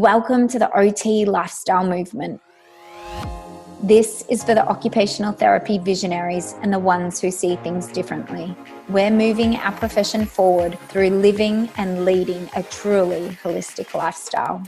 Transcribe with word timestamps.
Welcome 0.00 0.48
to 0.48 0.58
the 0.58 0.74
OT 0.74 1.26
lifestyle 1.26 1.86
movement. 1.86 2.40
This 3.82 4.24
is 4.30 4.42
for 4.42 4.54
the 4.54 4.66
occupational 4.66 5.34
therapy 5.34 5.76
visionaries 5.76 6.54
and 6.62 6.72
the 6.72 6.78
ones 6.78 7.20
who 7.20 7.30
see 7.30 7.56
things 7.56 7.86
differently. 7.88 8.56
We're 8.88 9.10
moving 9.10 9.56
our 9.56 9.72
profession 9.72 10.24
forward 10.24 10.78
through 10.88 11.10
living 11.10 11.68
and 11.76 12.06
leading 12.06 12.48
a 12.56 12.62
truly 12.62 13.36
holistic 13.42 13.92
lifestyle. 13.92 14.62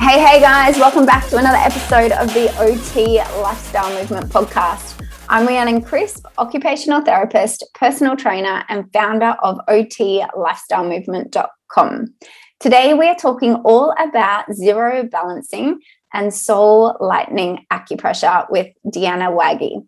Hey, 0.00 0.20
hey 0.20 0.40
guys, 0.40 0.78
welcome 0.78 1.06
back 1.06 1.28
to 1.28 1.36
another 1.36 1.58
episode 1.58 2.10
of 2.10 2.34
the 2.34 2.52
OT 2.58 3.18
Lifestyle 3.40 3.96
Movement 3.96 4.32
podcast. 4.32 5.00
I'm 5.28 5.46
Rhiannon 5.46 5.80
Crisp, 5.80 6.26
occupational 6.38 7.02
therapist, 7.02 7.64
personal 7.74 8.16
trainer, 8.16 8.64
and 8.68 8.92
founder 8.92 9.36
of 9.44 9.60
OTLifestyleMovement.com. 9.68 12.14
Today, 12.60 12.94
we 12.94 13.08
are 13.08 13.16
talking 13.16 13.56
all 13.56 13.92
about 13.98 14.52
zero 14.54 15.02
balancing 15.04 15.80
and 16.14 16.32
soul 16.32 16.96
lightning 17.00 17.66
acupressure 17.70 18.48
with 18.48 18.68
Deanna 18.86 19.36
Waggy. 19.36 19.84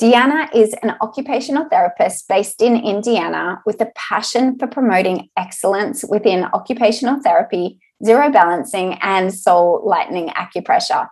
Deanna 0.00 0.48
is 0.54 0.74
an 0.82 0.94
occupational 1.00 1.66
therapist 1.68 2.26
based 2.28 2.62
in 2.62 2.76
Indiana 2.76 3.60
with 3.66 3.80
a 3.80 3.92
passion 3.94 4.58
for 4.58 4.66
promoting 4.66 5.28
excellence 5.36 6.04
within 6.08 6.44
occupational 6.54 7.20
therapy, 7.22 7.78
zero 8.04 8.30
balancing, 8.30 8.94
and 9.02 9.32
soul 9.32 9.82
lightning 9.84 10.28
acupressure. 10.30 11.06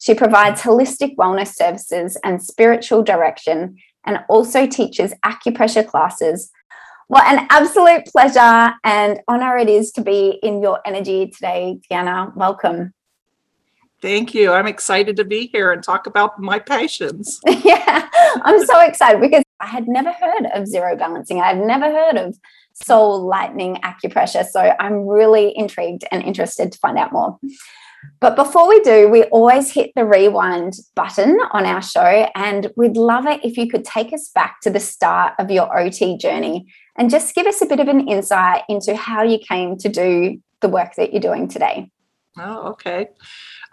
She 0.00 0.14
provides 0.14 0.62
holistic 0.62 1.14
wellness 1.16 1.54
services 1.54 2.16
and 2.24 2.42
spiritual 2.42 3.02
direction 3.02 3.76
and 4.06 4.20
also 4.28 4.66
teaches 4.66 5.12
acupressure 5.24 5.86
classes 5.86 6.50
well, 7.10 7.24
an 7.24 7.44
absolute 7.50 8.06
pleasure 8.06 8.72
and 8.84 9.18
honor 9.26 9.56
it 9.56 9.68
is 9.68 9.90
to 9.90 10.00
be 10.00 10.38
in 10.44 10.62
your 10.62 10.78
energy 10.86 11.26
today, 11.26 11.80
Deanna. 11.90 12.32
Welcome. 12.36 12.94
Thank 14.00 14.32
you. 14.32 14.52
I'm 14.52 14.68
excited 14.68 15.16
to 15.16 15.24
be 15.24 15.48
here 15.48 15.72
and 15.72 15.82
talk 15.82 16.06
about 16.06 16.38
my 16.38 16.60
passions. 16.60 17.40
yeah, 17.64 18.08
I'm 18.42 18.64
so 18.64 18.80
excited 18.82 19.20
because 19.20 19.42
I 19.58 19.66
had 19.66 19.88
never 19.88 20.12
heard 20.12 20.46
of 20.54 20.68
zero 20.68 20.96
balancing. 20.96 21.40
I've 21.40 21.58
never 21.58 21.86
heard 21.86 22.16
of 22.16 22.38
soul 22.74 23.26
lightning 23.26 23.80
acupressure. 23.82 24.46
So 24.46 24.72
I'm 24.78 25.04
really 25.04 25.52
intrigued 25.58 26.04
and 26.12 26.22
interested 26.22 26.70
to 26.70 26.78
find 26.78 26.96
out 26.96 27.10
more. 27.10 27.40
But 28.20 28.36
before 28.36 28.68
we 28.68 28.80
do, 28.82 29.08
we 29.08 29.24
always 29.24 29.72
hit 29.72 29.90
the 29.96 30.04
rewind 30.04 30.74
button 30.94 31.38
on 31.52 31.66
our 31.66 31.82
show. 31.82 32.28
And 32.34 32.70
we'd 32.76 32.96
love 32.96 33.26
it 33.26 33.44
if 33.44 33.56
you 33.56 33.68
could 33.68 33.84
take 33.84 34.12
us 34.12 34.30
back 34.34 34.60
to 34.62 34.70
the 34.70 34.80
start 34.80 35.34
of 35.38 35.50
your 35.50 35.76
OT 35.76 36.16
journey 36.16 36.66
and 37.00 37.08
just 37.08 37.34
give 37.34 37.46
us 37.46 37.62
a 37.62 37.66
bit 37.66 37.80
of 37.80 37.88
an 37.88 38.06
insight 38.08 38.62
into 38.68 38.94
how 38.94 39.22
you 39.22 39.38
came 39.38 39.76
to 39.78 39.88
do 39.88 40.40
the 40.60 40.68
work 40.68 40.94
that 40.96 41.12
you're 41.12 41.20
doing 41.20 41.48
today. 41.48 41.90
Oh, 42.38 42.68
okay. 42.68 43.08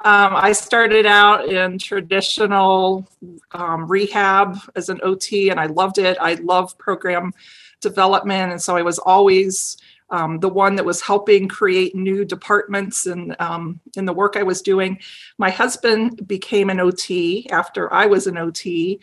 Um, 0.05 0.33
I 0.33 0.53
started 0.53 1.05
out 1.05 1.49
in 1.49 1.77
traditional 1.77 3.05
um, 3.51 3.85
rehab 3.85 4.57
as 4.75 4.87
an 4.87 5.01
OT, 5.03 5.49
and 5.49 5.59
I 5.59 5.65
loved 5.65 5.97
it. 5.97 6.17
I 6.21 6.35
love 6.35 6.77
program 6.77 7.33
development, 7.81 8.53
and 8.53 8.61
so 8.61 8.77
I 8.77 8.81
was 8.81 8.97
always 8.97 9.77
um, 10.09 10.39
the 10.39 10.49
one 10.49 10.75
that 10.77 10.85
was 10.85 11.01
helping 11.01 11.49
create 11.49 11.95
new 11.95 12.23
departments 12.23 13.07
and 13.07 13.35
um, 13.39 13.81
in 13.97 14.05
the 14.05 14.13
work 14.13 14.37
I 14.37 14.43
was 14.43 14.61
doing. 14.61 14.99
My 15.37 15.49
husband 15.49 16.25
became 16.25 16.69
an 16.69 16.79
OT 16.79 17.45
after 17.49 17.93
I 17.93 18.05
was 18.05 18.25
an 18.25 18.37
OT. 18.37 19.01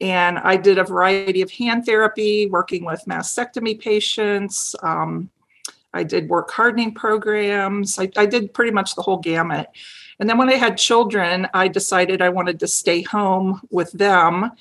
And 0.00 0.38
I 0.38 0.56
did 0.56 0.78
a 0.78 0.84
variety 0.84 1.42
of 1.42 1.50
hand 1.50 1.84
therapy, 1.84 2.46
working 2.46 2.84
with 2.84 3.04
mastectomy 3.06 3.80
patients. 3.80 4.76
Um, 4.82 5.30
I 5.92 6.04
did 6.04 6.28
work 6.28 6.50
hardening 6.50 6.94
programs. 6.94 7.98
I, 7.98 8.10
I 8.16 8.26
did 8.26 8.54
pretty 8.54 8.70
much 8.70 8.94
the 8.94 9.02
whole 9.02 9.18
gamut. 9.18 9.68
And 10.20 10.28
then 10.28 10.38
when 10.38 10.48
I 10.48 10.54
had 10.54 10.76
children, 10.76 11.48
I 11.54 11.68
decided 11.68 12.22
I 12.22 12.28
wanted 12.28 12.60
to 12.60 12.68
stay 12.68 13.02
home 13.02 13.60
with 13.70 13.90
them. 13.92 14.52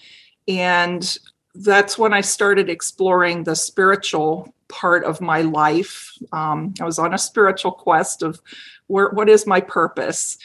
And 0.48 1.18
that's 1.54 1.97
when 1.97 2.14
I 2.14 2.22
started 2.22 2.70
exploring 2.70 3.44
the 3.44 3.56
spiritual 3.56 4.53
part 4.68 5.03
of 5.03 5.22
my 5.22 5.42
life. 5.42 6.12
Um, 6.31 6.74
I 6.80 6.86
was 6.86 7.00
on 7.00 7.14
a 7.14 7.18
spiritual 7.18 7.72
quest 7.72 8.22
of 8.22 8.40
where, 8.88 9.09
what 9.09 9.30
is 9.30 9.47
my 9.47 9.62
purpose, 9.62 10.38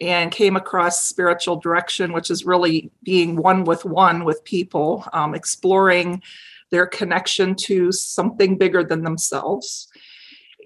and 0.00 0.30
came 0.30 0.56
across 0.56 1.04
spiritual 1.04 1.56
direction, 1.56 2.12
which 2.12 2.30
is 2.30 2.46
really 2.46 2.90
being 3.02 3.36
one 3.36 3.64
with 3.64 3.84
one 3.84 4.24
with 4.24 4.44
people, 4.44 5.04
um, 5.12 5.34
exploring 5.34 6.22
their 6.70 6.86
connection 6.86 7.54
to 7.54 7.90
something 7.90 8.56
bigger 8.56 8.84
than 8.84 9.02
themselves. 9.02 9.88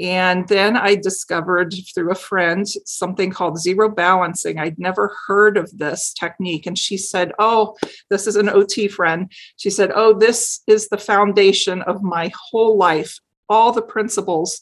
And 0.01 0.49
then 0.49 0.77
I 0.77 0.95
discovered 0.95 1.75
through 1.95 2.11
a 2.11 2.17
friend 2.17 2.67
something 2.87 3.31
called 3.31 3.61
zero 3.61 3.91
balancing. 3.91 4.59
I'd 4.59 4.79
never 4.79 5.15
heard 5.27 5.57
of 5.57 5.77
this 5.77 6.13
technique. 6.15 6.67
And 6.67 6.79
she 6.79 6.97
said, 6.97 7.33
Oh, 7.39 7.77
this 8.09 8.27
is 8.27 8.37
an 8.37 8.49
OT 8.49 8.89
friend. 8.89 9.31
She 9.57 9.71
said, 9.71 9.93
Oh, 9.95 10.19
this 10.19 10.63
is 10.67 10.89
the 10.89 10.99
foundation 10.99 11.83
of 11.83 12.03
my 12.03 12.33
whole 12.51 12.77
life. 12.77 13.21
All 13.49 13.71
the 13.71 13.83
principles 13.83 14.61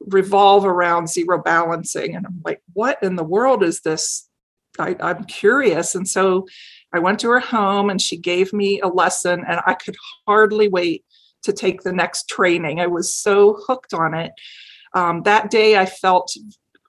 revolve 0.00 0.64
around 0.64 1.08
zero 1.08 1.42
balancing. 1.42 2.14
And 2.14 2.26
I'm 2.26 2.40
like, 2.44 2.62
What 2.72 3.02
in 3.02 3.16
the 3.16 3.24
world 3.24 3.62
is 3.62 3.80
this? 3.80 4.28
I, 4.78 4.96
I'm 5.00 5.24
curious. 5.24 5.94
And 5.94 6.06
so 6.06 6.46
I 6.92 6.98
went 6.98 7.18
to 7.20 7.30
her 7.30 7.40
home 7.40 7.90
and 7.90 8.00
she 8.00 8.16
gave 8.16 8.52
me 8.52 8.80
a 8.80 8.88
lesson, 8.88 9.44
and 9.46 9.60
I 9.66 9.74
could 9.74 9.96
hardly 10.26 10.68
wait 10.68 11.04
to 11.42 11.52
take 11.52 11.82
the 11.82 11.92
next 11.92 12.28
training. 12.28 12.80
I 12.80 12.86
was 12.86 13.14
so 13.14 13.58
hooked 13.66 13.94
on 13.94 14.14
it. 14.14 14.32
Um, 14.94 15.22
that 15.22 15.50
day, 15.50 15.76
I 15.76 15.86
felt 15.86 16.34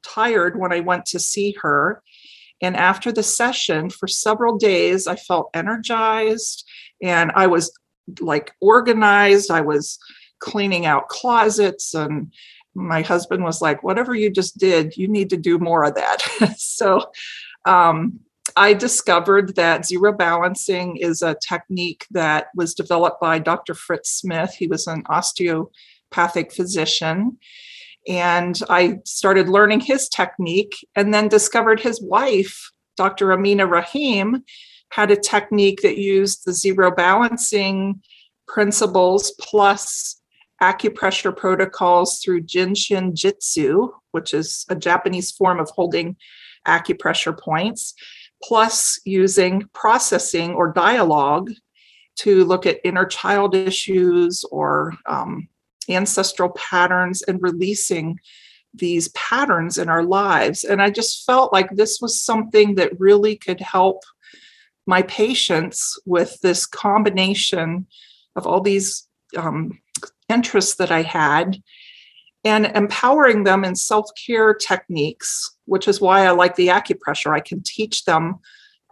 tired 0.06 0.58
when 0.58 0.72
I 0.72 0.80
went 0.80 1.06
to 1.08 1.20
see 1.20 1.56
her. 1.62 2.02
And 2.62 2.76
after 2.76 3.12
the 3.12 3.24
session, 3.24 3.90
for 3.90 4.08
several 4.08 4.58
days, 4.58 5.08
I 5.08 5.16
felt 5.16 5.50
energized 5.53 6.66
and 7.02 7.31
I 7.36 7.47
was 7.47 7.72
like 8.20 8.53
organized. 8.59 9.52
I 9.52 9.62
was 9.62 9.97
cleaning 10.40 10.86
out 10.86 11.09
closets 11.09 11.94
and 11.94 12.34
my 12.75 13.02
husband 13.02 13.44
was 13.44 13.62
like 13.62 13.84
whatever 13.84 14.16
you 14.16 14.30
just 14.30 14.57
did 14.57 14.96
you 14.96 15.07
need 15.07 15.30
to 15.30 15.38
do 15.38 15.57
more 15.57 15.84
of 15.84 15.96
that 15.96 16.22
so 16.57 17.02
um, 17.66 18.19
I 18.56 18.74
discovered 18.74 19.56
that 19.56 19.85
zero 19.85 20.13
balancing 20.13 20.97
is 20.97 21.22
a 21.22 21.38
technique 21.47 22.06
that 22.12 22.47
was 22.56 22.74
developed 22.74 23.22
by 23.22 23.40
Dr. 23.40 23.74
Fritz 23.74 24.12
Smith. 24.12 24.53
He 24.53 24.68
was 24.68 24.88
an 24.88 25.03
osteopathic 25.08 26.52
physician. 26.52 27.38
And 28.08 28.59
I 28.69 29.00
started 29.06 29.50
learning 29.50 29.81
his 29.81 30.09
technique 30.09 30.75
and 30.96 31.13
then 31.13 31.28
discovered 31.28 31.79
his 31.79 32.02
wife, 32.02 32.72
Dr. 32.97 33.28
Aminah 33.28 33.69
Raheem, 33.69 34.44
had 34.91 35.12
a 35.12 35.16
technique 35.16 35.81
that 35.81 35.97
used 35.97 36.46
the 36.46 36.53
zero 36.53 36.90
balancing 36.91 38.02
principles 38.47 39.31
plus 39.40 40.19
acupressure 40.62 41.36
protocols 41.36 42.20
through 42.20 42.42
Jin 42.42 42.75
Shin 42.75 43.14
Jyutsu, 43.14 43.92
which 44.12 44.34
is 44.34 44.66
a 44.70 44.75
Japanese 44.75 45.31
form 45.31 45.59
of 45.59 45.70
holding 45.70 46.16
acupressure 46.68 47.38
points 47.38 47.94
plus 48.44 49.00
using 49.06 49.64
processing 49.74 50.53
or 50.53 50.72
dialogue 50.72 51.52
to 52.18 52.44
look 52.46 52.66
at 52.66 52.80
inner 52.84 53.06
child 53.06 53.56
issues 53.56 54.44
or 54.52 54.94
um, 55.06 55.47
ancestral 55.90 56.50
patterns 56.50 57.22
and 57.24 57.41
releasing 57.41 58.20
these 58.74 59.08
patterns 59.09 59.78
in 59.78 59.90
our 59.90 60.03
lives. 60.03 60.64
And 60.64 60.81
I 60.81 60.90
just 60.90 61.26
felt 61.26 61.52
like 61.52 61.70
this 61.72 62.00
was 62.02 62.22
something 62.22 62.76
that 62.76 63.00
really 63.00 63.36
could 63.36 63.59
help 63.59 64.03
my 64.86 65.02
patients 65.03 66.00
with 66.06 66.40
this 66.41 66.66
combination 66.66 67.88
of 68.36 68.46
all 68.46 68.62
these 68.62 69.08
um, 69.38 69.80
interests 70.29 70.75
that 70.75 70.91
I 70.91 71.01
had 71.01 71.62
and 72.45 72.67
empowering 72.67 73.44
them 73.44 73.66
in 73.66 73.75
self 73.75 74.09
care 74.25 74.53
techniques, 74.53 75.56
which 75.66 75.88
is 75.88 76.00
why 76.00 76.25
I 76.25 76.31
like 76.31 76.55
the 76.55 76.67
acupressure. 76.67 77.34
I 77.34 77.41
can 77.41 77.61
teach 77.64 78.05
them 78.05 78.40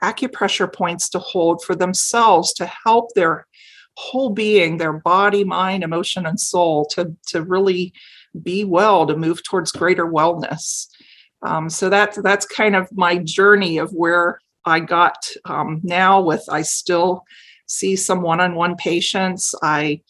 acupressure 0.03 0.71
points 0.71 1.09
to 1.09 1.19
hold 1.19 1.63
for 1.63 1.75
themselves 1.75 2.53
to 2.53 2.65
help 2.65 3.13
their 3.13 3.47
whole 3.95 4.29
being, 4.29 4.77
their 4.77 4.93
body, 4.93 5.43
mind, 5.43 5.83
emotion, 5.83 6.25
and 6.25 6.39
soul 6.39 6.85
to, 6.85 7.15
to 7.27 7.41
really 7.41 7.93
be 8.43 8.63
well, 8.63 9.07
to 9.07 9.17
move 9.17 9.43
towards 9.43 9.71
greater 9.71 10.05
wellness. 10.05 10.87
Um, 11.41 11.69
so 11.69 11.89
that's 11.89 12.19
that's 12.21 12.45
kind 12.45 12.75
of 12.75 12.87
my 12.91 13.17
journey 13.17 13.77
of 13.77 13.91
where 13.91 14.39
I 14.65 14.79
got 14.79 15.17
um, 15.45 15.81
now. 15.83 16.21
With 16.21 16.43
I 16.49 16.63
still 16.63 17.23
see 17.67 17.95
some 17.95 18.21
one-on-one 18.21 18.75
patients. 18.75 19.53
I 19.61 20.01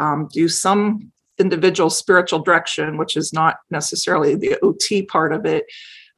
um, 0.00 0.28
do 0.32 0.48
some 0.48 1.12
individual 1.38 1.90
spiritual 1.90 2.40
direction, 2.40 2.96
which 2.96 3.16
is 3.16 3.32
not 3.32 3.58
necessarily 3.70 4.34
the 4.34 4.58
OT 4.62 5.02
part 5.02 5.32
of 5.32 5.46
it. 5.46 5.66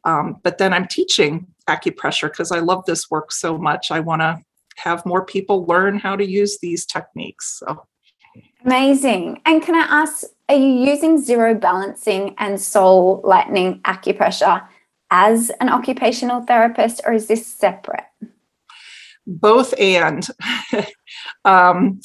Um, 0.04 0.36
but 0.42 0.58
then 0.58 0.72
I'm 0.72 0.88
teaching 0.88 1.46
acupressure 1.68 2.30
because 2.30 2.50
I 2.50 2.58
love 2.58 2.84
this 2.86 3.10
work 3.10 3.30
so 3.30 3.58
much. 3.58 3.90
I 3.90 4.00
want 4.00 4.22
to 4.22 4.40
have 4.76 5.04
more 5.06 5.24
people 5.24 5.66
learn 5.66 5.98
how 5.98 6.16
to 6.16 6.26
use 6.26 6.58
these 6.60 6.86
techniques. 6.86 7.60
So. 7.60 7.86
Amazing. 8.64 9.40
And 9.44 9.62
can 9.62 9.74
I 9.74 9.86
ask, 10.02 10.24
are 10.48 10.56
you 10.56 10.90
using 10.90 11.20
zero 11.20 11.54
balancing 11.54 12.34
and 12.38 12.60
soul 12.60 13.20
lightning 13.24 13.80
acupressure 13.82 14.66
as 15.10 15.50
an 15.60 15.68
occupational 15.68 16.40
therapist, 16.42 17.02
or 17.04 17.12
is 17.12 17.26
this 17.26 17.46
separate? 17.46 18.04
Both 19.26 19.78
and. 19.78 20.26
um, 21.44 22.00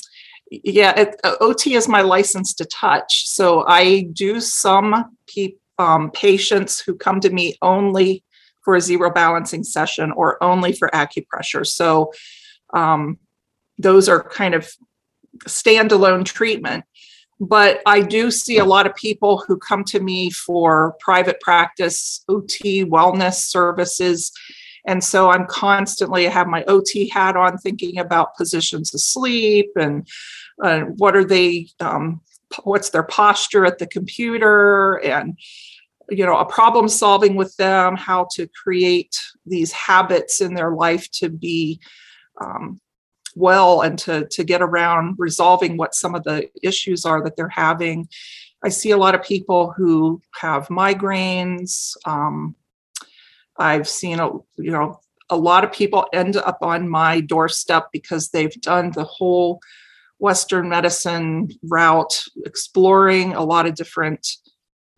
yeah, 0.52 1.00
it, 1.00 1.20
OT 1.24 1.76
is 1.76 1.88
my 1.88 2.02
license 2.02 2.54
to 2.56 2.66
touch. 2.66 3.28
So 3.28 3.66
I 3.68 4.08
do 4.14 4.40
some 4.40 5.18
pe- 5.28 5.56
um, 5.78 6.12
patients 6.12 6.80
who 6.80 6.96
come 6.96 7.20
to 7.22 7.30
me 7.30 7.56
only 7.62 8.24
for 8.64 8.76
a 8.76 8.82
zero 8.82 9.12
balancing 9.12 9.64
session 9.64 10.12
or 10.12 10.42
only 10.44 10.74
for 10.74 10.90
acupressure. 10.90 11.66
So 11.66 12.12
um, 12.74 13.18
those 13.78 14.10
are 14.10 14.24
kind 14.24 14.54
of 14.54 14.70
standalone 15.48 16.26
treatment. 16.26 16.86
But 17.40 17.82
I 17.86 18.02
do 18.02 18.32
see 18.32 18.58
a 18.58 18.66
lot 18.66 18.88
of 18.88 18.96
people 18.96 19.44
who 19.48 19.58
come 19.58 19.84
to 19.86 20.00
me 20.00 20.32
for 20.32 20.96
private 21.00 21.40
practice, 21.40 22.24
OT, 22.28 22.84
wellness 22.84 23.36
services. 23.36 24.32
And 24.88 25.04
so 25.04 25.30
I'm 25.30 25.46
constantly 25.46 26.28
I 26.28 26.32
have 26.32 26.48
my 26.48 26.64
OT 26.64 27.10
hat 27.10 27.36
on, 27.36 27.58
thinking 27.60 28.00
about 28.00 28.36
positions 28.36 28.94
of 28.94 29.02
sleep 29.02 29.70
and 29.76 30.08
uh, 30.62 30.82
what 30.82 31.16
are 31.16 31.26
they, 31.26 31.68
um, 31.80 32.22
what's 32.64 32.90
their 32.90 33.04
posture 33.04 33.66
at 33.66 33.80
the 33.80 33.88
computer, 33.88 34.96
and 35.04 35.38
you 36.10 36.26
know, 36.26 36.38
a 36.38 36.46
problem 36.46 36.88
solving 36.88 37.36
with 37.36 37.56
them, 37.58 37.96
how 37.96 38.28
to 38.34 38.48
create 38.64 39.20
these 39.46 39.72
habits 39.72 40.40
in 40.40 40.54
their 40.54 40.72
life 40.72 41.10
to 41.12 41.30
be 41.30 41.80
um, 42.40 42.80
well 43.36 43.82
and 43.82 44.00
to 44.00 44.28
to 44.30 44.44
get 44.44 44.62
around 44.62 45.16
resolving 45.18 45.78
what 45.78 45.94
some 45.94 46.16
of 46.16 46.24
the 46.24 46.50
issues 46.64 47.06
are 47.06 47.24
that 47.24 47.36
they're 47.36 47.50
having. 47.50 48.08
I 48.64 48.70
see 48.70 48.92
a 48.92 48.98
lot 48.98 49.16
of 49.16 49.24
people 49.24 49.74
who 49.76 50.22
have 50.40 50.68
migraines. 50.68 51.96
Um, 52.06 52.56
I've 53.58 53.88
seen 53.88 54.20
a 54.20 54.32
you 54.58 54.72
know 54.72 55.00
a 55.30 55.38
lot 55.38 55.64
of 55.64 55.72
people 55.72 56.08
end 56.14 56.38
up 56.38 56.60
on 56.62 56.90
my 56.90 57.20
doorstep 57.20 57.88
because 57.92 58.30
they've 58.30 58.62
done 58.62 58.92
the 58.92 59.04
whole 59.04 59.60
Western 60.20 60.70
medicine 60.70 61.50
route, 61.64 62.24
exploring 62.46 63.34
a 63.34 63.44
lot 63.44 63.66
of 63.66 63.76
different 63.76 64.28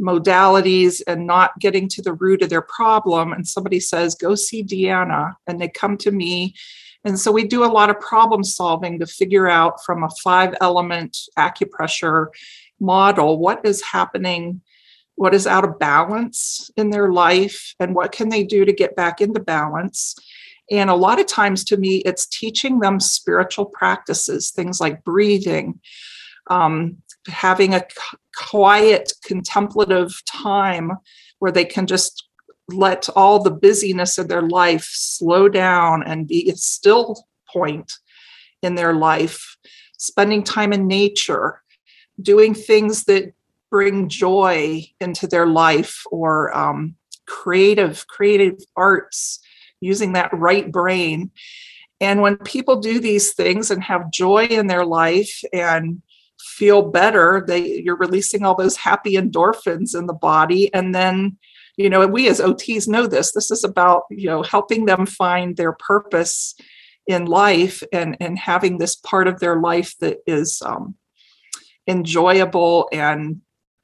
modalities 0.02 1.02
and 1.08 1.28
not 1.28 1.52
getting 1.60 1.90
to 1.90 2.02
the 2.02 2.14
root 2.14 2.42
of 2.42 2.50
their 2.50 2.62
problem. 2.62 3.34
And 3.34 3.48
somebody 3.48 3.80
says, 3.80 4.16
Go 4.16 4.36
see 4.36 4.64
Deanna. 4.64 5.36
And 5.46 5.60
they 5.60 5.68
come 5.68 5.98
to 5.98 6.12
me 6.12 6.56
and 7.04 7.20
so 7.20 7.32
we 7.32 7.46
do 7.46 7.64
a 7.64 7.68
lot 7.68 7.90
of 7.90 8.00
problem 8.00 8.44
solving 8.44 9.00
to 9.00 9.06
figure 9.06 9.48
out 9.48 9.84
from 9.86 10.04
a 10.04 10.10
five 10.22 10.56
element 10.60 11.18
acupressure 11.38 12.28
model 12.80 13.40
what 13.40 13.66
is 13.66 13.82
happening, 13.82 14.62
what 15.16 15.34
is 15.34 15.48
out 15.48 15.64
of 15.64 15.80
balance 15.80 16.70
in 16.76 16.90
their 16.90 17.12
life, 17.12 17.74
and 17.80 17.96
what 17.96 18.12
can 18.12 18.30
they 18.30 18.44
do 18.44 18.66
to 18.66 18.74
get 18.74 18.96
back 18.96 19.22
into 19.22 19.40
balance. 19.40 20.16
And 20.72 20.90
a 20.90 20.96
lot 20.96 21.20
of 21.20 21.26
times 21.26 21.64
to 21.66 21.78
me, 21.78 21.98
it's 21.98 22.28
teaching 22.28 22.80
them 22.80 23.00
spiritual 23.00 23.66
practices, 23.66 24.52
things 24.52 24.80
like 24.80 25.04
breathing, 25.04 25.80
um, 26.50 26.98
having 27.28 27.74
a 27.74 27.86
quiet, 28.36 29.12
contemplative 29.24 30.14
time 30.26 30.92
where 31.40 31.52
they 31.52 31.66
can 31.66 31.88
just 31.88 32.28
let 32.68 33.10
all 33.16 33.42
the 33.42 33.52
busyness 33.52 34.18
of 34.18 34.28
their 34.28 34.44
life 34.44 34.88
slow 34.92 35.50
down 35.50 36.04
and 36.04 36.28
be 36.28 36.50
a 36.50 36.56
still 36.56 37.26
point 37.52 37.92
in 38.62 38.76
their 38.76 38.94
life, 38.94 39.58
spending 39.98 40.44
time 40.44 40.72
in 40.72 40.88
nature, 40.88 41.62
doing 42.22 42.54
things 42.54 43.06
that 43.06 43.34
bring 43.72 44.10
joy 44.10 44.84
into 45.00 45.28
their 45.28 45.48
life 45.48 46.04
or 46.12 46.56
um, 46.56 46.96
creative 47.28 48.08
creative 48.08 48.58
arts 48.76 49.40
using 49.82 50.14
that 50.14 50.34
right 50.34 50.72
brain. 50.72 51.32
And 52.02 52.22
when 52.22 52.38
people 52.38 52.80
do 52.80 53.00
these 53.00 53.34
things 53.34 53.72
and 53.72 53.84
have 53.84 54.12
joy 54.12 54.46
in 54.46 54.68
their 54.68 54.86
life 54.86 55.42
and 55.52 56.02
feel 56.40 56.82
better 56.82 57.44
they 57.46 57.82
you're 57.82 57.98
releasing 57.98 58.46
all 58.46 58.56
those 58.56 58.78
happy 58.78 59.16
endorphins 59.16 59.98
in 59.98 60.06
the 60.08 60.14
body. 60.14 60.74
And 60.74 60.96
then 60.96 61.38
you 61.80 61.90
know 61.90 62.06
we 62.08 62.28
as 62.28 62.42
ots 62.42 62.88
know 62.88 63.08
this 63.08 63.32
this 63.32 63.50
is 63.52 63.64
about 63.64 64.04
you 64.10 64.28
know 64.28 64.44
helping 64.44 64.86
them 64.86 65.06
find 65.06 65.56
their 65.56 65.72
purpose 65.72 66.54
in 67.08 67.26
life 67.26 67.82
and 67.92 68.18
and 68.20 68.38
having 68.38 68.78
this 68.78 68.96
part 68.96 69.28
of 69.28 69.40
their 69.40 69.60
life 69.60 69.96
that 70.00 70.18
is 70.28 70.62
um, 70.66 70.96
enjoyable 71.88 72.88
and 72.92 73.42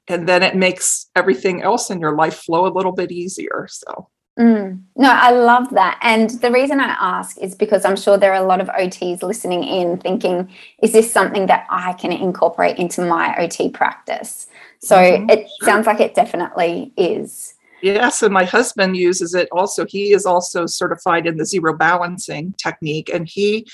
and 0.08 0.28
then 0.28 0.42
it 0.42 0.54
makes 0.54 1.10
everything 1.16 1.62
else 1.62 1.90
in 1.90 1.98
your 2.00 2.14
life 2.14 2.36
flow 2.36 2.66
a 2.66 2.76
little 2.76 2.92
bit 2.92 3.10
easier 3.10 3.66
so 3.68 4.08
Mm. 4.38 4.82
No, 4.96 5.10
I 5.10 5.30
love 5.30 5.70
that. 5.70 5.98
And 6.02 6.28
the 6.28 6.50
reason 6.50 6.78
I 6.78 6.94
ask 6.98 7.38
is 7.38 7.54
because 7.54 7.84
I'm 7.84 7.96
sure 7.96 8.18
there 8.18 8.32
are 8.32 8.42
a 8.42 8.46
lot 8.46 8.60
of 8.60 8.68
OTs 8.68 9.22
listening 9.22 9.64
in 9.64 9.96
thinking, 9.98 10.50
is 10.82 10.92
this 10.92 11.10
something 11.10 11.46
that 11.46 11.66
I 11.70 11.94
can 11.94 12.12
incorporate 12.12 12.76
into 12.78 13.02
my 13.02 13.34
OT 13.38 13.70
practice? 13.70 14.48
So 14.80 14.96
mm-hmm. 14.96 15.30
it 15.30 15.46
sounds 15.62 15.86
like 15.86 16.00
it 16.00 16.14
definitely 16.14 16.92
is. 16.96 17.54
Yes, 17.82 18.22
and 18.22 18.32
my 18.32 18.44
husband 18.44 18.96
uses 18.96 19.34
it 19.34 19.48
also. 19.52 19.86
He 19.86 20.12
is 20.12 20.26
also 20.26 20.66
certified 20.66 21.26
in 21.26 21.36
the 21.36 21.44
zero 21.44 21.76
balancing 21.76 22.54
technique, 22.58 23.10
and 23.12 23.28
he 23.28 23.66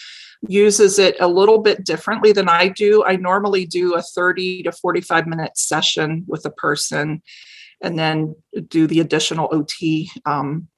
uses 0.49 0.99
it 0.99 1.17
a 1.21 1.29
little 1.29 1.59
bit 1.59 1.85
differently 1.85 2.33
than 2.33 2.49
I 2.49 2.69
do. 2.69 3.05
I 3.05 3.17
normally 3.17 3.65
do 3.65 3.95
a 3.95 4.03
30 4.03 4.65
to 4.65 4.73
45 4.73 5.27
minute 5.27 5.57
session 5.57 6.25
with 6.27 6.45
a 6.45 6.51
person 6.51 7.23
and 7.83 7.99
then 7.99 8.35
do 8.69 8.87
the 8.87 9.01
additional 9.01 9.49
OT 9.53 10.11
um, 10.25 10.69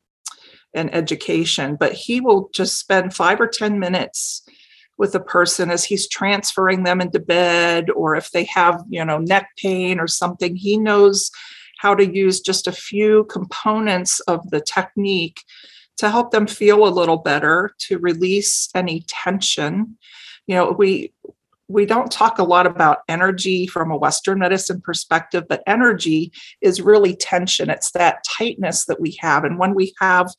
and 0.74 0.94
education, 0.94 1.76
but 1.78 1.92
he 1.92 2.20
will 2.20 2.50
just 2.54 2.78
spend 2.78 3.14
five 3.14 3.40
or 3.40 3.46
10 3.46 3.78
minutes 3.78 4.42
with 4.96 5.14
a 5.14 5.20
person 5.20 5.70
as 5.70 5.84
he's 5.84 6.08
transferring 6.08 6.84
them 6.84 7.00
into 7.00 7.18
bed 7.18 7.90
or 7.90 8.14
if 8.14 8.30
they 8.30 8.44
have 8.44 8.80
you 8.88 9.04
know 9.04 9.18
neck 9.18 9.48
pain 9.58 9.98
or 9.98 10.06
something 10.06 10.54
he 10.54 10.78
knows 10.78 11.32
how 11.78 11.96
to 11.96 12.14
use 12.14 12.40
just 12.40 12.68
a 12.68 12.72
few 12.72 13.24
components 13.24 14.20
of 14.20 14.48
the 14.50 14.60
technique 14.60 15.40
to 15.96 16.10
help 16.10 16.30
them 16.30 16.46
feel 16.46 16.86
a 16.86 16.88
little 16.88 17.18
better, 17.18 17.74
to 17.78 17.98
release 17.98 18.68
any 18.74 19.04
tension. 19.08 19.96
You 20.46 20.56
know, 20.56 20.72
we 20.72 21.12
we 21.75 21.85
don't 21.85 22.12
talk 22.12 22.38
a 22.38 22.44
lot 22.44 22.69
about 22.69 22.99
energy 23.09 23.67
from 23.67 23.91
a 23.91 23.97
Western 23.97 24.38
medicine 24.38 24.81
perspective, 24.81 25.43
but 25.49 25.65
energy 25.67 26.31
is 26.61 26.81
really 26.81 27.17
tension. 27.17 27.69
It's 27.69 27.91
that 27.93 28.25
tightness 28.25 28.85
that 28.85 29.00
we 29.00 29.19
have. 29.19 29.43
And 29.43 29.59
when 29.59 29.75
we 29.75 29.93
have 30.00 30.32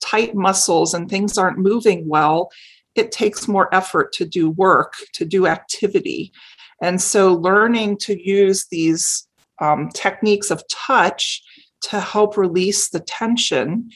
tight 0.00 0.34
muscles 0.34 0.94
and 0.94 1.06
things 1.06 1.36
aren't 1.36 1.58
moving 1.58 2.08
well, 2.08 2.50
it 2.94 3.12
takes 3.12 3.46
more 3.46 3.72
effort 3.74 4.14
to 4.14 4.24
do 4.24 4.48
work, 4.48 4.94
to 5.12 5.26
do 5.26 5.46
activity. 5.46 6.32
And 6.80 7.02
so, 7.02 7.34
learning 7.34 7.98
to 7.98 8.18
use 8.18 8.66
these 8.70 9.28
um, 9.60 9.90
techniques 9.92 10.50
of 10.50 10.62
touch 10.68 11.42
to 11.82 12.00
help 12.00 12.38
release 12.38 12.88
the 12.88 13.00
tension. 13.00 13.90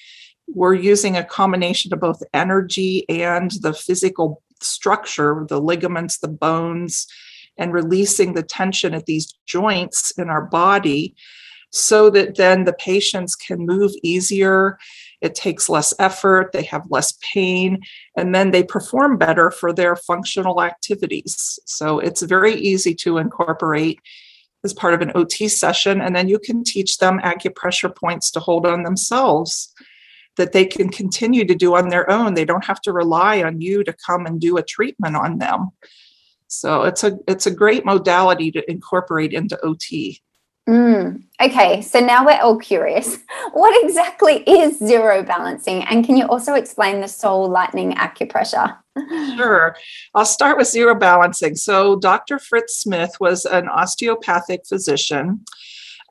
We're 0.47 0.75
using 0.75 1.17
a 1.17 1.25
combination 1.25 1.95
of 1.95 2.01
both 2.01 2.23
energy 2.35 3.09
and 3.09 3.51
the 3.63 3.73
physical 3.73 4.43
structure, 4.65 5.45
the 5.49 5.61
ligaments, 5.61 6.19
the 6.19 6.29
bones, 6.29 7.07
and 7.59 7.73
releasing 7.73 8.33
the 8.33 8.43
tension 8.43 8.95
at 8.95 9.07
these 9.07 9.35
joints 9.47 10.13
in 10.13 10.29
our 10.29 10.47
body 10.47 11.15
so 11.71 12.11
that 12.11 12.37
then 12.37 12.65
the 12.65 12.73
patients 12.75 13.35
can 13.35 13.65
move 13.65 13.93
easier. 14.03 14.79
It 15.23 15.35
takes 15.35 15.71
less 15.71 15.95
effort, 15.99 16.53
they 16.53 16.65
have 16.65 16.83
less 16.91 17.19
pain, 17.33 17.81
and 18.17 18.35
then 18.35 18.51
they 18.51 18.63
perform 18.63 19.17
better 19.17 19.51
for 19.51 19.73
their 19.73 19.97
functional 19.97 20.63
activities. 20.63 21.59
So 21.65 21.99
it's 21.99 22.23
very 22.23 22.55
easy 22.55 22.95
to 22.97 23.19
incorporate 23.19 23.99
as 24.65 24.75
part 24.75 24.95
of 24.95 25.01
an 25.01 25.13
OT 25.15 25.49
session. 25.49 26.01
And 26.01 26.15
then 26.15 26.29
you 26.29 26.39
can 26.39 26.63
teach 26.63 26.99
them 26.99 27.19
acupressure 27.21 27.95
points 27.95 28.31
to 28.33 28.41
hold 28.41 28.67
on 28.67 28.83
themselves 28.83 29.73
that 30.37 30.53
they 30.53 30.65
can 30.65 30.89
continue 30.89 31.45
to 31.45 31.55
do 31.55 31.77
on 31.77 31.89
their 31.89 32.11
own. 32.11 32.35
They 32.35 32.45
don't 32.45 32.65
have 32.65 32.81
to 32.83 32.93
rely 32.93 33.43
on 33.43 33.61
you 33.61 33.85
to 33.85 33.93
come 33.93 34.27
and 34.27 34.41
do 34.41 34.57
a 34.57 34.63
treatment 34.63 35.17
on 35.17 35.39
them. 35.39 35.71
So 36.49 36.83
it's 36.83 37.03
a 37.03 37.19
it's 37.27 37.47
a 37.47 37.51
great 37.51 37.85
modality 37.85 38.51
to 38.53 38.71
incorporate 38.71 39.33
into 39.33 39.59
OT. 39.65 40.21
Mm, 40.69 41.25
okay, 41.41 41.83
so 41.83 41.99
now 41.99 42.25
we're 42.25 42.41
all 42.41 42.59
curious. 42.59 43.19
What 43.53 43.85
exactly 43.85 44.37
is 44.47 44.79
zero 44.79 45.23
balancing? 45.23 45.83
And 45.83 46.07
can 46.07 46.17
you 46.17 46.27
also 46.27 46.55
explain 46.55 47.01
the 47.01 47.09
soul 47.09 47.49
lightning 47.49 47.93
acupressure? 47.93 48.77
Sure. 49.37 49.75
I'll 50.15 50.27
start 50.27 50.59
with 50.59 50.69
zero 50.69 50.95
balancing. 50.95 51.57
So, 51.57 51.97
Dr. 51.97 52.39
Fritz 52.39 52.77
Smith 52.77 53.17
was 53.21 53.47
an 53.47 53.69
osteopathic 53.69 54.67
physician. 54.67 55.45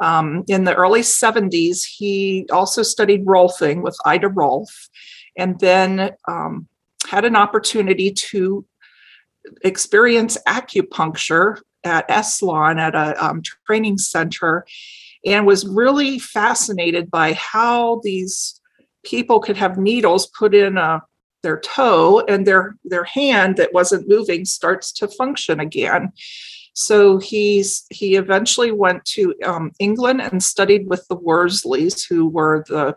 Um, 0.01 0.43
in 0.47 0.63
the 0.63 0.75
early 0.75 1.01
70s, 1.01 1.85
he 1.85 2.47
also 2.51 2.81
studied 2.81 3.25
Rolfing 3.25 3.83
with 3.83 3.95
Ida 4.03 4.29
Rolf 4.29 4.89
and 5.37 5.59
then 5.59 6.11
um, 6.27 6.67
had 7.07 7.23
an 7.23 7.35
opportunity 7.35 8.11
to 8.11 8.65
experience 9.63 10.37
acupuncture 10.47 11.59
at 11.83 12.07
Esalen 12.09 12.79
at 12.79 12.95
a 12.95 13.23
um, 13.23 13.41
training 13.65 13.97
center 13.97 14.65
and 15.25 15.45
was 15.45 15.67
really 15.67 16.19
fascinated 16.19 17.11
by 17.11 17.33
how 17.33 18.01
these 18.03 18.59
people 19.03 19.39
could 19.39 19.57
have 19.57 19.77
needles 19.77 20.27
put 20.27 20.53
in 20.53 20.77
a, 20.77 21.01
their 21.43 21.59
toe 21.59 22.23
and 22.27 22.45
their 22.45 22.75
their 22.83 23.03
hand 23.03 23.57
that 23.57 23.73
wasn't 23.73 24.07
moving 24.07 24.45
starts 24.45 24.91
to 24.91 25.07
function 25.07 25.59
again 25.59 26.11
so 26.73 27.17
he's 27.17 27.85
he 27.89 28.15
eventually 28.15 28.71
went 28.71 29.03
to 29.05 29.33
um, 29.45 29.71
england 29.79 30.21
and 30.21 30.41
studied 30.43 30.87
with 30.87 31.05
the 31.07 31.17
worsleys 31.17 32.05
who 32.07 32.27
were 32.27 32.63
the 32.67 32.95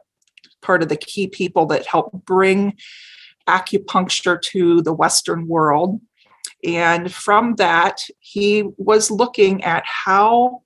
part 0.63 0.83
of 0.83 0.89
the 0.89 0.97
key 0.97 1.27
people 1.27 1.67
that 1.67 1.87
helped 1.87 2.15
bring 2.25 2.73
acupuncture 3.49 4.41
to 4.41 4.81
the 4.83 4.93
western 4.93 5.47
world 5.47 6.01
and 6.65 7.13
from 7.13 7.57
that 7.57 8.01
he 8.21 8.65
was 8.79 9.11
looking 9.11 9.63
at 9.65 9.85
how 9.85 10.63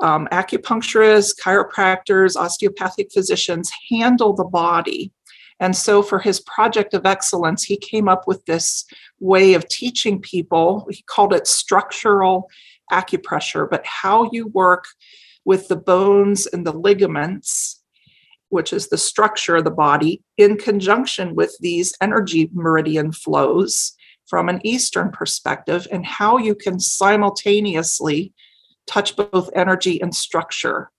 um, 0.00 0.28
acupuncturists, 0.32 1.38
chiropractors, 1.38 2.36
osteopathic 2.36 3.12
physicians 3.12 3.70
handle 3.90 4.32
the 4.32 4.44
body. 4.44 5.12
And 5.60 5.76
so, 5.76 6.02
for 6.02 6.18
his 6.18 6.40
project 6.40 6.94
of 6.94 7.04
excellence, 7.04 7.62
he 7.62 7.76
came 7.76 8.08
up 8.08 8.26
with 8.26 8.44
this 8.46 8.86
way 9.20 9.52
of 9.52 9.68
teaching 9.68 10.20
people. 10.20 10.88
He 10.90 11.02
called 11.02 11.34
it 11.34 11.46
structural 11.46 12.48
acupressure, 12.90 13.68
but 13.70 13.84
how 13.84 14.28
you 14.32 14.48
work 14.48 14.86
with 15.44 15.68
the 15.68 15.76
bones 15.76 16.46
and 16.46 16.66
the 16.66 16.72
ligaments, 16.72 17.82
which 18.48 18.72
is 18.72 18.88
the 18.88 18.98
structure 18.98 19.56
of 19.56 19.64
the 19.64 19.70
body, 19.70 20.22
in 20.38 20.56
conjunction 20.56 21.34
with 21.34 21.56
these 21.60 21.94
energy 22.00 22.50
meridian 22.52 23.12
flows 23.12 23.92
from 24.26 24.48
an 24.48 24.60
Eastern 24.64 25.10
perspective, 25.10 25.86
and 25.92 26.06
how 26.06 26.38
you 26.38 26.54
can 26.54 26.80
simultaneously 26.80 28.32
touch 28.86 29.14
both 29.14 29.50
energy 29.54 30.00
and 30.00 30.14
structure. 30.14 30.90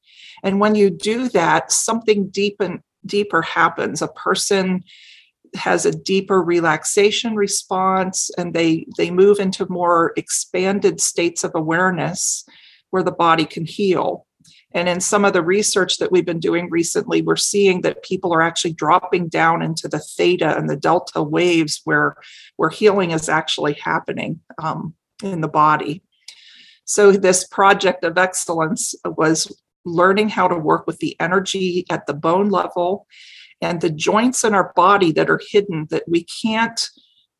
And 0.43 0.59
when 0.59 0.75
you 0.75 0.89
do 0.89 1.29
that, 1.29 1.71
something 1.71 2.29
deep 2.29 2.57
and 2.59 2.81
deeper 3.05 3.41
happens. 3.41 4.01
A 4.01 4.07
person 4.07 4.83
has 5.55 5.85
a 5.85 5.91
deeper 5.91 6.41
relaxation 6.41 7.35
response 7.35 8.31
and 8.37 8.53
they 8.53 8.85
they 8.97 9.11
move 9.11 9.39
into 9.39 9.69
more 9.69 10.13
expanded 10.15 11.01
states 11.01 11.43
of 11.43 11.51
awareness 11.53 12.45
where 12.91 13.03
the 13.03 13.11
body 13.11 13.45
can 13.45 13.65
heal. 13.65 14.25
And 14.73 14.87
in 14.87 15.01
some 15.01 15.25
of 15.25 15.33
the 15.33 15.41
research 15.41 15.97
that 15.97 16.11
we've 16.11 16.25
been 16.25 16.39
doing 16.39 16.69
recently, 16.69 17.21
we're 17.21 17.35
seeing 17.35 17.81
that 17.81 18.03
people 18.03 18.33
are 18.33 18.41
actually 18.41 18.73
dropping 18.73 19.27
down 19.27 19.61
into 19.61 19.87
the 19.87 19.99
theta 19.99 20.57
and 20.57 20.69
the 20.69 20.77
delta 20.77 21.21
waves 21.21 21.81
where, 21.83 22.15
where 22.55 22.69
healing 22.69 23.11
is 23.11 23.27
actually 23.27 23.73
happening 23.73 24.39
um, 24.61 24.93
in 25.23 25.41
the 25.41 25.47
body. 25.47 26.03
So, 26.85 27.11
this 27.11 27.45
project 27.45 28.03
of 28.03 28.17
excellence 28.17 28.95
was 29.05 29.51
learning 29.85 30.29
how 30.29 30.47
to 30.47 30.57
work 30.57 30.85
with 30.87 30.99
the 30.99 31.15
energy 31.19 31.85
at 31.89 32.05
the 32.05 32.13
bone 32.13 32.49
level 32.49 33.07
and 33.61 33.81
the 33.81 33.89
joints 33.89 34.43
in 34.43 34.53
our 34.53 34.73
body 34.75 35.11
that 35.11 35.29
are 35.29 35.41
hidden 35.49 35.87
that 35.89 36.03
we 36.07 36.25
can't 36.43 36.89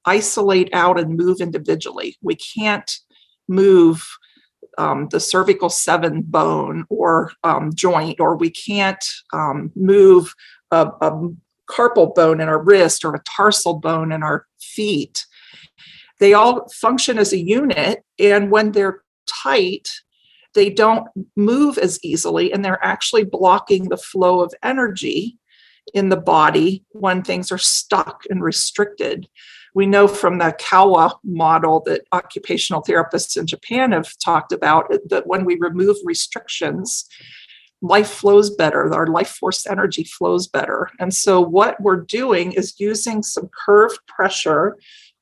isolate 0.05 0.69
out 0.73 0.99
and 0.99 1.17
move 1.17 1.41
individually. 1.41 2.15
We 2.21 2.35
can't 2.35 2.91
move 3.47 4.07
um, 4.77 5.07
the 5.11 5.19
cervical 5.19 5.69
seven 5.69 6.21
bone 6.21 6.85
or 6.89 7.31
um, 7.43 7.73
joint, 7.73 8.19
or 8.19 8.37
we 8.37 8.49
can't 8.49 9.03
um, 9.33 9.71
move 9.75 10.33
a, 10.71 10.87
a 11.01 11.29
carpal 11.69 12.13
bone 12.15 12.41
in 12.41 12.47
our 12.47 12.61
wrist 12.61 13.03
or 13.03 13.15
a 13.15 13.23
tarsal 13.23 13.79
bone 13.79 14.11
in 14.11 14.23
our 14.23 14.47
feet. 14.59 15.25
They 16.19 16.33
all 16.33 16.67
function 16.69 17.17
as 17.17 17.33
a 17.33 17.39
unit, 17.39 18.03
and 18.19 18.51
when 18.51 18.71
they're 18.71 19.03
tight, 19.27 19.89
they 20.53 20.69
don't 20.69 21.07
move 21.35 21.77
as 21.77 21.99
easily 22.03 22.51
and 22.51 22.63
they're 22.63 22.83
actually 22.83 23.23
blocking 23.23 23.89
the 23.89 23.97
flow 23.97 24.41
of 24.41 24.53
energy 24.63 25.37
in 25.93 26.09
the 26.09 26.17
body 26.17 26.83
when 26.91 27.21
things 27.21 27.51
are 27.51 27.57
stuck 27.57 28.23
and 28.29 28.43
restricted. 28.43 29.27
We 29.73 29.85
know 29.85 30.07
from 30.07 30.37
the 30.37 30.55
Kawa 30.59 31.15
model 31.23 31.81
that 31.85 32.05
occupational 32.11 32.83
therapists 32.83 33.37
in 33.37 33.47
Japan 33.47 33.93
have 33.93 34.17
talked 34.23 34.51
about 34.51 34.91
that 35.09 35.27
when 35.27 35.45
we 35.45 35.57
remove 35.57 35.95
restrictions, 36.03 37.07
life 37.81 38.09
flows 38.09 38.49
better, 38.49 38.93
our 38.93 39.07
life 39.07 39.29
force 39.29 39.65
energy 39.65 40.03
flows 40.03 40.47
better. 40.47 40.89
And 40.99 41.13
so, 41.13 41.41
what 41.41 41.81
we're 41.81 42.01
doing 42.01 42.51
is 42.51 42.79
using 42.79 43.23
some 43.23 43.49
curved 43.65 43.99
pressure 44.07 44.77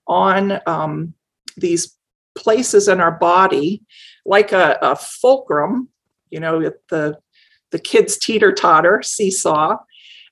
on 0.07 0.59
um, 0.65 1.13
these 1.55 1.95
places 2.35 2.87
in 2.87 2.99
our 2.99 3.11
body, 3.11 3.83
like 4.29 4.51
a, 4.51 4.77
a 4.81 4.95
fulcrum, 4.95 5.89
you 6.29 6.39
know, 6.39 6.71
the 6.89 7.17
the 7.71 7.79
kids 7.79 8.17
teeter 8.17 8.53
totter 8.53 9.01
seesaw. 9.03 9.77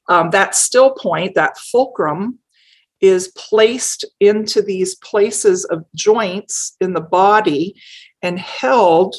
Um, 0.08 0.30
that 0.30 0.56
still 0.56 0.92
point, 0.92 1.36
that 1.36 1.58
fulcrum, 1.58 2.40
is 3.02 3.28
placed 3.30 4.06
into 4.20 4.62
these 4.62 4.96
places 4.96 5.66
of 5.66 5.84
joints 5.94 6.76
in 6.80 6.94
the 6.94 7.02
body 7.02 7.76
and 8.22 8.40
held 8.40 9.16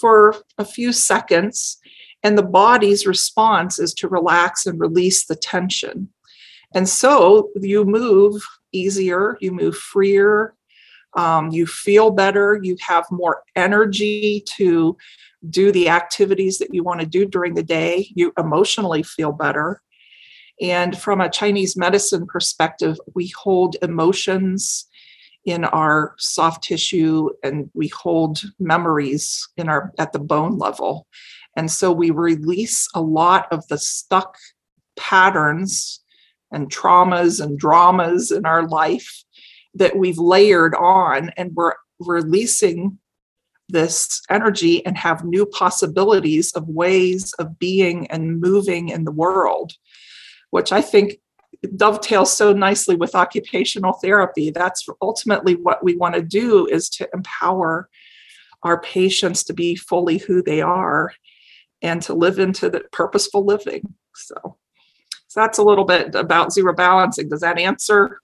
for 0.00 0.34
a 0.58 0.64
few 0.64 0.92
seconds. 0.92 1.78
And 2.22 2.36
the 2.36 2.42
body's 2.42 3.06
response 3.06 3.78
is 3.78 3.94
to 3.94 4.08
relax 4.08 4.66
and 4.66 4.80
release 4.80 5.26
the 5.26 5.36
tension. 5.36 6.08
And 6.74 6.88
so 6.88 7.50
you 7.60 7.84
move 7.84 8.42
easier, 8.72 9.36
you 9.40 9.52
move 9.52 9.76
freer, 9.76 10.54
um, 11.16 11.50
you 11.50 11.66
feel 11.66 12.10
better, 12.10 12.58
you 12.62 12.76
have 12.80 13.06
more 13.10 13.42
energy 13.56 14.42
to 14.56 14.96
do 15.50 15.70
the 15.72 15.88
activities 15.88 16.58
that 16.58 16.74
you 16.74 16.82
want 16.82 17.00
to 17.00 17.06
do 17.06 17.26
during 17.26 17.54
the 17.54 17.62
day, 17.62 18.08
you 18.14 18.32
emotionally 18.38 19.02
feel 19.02 19.32
better. 19.32 19.82
And 20.60 20.96
from 20.96 21.20
a 21.20 21.30
Chinese 21.30 21.76
medicine 21.76 22.26
perspective, 22.26 22.98
we 23.14 23.32
hold 23.36 23.76
emotions 23.82 24.86
in 25.44 25.64
our 25.64 26.14
soft 26.18 26.64
tissue 26.64 27.28
and 27.42 27.70
we 27.74 27.88
hold 27.88 28.42
memories 28.58 29.46
in 29.56 29.68
our 29.68 29.92
at 29.98 30.12
the 30.12 30.18
bone 30.18 30.58
level. 30.58 31.06
And 31.56 31.70
so 31.70 31.92
we 31.92 32.10
release 32.10 32.88
a 32.94 33.00
lot 33.00 33.46
of 33.52 33.66
the 33.68 33.78
stuck 33.78 34.36
patterns 34.96 36.00
and 36.50 36.70
traumas 36.70 37.40
and 37.40 37.58
dramas 37.58 38.30
in 38.30 38.46
our 38.46 38.66
life 38.66 39.24
that 39.74 39.96
we've 39.96 40.18
layered 40.18 40.74
on 40.74 41.30
and 41.36 41.54
we're 41.54 41.74
releasing 42.00 42.98
this 43.68 44.22
energy 44.30 44.84
and 44.84 44.96
have 44.96 45.24
new 45.24 45.46
possibilities 45.46 46.52
of 46.52 46.68
ways 46.68 47.32
of 47.34 47.58
being 47.58 48.06
and 48.08 48.40
moving 48.40 48.90
in 48.90 49.04
the 49.04 49.12
world, 49.12 49.72
which 50.50 50.70
I 50.70 50.82
think 50.82 51.18
dovetails 51.76 52.32
so 52.32 52.52
nicely 52.52 52.94
with 52.94 53.14
occupational 53.14 53.94
therapy. 53.94 54.50
That's 54.50 54.86
ultimately 55.00 55.54
what 55.54 55.82
we 55.82 55.96
want 55.96 56.14
to 56.14 56.22
do 56.22 56.66
is 56.66 56.88
to 56.90 57.08
empower 57.14 57.88
our 58.62 58.80
patients 58.80 59.44
to 59.44 59.52
be 59.52 59.76
fully 59.76 60.18
who 60.18 60.42
they 60.42 60.60
are 60.60 61.12
and 61.82 62.00
to 62.02 62.14
live 62.14 62.38
into 62.38 62.70
the 62.70 62.80
purposeful 62.92 63.44
living. 63.44 63.94
So, 64.14 64.56
so 65.28 65.40
that's 65.40 65.58
a 65.58 65.62
little 65.62 65.84
bit 65.84 66.14
about 66.14 66.52
zero 66.52 66.74
balancing. 66.74 67.28
Does 67.28 67.40
that 67.40 67.58
answer 67.58 68.20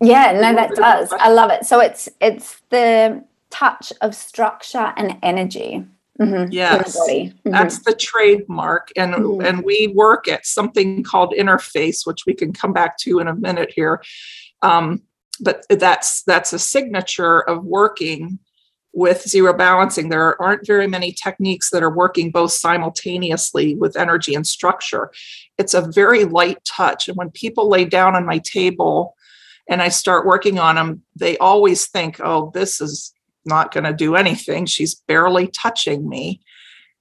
yeah, 0.00 0.32
no, 0.32 0.54
that 0.54 0.74
does. 0.74 1.12
I 1.12 1.30
love 1.30 1.50
it. 1.50 1.66
So 1.66 1.80
it's 1.80 2.08
it's 2.20 2.60
the 2.70 3.24
touch 3.50 3.92
of 4.00 4.14
structure 4.14 4.92
and 4.96 5.18
energy. 5.22 5.84
Mm-hmm, 6.20 6.52
yes, 6.52 6.98
mm-hmm. 7.08 7.50
that's 7.50 7.78
the 7.78 7.94
trademark, 7.94 8.90
and 8.96 9.14
mm-hmm. 9.14 9.44
and 9.44 9.64
we 9.64 9.88
work 9.88 10.28
at 10.28 10.44
something 10.44 11.02
called 11.02 11.34
interface, 11.36 12.06
which 12.06 12.26
we 12.26 12.34
can 12.34 12.52
come 12.52 12.72
back 12.72 12.98
to 12.98 13.20
in 13.20 13.28
a 13.28 13.34
minute 13.34 13.72
here. 13.74 14.02
Um, 14.62 15.02
but 15.40 15.64
that's 15.70 16.22
that's 16.24 16.52
a 16.52 16.58
signature 16.58 17.40
of 17.40 17.64
working 17.64 18.38
with 18.92 19.26
zero 19.26 19.54
balancing. 19.54 20.08
There 20.08 20.40
aren't 20.42 20.66
very 20.66 20.86
many 20.86 21.12
techniques 21.12 21.70
that 21.70 21.82
are 21.82 21.94
working 21.94 22.30
both 22.30 22.52
simultaneously 22.52 23.76
with 23.76 23.96
energy 23.96 24.34
and 24.34 24.46
structure. 24.46 25.10
It's 25.56 25.72
a 25.72 25.90
very 25.90 26.24
light 26.24 26.62
touch, 26.64 27.08
and 27.08 27.16
when 27.16 27.30
people 27.30 27.68
lay 27.68 27.86
down 27.86 28.14
on 28.14 28.26
my 28.26 28.38
table 28.38 29.16
and 29.70 29.80
I 29.80 29.88
start 29.88 30.26
working 30.26 30.58
on 30.58 30.74
them, 30.74 31.02
they 31.14 31.38
always 31.38 31.86
think, 31.86 32.20
oh, 32.22 32.50
this 32.52 32.80
is 32.80 33.14
not 33.46 33.72
going 33.72 33.84
to 33.84 33.92
do 33.92 34.16
anything. 34.16 34.66
She's 34.66 34.96
barely 34.96 35.46
touching 35.46 36.08
me. 36.08 36.40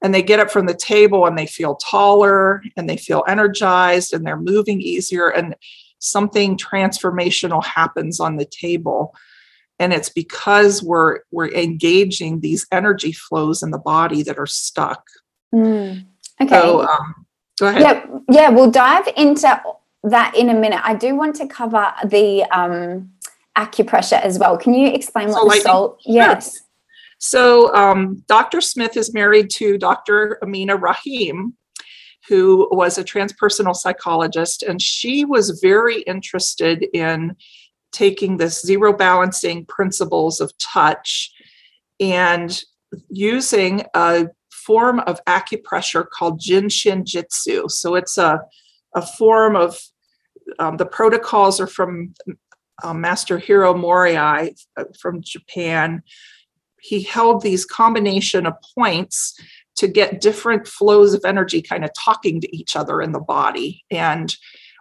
And 0.01 0.13
they 0.13 0.21
get 0.21 0.39
up 0.39 0.51
from 0.51 0.67
the 0.67 0.75
table 0.75 1.25
and 1.25 1.37
they 1.37 1.47
feel 1.47 1.75
taller 1.75 2.61
and 2.77 2.87
they 2.87 2.95
feel 2.95 3.25
energized 3.27 4.13
and 4.13 4.25
they're 4.25 4.39
moving 4.39 4.79
easier 4.79 5.27
and 5.27 5.55
something 5.97 6.57
transformational 6.57 7.65
happens 7.65 8.19
on 8.19 8.37
the 8.37 8.45
table. 8.45 9.13
And 9.79 9.91
it's 9.91 10.09
because 10.09 10.83
we're 10.83 11.19
we're 11.31 11.51
engaging 11.51 12.39
these 12.39 12.67
energy 12.71 13.13
flows 13.13 13.63
in 13.63 13.71
the 13.71 13.79
body 13.79 14.23
that 14.23 14.37
are 14.37 14.45
stuck. 14.45 15.03
Mm, 15.53 16.05
okay. 16.41 16.49
So, 16.49 16.81
um, 16.81 17.25
go 17.59 17.67
ahead. 17.67 17.81
Yeah, 17.81 18.05
yeah, 18.29 18.49
we'll 18.49 18.71
dive 18.71 19.07
into 19.17 19.61
that 20.03 20.35
in 20.35 20.49
a 20.49 20.53
minute. 20.53 20.81
I 20.83 20.95
do 20.95 21.15
want 21.15 21.35
to 21.37 21.47
cover 21.47 21.91
the 22.05 22.43
um, 22.51 23.11
acupressure 23.57 24.21
as 24.21 24.39
well. 24.39 24.57
Can 24.57 24.73
you 24.73 24.87
explain 24.87 25.29
what 25.29 25.53
the 25.53 25.61
salt? 25.61 26.01
Yes. 26.05 26.59
So, 27.17 27.73
um, 27.75 28.23
Dr. 28.27 28.61
Smith 28.61 28.95
is 28.95 29.13
married 29.13 29.49
to 29.51 29.77
Dr. 29.77 30.39
Aminah 30.41 30.81
Raheem, 30.81 31.53
who 32.29 32.69
was 32.71 32.97
a 32.97 33.03
transpersonal 33.03 33.75
psychologist, 33.75 34.63
and 34.63 34.81
she 34.81 35.25
was 35.25 35.59
very 35.61 36.01
interested 36.03 36.87
in 36.93 37.35
taking 37.91 38.37
this 38.37 38.61
zero 38.61 38.93
balancing 38.93 39.65
principles 39.65 40.39
of 40.39 40.53
touch 40.59 41.31
and 41.99 42.63
using 43.09 43.83
a 43.95 44.27
form 44.51 44.99
of 45.01 45.23
acupressure 45.25 46.07
called 46.07 46.39
Jin 46.39 46.69
Shin 46.69 47.03
Jyutsu. 47.03 47.69
So 47.69 47.95
it's 47.95 48.17
a, 48.17 48.39
a 48.93 49.05
form 49.05 49.55
of 49.55 49.79
um, 50.57 50.77
the 50.77 50.85
protocols 50.85 51.59
are 51.59 51.67
from 51.67 52.13
um, 52.83 53.01
Master 53.01 53.39
Jiro 53.39 53.73
Murai 53.73 54.55
uh, 54.77 54.85
from 54.99 55.21
Japan. 55.21 56.01
He 56.81 57.03
held 57.03 57.41
these 57.41 57.65
combination 57.65 58.45
of 58.45 58.53
points 58.75 59.39
to 59.75 59.87
get 59.87 60.21
different 60.21 60.67
flows 60.67 61.13
of 61.13 61.21
energy 61.25 61.61
kind 61.61 61.83
of 61.83 61.91
talking 61.97 62.41
to 62.41 62.55
each 62.55 62.75
other 62.75 63.01
in 63.01 63.11
the 63.11 63.19
body 63.19 63.83
and 63.91 64.35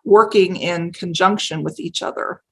working 0.04 0.56
in 0.56 0.92
conjunction 0.92 1.62
with 1.62 1.78
each 1.78 2.02
other. 2.02 2.42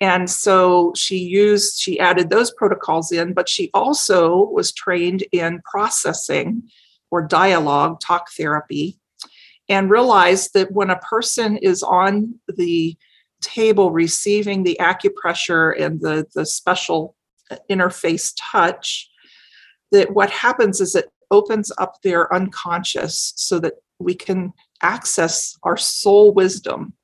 And 0.00 0.28
so 0.28 0.92
she 0.96 1.18
used, 1.18 1.80
she 1.80 2.00
added 2.00 2.28
those 2.28 2.52
protocols 2.52 3.12
in, 3.12 3.32
but 3.32 3.48
she 3.48 3.70
also 3.72 4.36
was 4.50 4.72
trained 4.72 5.24
in 5.32 5.62
processing 5.64 6.64
or 7.10 7.22
dialogue, 7.22 8.00
talk 8.00 8.28
therapy, 8.36 8.98
and 9.68 9.90
realize 9.90 10.50
that 10.50 10.72
when 10.72 10.90
a 10.90 10.98
person 10.98 11.56
is 11.58 11.82
on 11.82 12.34
the 12.56 12.96
table 13.40 13.90
receiving 13.90 14.62
the 14.62 14.76
acupressure 14.80 15.78
and 15.80 16.00
the, 16.00 16.26
the 16.34 16.46
special 16.46 17.14
uh, 17.50 17.56
interface 17.70 18.32
touch, 18.38 19.08
that 19.92 20.14
what 20.14 20.30
happens 20.30 20.80
is 20.80 20.94
it 20.94 21.10
opens 21.30 21.72
up 21.78 21.96
their 22.02 22.32
unconscious 22.34 23.32
so 23.36 23.58
that 23.58 23.74
we 23.98 24.14
can 24.14 24.52
access 24.82 25.56
our 25.62 25.76
soul 25.76 26.32
wisdom 26.32 26.94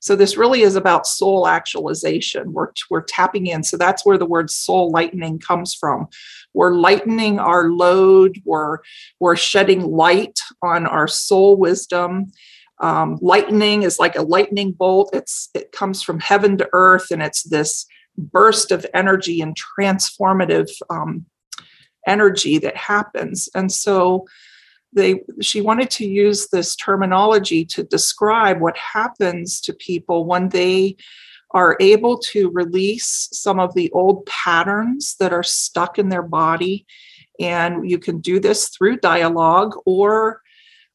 so 0.00 0.14
this 0.14 0.36
really 0.36 0.62
is 0.62 0.76
about 0.76 1.06
soul 1.06 1.46
actualization. 1.46 2.52
We're, 2.52 2.68
we're 2.90 3.02
tapping 3.02 3.46
in. 3.46 3.62
So 3.62 3.76
that's 3.76 4.04
where 4.04 4.18
the 4.18 4.26
word 4.26 4.50
soul 4.50 4.90
lightening 4.90 5.38
comes 5.38 5.74
from. 5.74 6.08
We're 6.58 6.74
lightening 6.74 7.38
our 7.38 7.70
load. 7.70 8.42
We're, 8.44 8.78
we're 9.20 9.36
shedding 9.36 9.82
light 9.92 10.40
on 10.60 10.88
our 10.88 11.06
soul 11.06 11.56
wisdom. 11.56 12.32
Um, 12.80 13.16
lightning 13.22 13.84
is 13.84 14.00
like 14.00 14.16
a 14.16 14.22
lightning 14.22 14.72
bolt. 14.72 15.10
It's 15.12 15.50
it 15.54 15.70
comes 15.70 16.02
from 16.02 16.18
heaven 16.18 16.58
to 16.58 16.68
earth, 16.72 17.12
and 17.12 17.22
it's 17.22 17.44
this 17.44 17.86
burst 18.16 18.72
of 18.72 18.84
energy 18.92 19.40
and 19.40 19.56
transformative 19.56 20.68
um, 20.90 21.26
energy 22.08 22.58
that 22.58 22.76
happens. 22.76 23.48
And 23.54 23.70
so 23.70 24.26
they 24.92 25.20
she 25.40 25.60
wanted 25.60 25.90
to 25.90 26.06
use 26.06 26.48
this 26.48 26.74
terminology 26.74 27.64
to 27.66 27.84
describe 27.84 28.60
what 28.60 28.76
happens 28.76 29.60
to 29.60 29.72
people 29.72 30.24
when 30.24 30.48
they 30.48 30.96
are 31.52 31.76
able 31.80 32.18
to 32.18 32.50
release 32.50 33.28
some 33.32 33.58
of 33.58 33.74
the 33.74 33.90
old 33.92 34.26
patterns 34.26 35.16
that 35.18 35.32
are 35.32 35.42
stuck 35.42 35.98
in 35.98 36.08
their 36.08 36.22
body 36.22 36.86
and 37.40 37.88
you 37.88 37.98
can 37.98 38.20
do 38.20 38.38
this 38.40 38.68
through 38.68 38.96
dialogue 38.98 39.74
or 39.86 40.42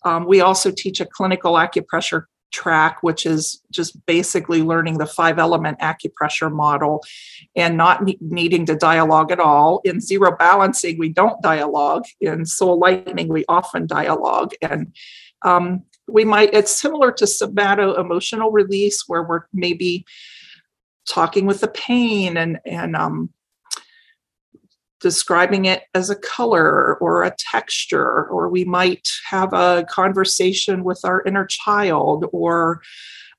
um, 0.06 0.26
we 0.26 0.42
also 0.42 0.70
teach 0.70 1.00
a 1.00 1.06
clinical 1.06 1.54
acupressure 1.54 2.26
track, 2.54 3.02
which 3.02 3.26
is 3.26 3.62
just 3.72 4.06
basically 4.06 4.62
learning 4.62 5.00
the 5.00 5.06
five 5.06 5.40
element 5.40 5.80
acupressure 5.80 6.52
model 6.52 7.04
and 7.56 7.76
not 7.76 8.04
ne- 8.04 8.18
needing 8.22 8.66
to 8.68 8.76
dialogue 8.76 9.32
at 9.32 9.40
all. 9.40 9.82
In 9.84 10.00
zero 10.00 10.36
balancing, 10.38 10.98
we 10.98 11.10
don't 11.10 11.42
dialogue. 11.42 12.06
In 12.22 12.46
soul 12.46 12.78
lightning, 12.78 13.28
we 13.28 13.44
often 13.50 13.88
dialogue. 13.88 14.54
And 14.62 14.94
um, 15.42 15.84
we 16.08 16.24
might, 16.24 16.54
it's 16.54 16.72
similar 16.72 17.12
to 17.14 17.26
somato 17.26 18.00
emotional 18.00 18.52
release, 18.52 19.04
where 19.08 19.24
we're 19.24 19.46
maybe 19.52 20.06
talking 21.08 21.46
with 21.46 21.62
the 21.62 21.68
pain 21.68 22.38
and, 22.38 22.60
and, 22.66 22.96
um, 22.96 23.30
describing 25.02 25.66
it 25.66 25.84
as 25.94 26.10
a 26.10 26.16
color 26.16 26.96
or 26.96 27.24
a 27.24 27.36
texture, 27.38 28.26
or 28.30 28.48
we 28.48 28.64
might 28.64 29.10
have 29.30 29.52
a 29.52 29.86
conversation 29.90 30.86
with 30.86 31.02
our 31.04 31.22
inner 31.26 31.46
child, 31.46 32.26
or 32.32 32.82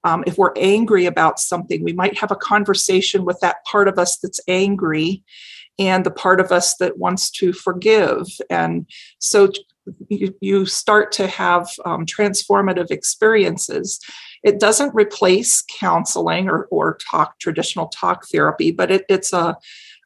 um, 0.05 0.22
if 0.27 0.37
we're 0.37 0.53
angry 0.57 1.07
about 1.07 1.40
something, 1.40 1.83
we 1.83 1.94
might 1.94 2.18
have 2.18 2.31
a 2.31 2.37
conversation 2.37 3.24
with 3.24 3.40
that 3.40 3.64
part 3.64 3.88
of 3.88 3.98
us 3.98 4.18
that's 4.18 4.40
angry 4.46 5.24
and 5.79 6.05
the 6.05 6.11
part 6.11 6.38
of 6.38 6.53
us 6.53 6.77
that 6.77 6.98
wants 6.98 7.31
to 7.31 7.53
forgive. 7.55 8.27
And 8.50 8.87
so 9.18 9.50
you, 10.09 10.35
you 10.40 10.66
start 10.66 11.12
to 11.12 11.27
have 11.27 11.68
um, 11.87 12.05
transformative 12.05 12.90
experiences. 12.90 13.98
It 14.44 14.61
doesn't 14.61 14.94
replace 14.94 15.64
counseling 15.80 16.48
or, 16.48 16.66
or 16.70 16.98
talk 17.11 17.38
traditional 17.38 17.88
talk 17.88 18.26
therapy, 18.28 18.70
but 18.70 18.90
it, 18.90 19.04
it's 19.09 19.33
a 19.33 19.57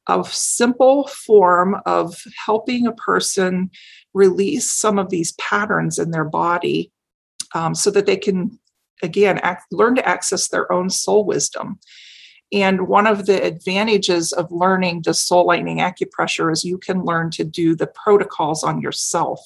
a 0.08 0.24
simple 0.24 1.06
form 1.08 1.76
of 1.84 2.16
helping 2.46 2.86
a 2.86 2.92
person 2.92 3.70
release 4.14 4.70
some 4.70 4.98
of 4.98 5.10
these 5.10 5.32
patterns 5.32 5.98
in 5.98 6.10
their 6.10 6.24
body 6.24 6.90
um, 7.54 7.74
so 7.74 7.90
that 7.90 8.06
they 8.06 8.16
can, 8.16 8.58
again, 9.02 9.38
act, 9.38 9.66
learn 9.70 9.94
to 9.94 10.08
access 10.08 10.48
their 10.48 10.70
own 10.72 10.88
soul 10.88 11.24
wisdom. 11.24 11.78
And 12.52 12.88
one 12.88 13.06
of 13.06 13.26
the 13.26 13.42
advantages 13.42 14.32
of 14.32 14.50
learning 14.50 15.02
the 15.04 15.12
soul 15.12 15.46
lightning 15.46 15.78
acupressure 15.78 16.50
is 16.50 16.64
you 16.64 16.78
can 16.78 17.04
learn 17.04 17.30
to 17.32 17.44
do 17.44 17.74
the 17.74 17.86
protocols 17.86 18.64
on 18.64 18.80
yourself. 18.80 19.40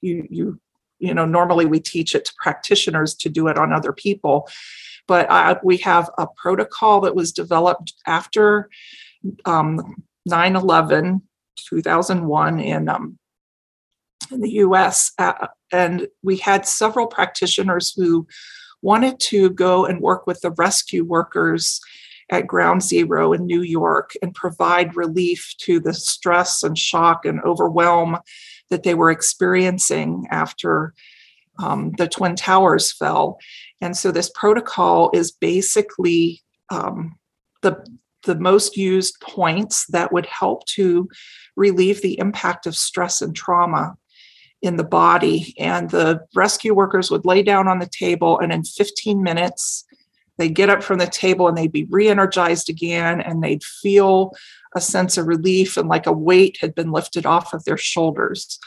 You, 0.00 0.26
you, 0.30 0.60
you 1.02 1.12
know, 1.12 1.26
normally 1.26 1.66
we 1.66 1.80
teach 1.80 2.14
it 2.14 2.24
to 2.24 2.32
practitioners 2.38 3.14
to 3.16 3.28
do 3.28 3.48
it 3.48 3.58
on 3.58 3.72
other 3.72 3.92
people, 3.92 4.48
but 5.08 5.28
uh, 5.28 5.58
we 5.64 5.76
have 5.78 6.08
a 6.16 6.26
protocol 6.36 7.00
that 7.00 7.16
was 7.16 7.32
developed 7.32 7.92
after 8.06 8.70
um, 9.44 10.02
9-11 10.28 11.20
2001 11.68 12.60
in 12.60 12.88
um, 12.88 13.18
in 14.30 14.40
the 14.40 14.50
US 14.50 15.12
uh, 15.18 15.48
and 15.72 16.08
we 16.22 16.36
had 16.36 16.66
several 16.66 17.06
practitioners 17.06 17.92
who 17.94 18.26
wanted 18.80 19.20
to 19.20 19.50
go 19.50 19.84
and 19.84 20.00
work 20.00 20.26
with 20.26 20.40
the 20.40 20.50
rescue 20.52 21.04
workers 21.04 21.80
at 22.30 22.46
ground 22.46 22.82
zero 22.82 23.32
in 23.32 23.46
New 23.46 23.60
York 23.60 24.12
and 24.22 24.34
provide 24.34 24.96
relief 24.96 25.54
to 25.58 25.78
the 25.78 25.92
stress 25.92 26.62
and 26.62 26.78
shock 26.78 27.26
and 27.26 27.40
overwhelm 27.42 28.18
that 28.72 28.82
they 28.82 28.94
were 28.94 29.10
experiencing 29.10 30.26
after 30.30 30.94
um, 31.58 31.92
the 31.98 32.08
Twin 32.08 32.34
Towers 32.34 32.90
fell. 32.90 33.38
And 33.80 33.96
so 33.96 34.10
this 34.10 34.30
protocol 34.34 35.10
is 35.12 35.30
basically 35.30 36.42
um, 36.70 37.18
the 37.60 37.86
the 38.24 38.34
most 38.36 38.76
used 38.76 39.20
points 39.20 39.84
that 39.88 40.12
would 40.12 40.26
help 40.26 40.64
to 40.66 41.08
relieve 41.56 42.02
the 42.02 42.18
impact 42.20 42.66
of 42.66 42.76
stress 42.76 43.20
and 43.20 43.34
trauma 43.34 43.96
in 44.62 44.76
the 44.76 44.84
body. 44.84 45.54
And 45.58 45.90
the 45.90 46.20
rescue 46.32 46.72
workers 46.72 47.10
would 47.10 47.24
lay 47.24 47.42
down 47.42 47.66
on 47.66 47.80
the 47.80 47.90
table, 47.90 48.38
and 48.38 48.52
in 48.52 48.62
15 48.62 49.22
minutes, 49.22 49.84
they'd 50.38 50.54
get 50.54 50.70
up 50.70 50.82
from 50.82 50.98
the 50.98 51.06
table 51.06 51.48
and 51.48 51.56
they'd 51.56 51.72
be 51.72 51.86
re 51.90 52.08
energized 52.08 52.68
again, 52.68 53.20
and 53.20 53.42
they'd 53.42 53.64
feel 53.64 54.34
a 54.74 54.80
sense 54.80 55.16
of 55.18 55.26
relief 55.26 55.76
and 55.76 55.88
like 55.88 56.06
a 56.06 56.12
weight 56.12 56.58
had 56.60 56.74
been 56.74 56.92
lifted 56.92 57.26
off 57.26 57.52
of 57.52 57.64
their 57.64 57.76
shoulders. 57.76 58.58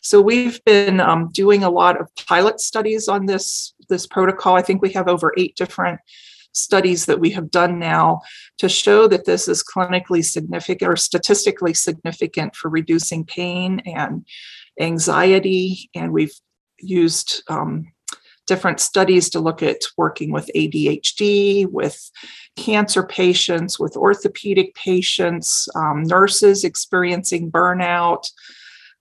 So 0.00 0.20
we've 0.20 0.62
been 0.64 1.00
um, 1.00 1.30
doing 1.32 1.62
a 1.62 1.70
lot 1.70 2.00
of 2.00 2.08
pilot 2.26 2.60
studies 2.60 3.08
on 3.08 3.26
this 3.26 3.74
this 3.88 4.06
protocol. 4.06 4.56
I 4.56 4.62
think 4.62 4.82
we 4.82 4.92
have 4.92 5.08
over 5.08 5.32
eight 5.36 5.54
different 5.56 6.00
studies 6.52 7.06
that 7.06 7.20
we 7.20 7.30
have 7.30 7.50
done 7.50 7.78
now 7.78 8.20
to 8.58 8.68
show 8.68 9.08
that 9.08 9.24
this 9.24 9.48
is 9.48 9.64
clinically 9.64 10.24
significant 10.24 10.90
or 10.90 10.96
statistically 10.96 11.74
significant 11.74 12.54
for 12.54 12.68
reducing 12.68 13.24
pain 13.24 13.80
and 13.86 14.26
anxiety. 14.80 15.90
And 15.94 16.12
we've 16.12 16.34
used 16.78 17.42
um, 17.48 17.92
different 18.46 18.80
studies 18.80 19.30
to 19.30 19.40
look 19.40 19.62
at 19.62 19.80
working 19.96 20.32
with 20.32 20.50
ADHD, 20.54 21.66
with 21.66 22.10
cancer 22.56 23.02
patients, 23.02 23.78
with 23.78 23.96
orthopedic 23.96 24.74
patients, 24.74 25.68
um, 25.74 26.02
nurses 26.02 26.64
experiencing 26.64 27.50
burnout. 27.50 28.24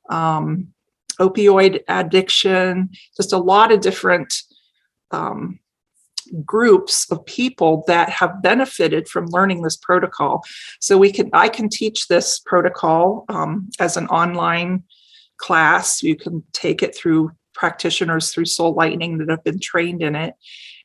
Um, 0.09 0.73
opioid 1.19 1.81
addiction, 1.87 2.89
just 3.15 3.31
a 3.31 3.37
lot 3.37 3.71
of 3.71 3.81
different 3.81 4.33
um, 5.11 5.59
groups 6.45 7.09
of 7.11 7.25
people 7.25 7.83
that 7.87 8.09
have 8.09 8.41
benefited 8.41 9.07
from 9.07 9.27
learning 9.27 9.61
this 9.61 9.77
protocol. 9.77 10.43
So 10.79 10.97
we 10.97 11.11
can 11.11 11.29
I 11.33 11.49
can 11.49 11.69
teach 11.69 12.07
this 12.07 12.39
protocol 12.39 13.25
um, 13.29 13.69
as 13.79 13.97
an 13.97 14.07
online 14.07 14.83
class. 15.37 16.01
You 16.03 16.15
can 16.15 16.43
take 16.53 16.81
it 16.83 16.95
through 16.95 17.31
practitioners 17.53 18.31
through 18.31 18.45
Soul 18.45 18.73
Lightning 18.73 19.17
that 19.17 19.29
have 19.29 19.43
been 19.43 19.59
trained 19.59 20.01
in 20.01 20.15
it. 20.15 20.33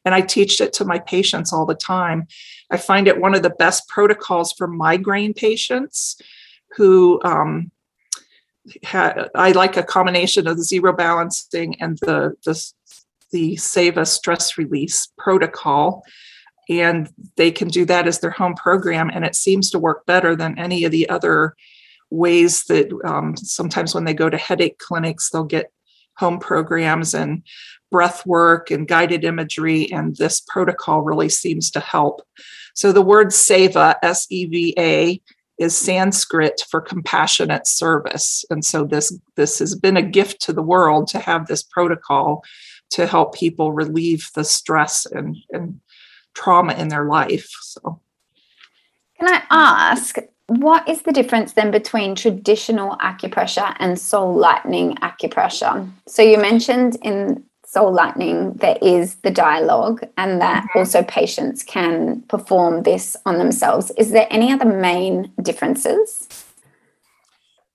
And 0.05 0.14
I 0.14 0.20
teach 0.20 0.61
it 0.61 0.72
to 0.74 0.85
my 0.85 1.00
patients 1.00 1.52
all 1.52 1.66
the 1.66 1.74
time. 1.74 2.26
I 2.70 2.76
find 2.76 3.09
it 3.09 3.20
one 3.20 3.35
of 3.35 3.42
the 3.42 3.50
best 3.50 3.88
protocols 3.88 4.52
for 4.52 4.68
migraine 4.68 5.35
patients 5.35 6.20
who 6.76 7.20
um, 7.24 7.70
ha- 8.85 9.26
I 9.35 9.52
like 9.52 9.76
a 9.76 9.83
combination 9.83 10.46
of 10.46 10.57
the 10.57 10.64
zero 10.64 10.92
balancing 10.92 11.81
and 11.81 11.98
the 11.98 12.35
the 12.44 12.72
the 13.33 13.57
Seva 13.57 14.07
stress 14.07 14.57
release 14.57 15.09
protocol, 15.18 16.05
and 16.68 17.11
they 17.37 17.50
can 17.50 17.68
do 17.68 17.85
that 17.87 18.07
as 18.07 18.20
their 18.20 18.31
home 18.31 18.55
program, 18.55 19.11
and 19.12 19.24
it 19.24 19.35
seems 19.35 19.70
to 19.70 19.79
work 19.79 20.07
better 20.07 20.37
than 20.37 20.59
any 20.59 20.85
of 20.85 20.92
the 20.92 21.09
other 21.09 21.57
ways 22.11 22.64
that 22.64 22.88
um, 23.05 23.37
sometimes 23.37 23.94
when 23.94 24.05
they 24.05 24.14
go 24.14 24.31
to 24.31 24.37
headache 24.37 24.79
clinics, 24.79 25.31
they'll 25.31 25.44
get 25.44 25.72
home 26.16 26.38
programs 26.38 27.14
and 27.14 27.42
breath 27.90 28.26
work 28.26 28.70
and 28.70 28.88
guided 28.88 29.24
imagery, 29.24 29.90
and 29.92 30.16
this 30.16 30.40
protocol 30.40 31.02
really 31.02 31.29
seems 31.29 31.70
to 31.70 31.81
help. 31.81 32.22
So 32.74 32.92
the 32.92 33.02
word 33.02 33.29
Seva, 33.29 33.94
S 34.02 34.26
E 34.31 34.46
V 34.46 34.74
A, 34.79 35.20
is 35.59 35.76
Sanskrit 35.76 36.62
for 36.68 36.81
compassionate 36.81 37.66
service. 37.66 38.44
And 38.50 38.64
so 38.64 38.85
this 38.85 39.16
this 39.37 39.59
has 39.61 39.74
been 39.74 39.96
a 39.96 40.02
gift 40.02 40.42
to 40.42 40.52
the 40.52 40.62
world 40.62 41.09
to 41.09 41.18
have 41.18 41.46
this 41.46 41.62
protocol 41.62 42.44
to 42.90 43.07
help 43.07 43.35
people 43.35 43.72
relieve 43.72 44.29
the 44.35 44.44
stress 44.44 45.07
and, 45.07 45.37
and 45.50 45.81
trauma 46.35 46.74
in 46.74 46.88
their 46.88 47.07
life. 47.07 47.48
So 47.62 48.00
can 49.18 49.29
I 49.29 49.42
ask 49.50 50.16
what 50.49 50.89
is 50.89 51.03
the 51.03 51.13
difference 51.13 51.53
then 51.53 51.71
between 51.71 52.15
traditional 52.15 52.97
acupressure 52.99 53.75
and 53.81 53.99
soul 53.99 54.35
lightning 54.35 54.95
acupressure? 54.97 55.91
So 56.07 56.23
you 56.23 56.39
mentioned 56.39 56.97
in 57.03 57.45
soul 57.65 57.93
lightning 57.93 58.53
there 58.55 58.79
is 58.81 59.17
the 59.17 59.31
dialogue 59.31 60.07
and 60.17 60.41
that 60.41 60.63
mm-hmm. 60.63 60.79
also 60.79 61.03
patients 61.03 61.65
can 61.65 62.23
perform 62.23 62.85
this 62.85 63.17
on 63.27 63.39
themselves. 63.39 63.91
Is 63.99 64.13
there 64.13 64.29
any 64.31 64.53
other 64.53 64.65
main 64.65 65.33
differences? 65.43 66.29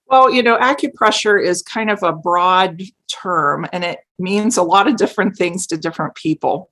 Well, 0.07 0.31
you 0.31 0.41
know, 0.41 0.57
acupressure 0.57 1.41
is 1.41 1.61
kind 1.61 1.89
of 1.89 2.03
a 2.03 2.13
broad 2.13 2.81
term 3.07 3.67
and 3.73 3.83
it 3.83 3.99
means 4.17 4.55
a 4.55 4.63
lot 4.63 4.87
of 4.87 4.95
different 4.95 5.35
things 5.35 5.67
to 5.67 5.77
different 5.77 6.15
people. 6.15 6.69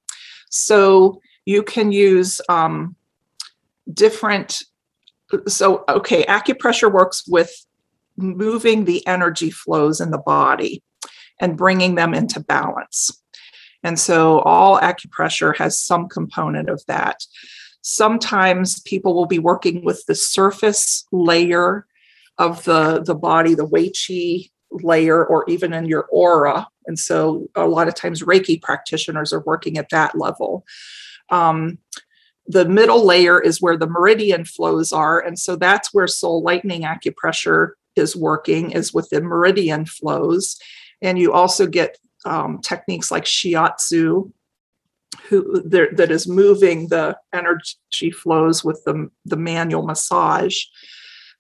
So 0.50 1.22
you 1.46 1.62
can 1.62 1.92
use 1.92 2.40
um, 2.48 2.96
different 3.94 4.64
so 5.48 5.84
okay 5.90 6.24
acupressure 6.26 6.92
works 6.92 7.24
with 7.28 7.52
moving 8.18 8.86
the 8.86 9.06
energy 9.08 9.50
flows 9.50 10.02
in 10.02 10.12
the 10.12 10.18
body 10.18 10.84
and 11.40 11.58
bringing 11.58 11.96
them 11.96 12.14
into 12.14 12.40
balance. 12.40 13.12
And 13.84 13.98
so 13.98 14.40
all 14.42 14.80
acupressure 14.80 15.56
has 15.56 15.80
some 15.80 16.10
component 16.10 16.70
of 16.70 16.84
that. 16.88 17.24
Sometimes 17.82 18.82
people 18.82 19.14
will 19.14 19.26
be 19.26 19.40
working 19.40 19.86
with 19.86 20.04
the 20.06 20.16
surface 20.16 21.06
layer 21.12 21.86
of 22.38 22.64
the 22.66 23.02
the 23.04 23.16
body 23.16 23.54
the 23.54 23.66
wei 23.66 23.90
qi 23.90 24.50
layer 24.72 25.26
or 25.26 25.50
even 25.50 25.74
in 25.74 25.86
your 25.86 26.08
aura. 26.12 26.68
And 26.86 27.00
so 27.00 27.48
a 27.56 27.68
lot 27.68 27.88
of 27.88 27.96
times 27.96 28.24
reiki 28.24 28.62
practitioners 28.62 29.34
are 29.34 29.42
working 29.42 29.78
at 29.78 29.90
that 29.90 30.18
level. 30.18 30.66
Um, 31.30 31.80
the 32.50 32.66
middle 32.66 33.06
layer 33.06 33.40
is 33.40 33.62
where 33.62 33.78
the 33.78 33.88
meridian 33.88 34.44
flows 34.44 34.92
are. 34.92 35.20
And 35.20 35.38
so 35.38 35.56
that's 35.56 35.94
where 35.94 36.08
soul 36.08 36.42
lightning 36.42 36.82
acupressure 36.82 37.74
is 37.96 38.16
working 38.16 38.72
is 38.72 38.92
with 38.92 39.08
the 39.10 39.22
meridian 39.22 39.86
flows. 39.86 40.60
And 41.02 41.20
you 41.20 41.32
also 41.32 41.68
get 41.68 42.00
um, 42.26 42.60
techniques 42.62 43.12
like 43.12 43.24
shiatsu 43.24 44.32
who 45.28 45.62
that 45.62 46.12
is 46.12 46.28
moving 46.28 46.88
the 46.88 47.16
energy 47.34 48.12
flows 48.12 48.64
with 48.64 48.82
the, 48.84 49.10
the 49.26 49.38
manual 49.38 49.86
massage. 49.86 50.58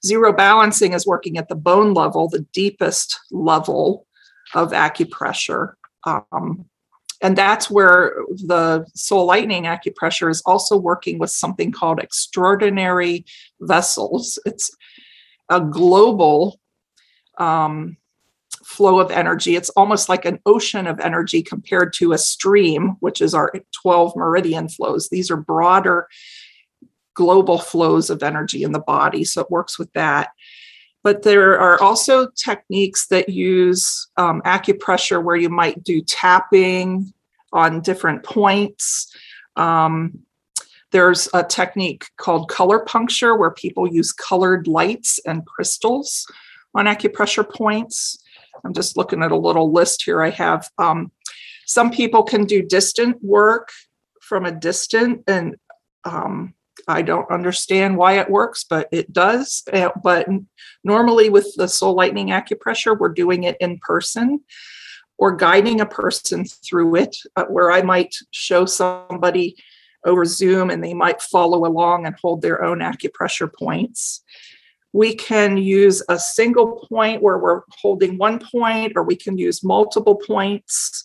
Zero 0.05 0.31
balancing 0.31 0.93
is 0.93 1.07
working 1.07 1.37
at 1.37 1.49
the 1.49 1.55
bone 1.55 1.93
level 1.93 2.29
the 2.29 2.45
deepest 2.53 3.19
level 3.31 4.05
of 4.53 4.71
acupressure 4.71 5.73
um, 6.05 6.68
and 7.21 7.37
that's 7.37 7.69
where 7.69 8.15
the 8.29 8.85
soul 8.95 9.25
lightning 9.25 9.63
acupressure 9.63 10.29
is 10.29 10.41
also 10.45 10.77
working 10.77 11.19
with 11.19 11.31
something 11.31 11.71
called 11.71 11.99
extraordinary 11.99 13.25
vessels. 13.59 14.39
It's 14.45 14.71
a 15.49 15.59
global 15.59 16.59
um, 17.37 17.97
flow 18.63 18.99
of 18.99 19.11
energy. 19.11 19.55
It's 19.55 19.69
almost 19.71 20.07
like 20.07 20.25
an 20.25 20.39
ocean 20.45 20.87
of 20.87 20.99
energy 20.99 21.41
compared 21.41 21.91
to 21.93 22.13
a 22.13 22.17
stream, 22.17 22.95
which 22.99 23.21
is 23.21 23.33
our 23.33 23.51
12 23.81 24.15
meridian 24.15 24.69
flows. 24.69 25.09
These 25.09 25.29
are 25.29 25.37
broader 25.37 26.07
global 27.15 27.57
flows 27.57 28.09
of 28.09 28.23
energy 28.23 28.63
in 28.63 28.71
the 28.71 28.79
body. 28.79 29.25
So 29.25 29.41
it 29.41 29.51
works 29.51 29.77
with 29.77 29.91
that. 29.91 30.29
But 31.03 31.23
there 31.23 31.57
are 31.59 31.81
also 31.81 32.27
techniques 32.31 33.07
that 33.07 33.29
use 33.29 34.09
um, 34.17 34.41
acupressure 34.41 35.23
where 35.23 35.37
you 35.37 35.49
might 35.49 35.83
do 35.83 36.01
tapping 36.01 37.13
on 37.53 37.81
different 37.81 38.23
points. 38.23 39.13
Um, 39.55 40.19
there's 40.91 41.29
a 41.33 41.43
technique 41.43 42.05
called 42.17 42.49
color 42.49 42.79
puncture 42.79 43.35
where 43.35 43.51
people 43.51 43.87
use 43.87 44.11
colored 44.11 44.67
lights 44.67 45.19
and 45.25 45.45
crystals 45.45 46.25
on 46.75 46.85
acupressure 46.85 47.47
points. 47.47 48.23
I'm 48.63 48.73
just 48.73 48.97
looking 48.97 49.23
at 49.23 49.31
a 49.31 49.37
little 49.37 49.71
list 49.71 50.03
here 50.03 50.21
I 50.21 50.31
have. 50.31 50.69
Um, 50.77 51.11
some 51.65 51.91
people 51.91 52.23
can 52.23 52.45
do 52.45 52.63
distant 52.63 53.23
work 53.23 53.69
from 54.21 54.45
a 54.45 54.51
distant 54.51 55.23
and 55.27 55.55
um, 56.03 56.53
I 56.89 57.03
don't 57.03 57.29
understand 57.29 57.97
why 57.97 58.13
it 58.13 58.31
works, 58.31 58.65
but 58.67 58.89
it 58.91 59.13
does. 59.13 59.61
Uh, 59.71 59.89
but 60.03 60.27
normally, 60.83 61.29
with 61.29 61.53
the 61.55 61.67
soul 61.67 61.93
lightning 61.93 62.29
acupressure, 62.29 62.97
we're 62.97 63.09
doing 63.09 63.43
it 63.43 63.57
in 63.59 63.77
person 63.77 64.39
or 65.19 65.35
guiding 65.35 65.81
a 65.81 65.85
person 65.85 66.45
through 66.45 66.95
it, 66.95 67.15
uh, 67.35 67.45
where 67.45 67.71
I 67.71 67.83
might 67.83 68.15
show 68.31 68.65
somebody 68.65 69.55
over 70.03 70.25
Zoom 70.25 70.71
and 70.71 70.83
they 70.83 70.95
might 70.95 71.21
follow 71.21 71.65
along 71.67 72.07
and 72.07 72.15
hold 72.19 72.41
their 72.41 72.63
own 72.63 72.79
acupressure 72.79 73.53
points. 73.53 74.23
We 74.91 75.13
can 75.13 75.57
use 75.57 76.01
a 76.09 76.17
single 76.17 76.87
point 76.89 77.21
where 77.21 77.37
we're 77.37 77.61
holding 77.69 78.17
one 78.17 78.39
point, 78.39 78.93
or 78.95 79.03
we 79.03 79.15
can 79.15 79.37
use 79.37 79.63
multiple 79.63 80.15
points. 80.15 81.03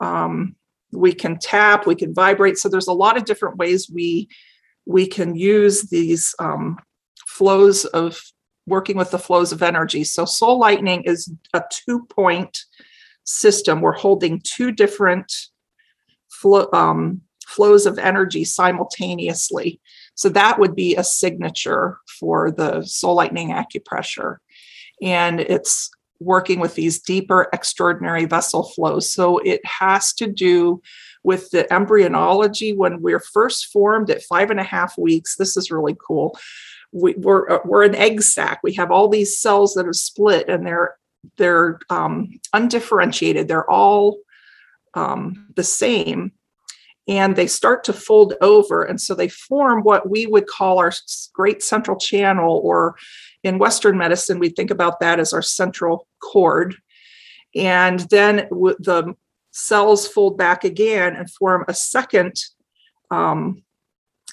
Um, 0.00 0.56
we 0.92 1.14
can 1.14 1.38
tap, 1.38 1.86
we 1.86 1.94
can 1.94 2.12
vibrate. 2.12 2.58
So 2.58 2.68
there's 2.68 2.88
a 2.88 2.92
lot 2.92 3.16
of 3.16 3.24
different 3.24 3.56
ways 3.56 3.88
we 3.88 4.28
we 4.86 5.06
can 5.06 5.34
use 5.34 5.82
these 5.82 6.34
um, 6.38 6.78
flows 7.26 7.84
of 7.86 8.20
working 8.66 8.96
with 8.96 9.10
the 9.10 9.18
flows 9.18 9.52
of 9.52 9.62
energy. 9.62 10.04
So 10.04 10.24
soul 10.24 10.58
lightning 10.58 11.02
is 11.02 11.30
a 11.52 11.62
two 11.70 12.04
point 12.06 12.64
system. 13.24 13.80
We're 13.80 13.92
holding 13.92 14.40
two 14.44 14.72
different 14.72 15.32
um, 16.72 17.22
flows 17.46 17.86
of 17.86 17.98
energy 17.98 18.44
simultaneously. 18.44 19.80
So 20.14 20.28
that 20.30 20.58
would 20.58 20.74
be 20.74 20.94
a 20.96 21.04
signature 21.04 21.98
for 22.18 22.50
the 22.50 22.82
soul 22.82 23.14
lightning 23.14 23.50
acupressure. 23.50 24.36
And 25.02 25.40
it's 25.40 25.90
working 26.20 26.60
with 26.60 26.74
these 26.74 27.00
deeper 27.00 27.48
extraordinary 27.52 28.24
vessel 28.24 28.62
flows. 28.62 29.12
So 29.12 29.38
it 29.38 29.60
has 29.64 30.12
to 30.14 30.26
do 30.26 30.80
with 31.24 31.50
the 31.50 31.72
embryology 31.72 32.72
when 32.72 33.00
we're 33.00 33.18
first 33.18 33.72
formed 33.72 34.10
at 34.10 34.22
five 34.22 34.50
and 34.50 34.60
a 34.60 34.64
half 34.64 34.96
weeks. 34.96 35.36
This 35.36 35.56
is 35.56 35.70
really 35.70 35.96
cool. 36.06 36.38
We, 36.92 37.14
are 37.14 37.18
we're, 37.18 37.60
we're 37.64 37.84
an 37.84 37.94
egg 37.96 38.22
sac. 38.22 38.60
We 38.62 38.74
have 38.74 38.90
all 38.92 39.08
these 39.08 39.38
cells 39.38 39.74
that 39.74 39.88
are 39.88 39.92
split 39.92 40.48
and 40.48 40.64
they're 40.64 40.96
they're 41.38 41.80
um, 41.88 42.38
undifferentiated. 42.52 43.48
They're 43.48 43.68
all 43.70 44.18
um, 44.92 45.46
the 45.56 45.64
same, 45.64 46.32
and 47.08 47.34
they 47.34 47.46
start 47.46 47.84
to 47.84 47.94
fold 47.94 48.34
over, 48.42 48.82
and 48.82 49.00
so 49.00 49.14
they 49.14 49.28
form 49.28 49.82
what 49.82 50.08
we 50.08 50.26
would 50.26 50.46
call 50.46 50.78
our 50.78 50.92
great 51.32 51.62
central 51.62 51.96
channel, 51.96 52.60
or 52.62 52.96
in 53.42 53.58
Western 53.58 53.98
medicine, 53.98 54.38
we 54.38 54.48
think 54.48 54.70
about 54.70 55.00
that 55.00 55.20
as 55.20 55.32
our 55.32 55.42
central 55.42 56.06
cord. 56.20 56.76
And 57.54 58.00
then 58.00 58.48
the 58.50 59.14
cells 59.54 60.06
fold 60.06 60.36
back 60.36 60.64
again 60.64 61.14
and 61.14 61.30
form 61.30 61.64
a 61.68 61.74
second 61.74 62.34
um, 63.10 63.62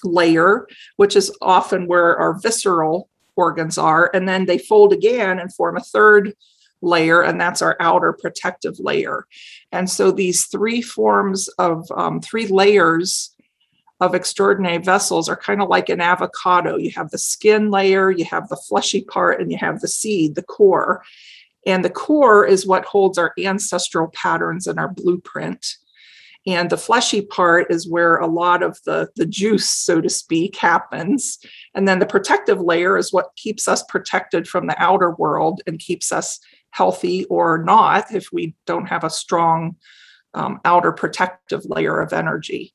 layer, 0.04 0.66
which 0.96 1.14
is 1.14 1.34
often 1.40 1.86
where 1.86 2.16
our 2.18 2.38
visceral 2.40 3.08
organs 3.36 3.78
are. 3.78 4.10
And 4.12 4.28
then 4.28 4.46
they 4.46 4.58
fold 4.58 4.92
again 4.92 5.38
and 5.38 5.54
form 5.54 5.76
a 5.76 5.80
third 5.80 6.34
layer, 6.82 7.22
and 7.22 7.40
that's 7.40 7.62
our 7.62 7.76
outer 7.78 8.12
protective 8.12 8.80
layer. 8.80 9.26
And 9.70 9.88
so 9.88 10.10
these 10.10 10.46
three 10.46 10.82
forms 10.82 11.48
of 11.50 11.86
um, 11.92 12.20
three 12.20 12.48
layers 12.48 13.34
of 14.00 14.16
extraordinary 14.16 14.78
vessels 14.78 15.28
are 15.28 15.36
kind 15.36 15.62
of 15.62 15.68
like 15.68 15.88
an 15.88 16.00
avocado. 16.00 16.76
You 16.76 16.90
have 16.96 17.10
the 17.10 17.18
skin 17.18 17.70
layer, 17.70 18.10
you 18.10 18.24
have 18.24 18.48
the 18.48 18.56
fleshy 18.56 19.02
part, 19.02 19.40
and 19.40 19.52
you 19.52 19.58
have 19.58 19.80
the 19.80 19.86
seed, 19.86 20.34
the 20.34 20.42
core. 20.42 21.04
And 21.66 21.84
the 21.84 21.90
core 21.90 22.44
is 22.44 22.66
what 22.66 22.84
holds 22.84 23.18
our 23.18 23.32
ancestral 23.38 24.08
patterns 24.08 24.66
and 24.66 24.78
our 24.78 24.88
blueprint. 24.88 25.66
And 26.46 26.70
the 26.70 26.76
fleshy 26.76 27.22
part 27.22 27.70
is 27.70 27.88
where 27.88 28.16
a 28.16 28.26
lot 28.26 28.62
of 28.64 28.78
the, 28.84 29.08
the 29.14 29.26
juice, 29.26 29.70
so 29.70 30.00
to 30.00 30.08
speak, 30.08 30.56
happens. 30.56 31.38
And 31.74 31.86
then 31.86 32.00
the 32.00 32.06
protective 32.06 32.60
layer 32.60 32.98
is 32.98 33.12
what 33.12 33.36
keeps 33.36 33.68
us 33.68 33.84
protected 33.84 34.48
from 34.48 34.66
the 34.66 34.82
outer 34.82 35.12
world 35.12 35.60
and 35.66 35.78
keeps 35.78 36.10
us 36.10 36.40
healthy 36.70 37.26
or 37.26 37.62
not 37.62 38.12
if 38.12 38.28
we 38.32 38.56
don't 38.66 38.86
have 38.86 39.04
a 39.04 39.10
strong 39.10 39.76
um, 40.34 40.60
outer 40.64 40.90
protective 40.90 41.62
layer 41.66 42.00
of 42.00 42.12
energy. 42.12 42.74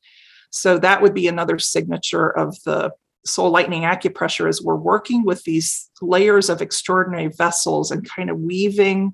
So 0.50 0.78
that 0.78 1.02
would 1.02 1.14
be 1.14 1.28
another 1.28 1.60
signature 1.60 2.30
of 2.30 2.56
the 2.64 2.92
soul 3.28 3.52
lightning 3.52 3.84
acupressure 3.84 4.50
is 4.50 4.64
we're 4.64 4.76
working 4.76 5.24
with 5.26 5.44
these 5.44 5.90
layers 6.02 6.50
of 6.50 6.62
extraordinary 6.62 7.28
vessels 7.28 7.92
and 7.92 8.08
kind 8.08 8.30
of 8.30 8.40
weaving 8.40 9.14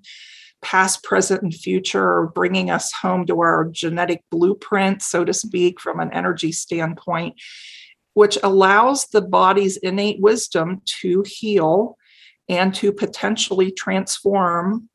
past, 0.64 1.04
present, 1.04 1.44
and 1.44 1.54
future, 1.54 2.32
bringing 2.34 2.70
us 2.70 2.92
home 2.92 3.26
to 3.28 3.40
our 3.42 3.66
genetic 3.66 4.24
blueprint, 4.32 5.02
so 5.02 5.24
to 5.24 5.34
speak, 5.34 5.80
from 5.80 6.00
an 6.00 6.12
energy 6.14 6.52
standpoint, 6.52 7.36
which 8.14 8.38
allows 8.42 9.08
the 9.08 9.22
body's 9.22 9.78
innate 9.78 10.20
wisdom 10.22 10.82
to 10.86 11.24
heal 11.28 11.98
and 12.50 12.74
to 12.76 12.92
potentially 12.92 13.72
transform 13.72 14.90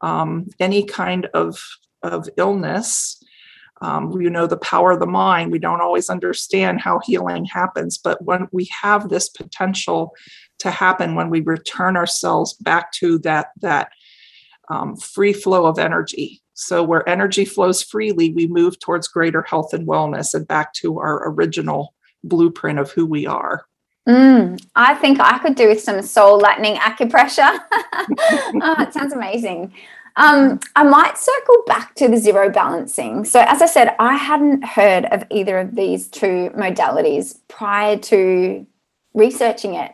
um, 0.00 0.46
any 0.58 0.84
kind 0.84 1.26
of, 1.34 1.62
of 2.02 2.28
illness. 2.36 3.22
Um, 3.80 4.18
you 4.20 4.30
know, 4.30 4.46
the 4.46 4.56
power 4.56 4.92
of 4.92 5.00
the 5.00 5.06
mind. 5.06 5.50
We 5.50 5.58
don't 5.58 5.80
always 5.80 6.08
understand 6.08 6.80
how 6.80 7.00
healing 7.04 7.44
happens, 7.44 7.98
but 7.98 8.22
when 8.24 8.48
we 8.52 8.68
have 8.82 9.08
this 9.08 9.28
potential 9.28 10.12
to 10.60 10.70
happen, 10.70 11.16
when 11.16 11.28
we 11.28 11.40
return 11.40 11.96
ourselves 11.96 12.54
back 12.54 12.92
to 12.92 13.18
that, 13.20 13.48
that 13.60 13.90
um, 14.70 14.96
free 14.96 15.32
flow 15.32 15.66
of 15.66 15.78
energy. 15.78 16.40
So, 16.54 16.82
where 16.84 17.06
energy 17.08 17.44
flows 17.44 17.82
freely, 17.82 18.32
we 18.32 18.46
move 18.46 18.78
towards 18.78 19.08
greater 19.08 19.42
health 19.42 19.74
and 19.74 19.88
wellness 19.88 20.34
and 20.34 20.46
back 20.46 20.72
to 20.74 21.00
our 21.00 21.28
original 21.28 21.94
blueprint 22.22 22.78
of 22.78 22.92
who 22.92 23.04
we 23.04 23.26
are. 23.26 23.66
Mm, 24.08 24.64
I 24.74 24.94
think 24.94 25.18
I 25.18 25.38
could 25.38 25.54
do 25.54 25.68
with 25.68 25.80
some 25.80 26.02
soul 26.02 26.38
lightning 26.38 26.76
acupressure. 26.76 27.58
oh, 27.72 28.76
it 28.80 28.92
sounds 28.92 29.12
amazing. 29.12 29.72
Um, 30.16 30.60
I 30.76 30.84
might 30.84 31.18
circle 31.18 31.62
back 31.66 31.94
to 31.96 32.08
the 32.08 32.16
zero 32.16 32.48
balancing. 32.48 33.24
So, 33.24 33.40
as 33.40 33.60
I 33.60 33.66
said, 33.66 33.96
I 33.98 34.14
hadn't 34.16 34.64
heard 34.64 35.06
of 35.06 35.24
either 35.30 35.58
of 35.58 35.74
these 35.74 36.06
two 36.08 36.50
modalities 36.56 37.38
prior 37.48 37.96
to 37.98 38.64
researching 39.12 39.74
it 39.74 39.92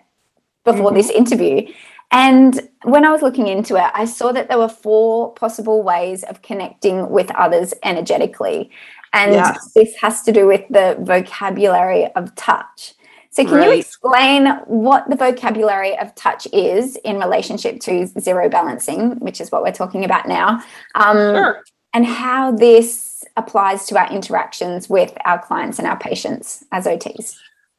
before 0.64 0.88
mm-hmm. 0.88 0.96
this 0.96 1.10
interview. 1.10 1.72
And 2.10 2.68
when 2.82 3.04
I 3.04 3.12
was 3.12 3.22
looking 3.22 3.46
into 3.46 3.76
it, 3.76 3.90
I 3.94 4.04
saw 4.04 4.32
that 4.32 4.48
there 4.48 4.58
were 4.58 4.68
four 4.68 5.32
possible 5.34 5.82
ways 5.82 6.24
of 6.24 6.42
connecting 6.42 7.08
with 7.08 7.30
others 7.32 7.72
energetically. 7.82 8.70
And 9.12 9.32
yes. 9.32 9.72
this 9.74 9.94
has 9.96 10.22
to 10.22 10.32
do 10.32 10.46
with 10.46 10.64
the 10.70 10.96
vocabulary 11.00 12.06
of 12.14 12.34
touch. 12.34 12.94
So, 13.32 13.44
can 13.44 13.54
right. 13.54 13.66
you 13.66 13.78
explain 13.78 14.46
what 14.66 15.08
the 15.08 15.14
vocabulary 15.14 15.96
of 15.98 16.14
touch 16.16 16.48
is 16.52 16.96
in 17.04 17.18
relationship 17.18 17.80
to 17.80 18.06
zero 18.18 18.48
balancing, 18.48 19.20
which 19.20 19.40
is 19.40 19.52
what 19.52 19.62
we're 19.62 19.72
talking 19.72 20.04
about 20.04 20.26
now? 20.26 20.62
Um, 20.96 21.16
sure. 21.16 21.62
And 21.94 22.06
how 22.06 22.52
this 22.52 23.24
applies 23.36 23.86
to 23.86 23.98
our 23.98 24.10
interactions 24.10 24.88
with 24.88 25.16
our 25.24 25.40
clients 25.40 25.78
and 25.78 25.86
our 25.86 25.98
patients 25.98 26.64
as 26.72 26.86
OTs? 26.86 27.36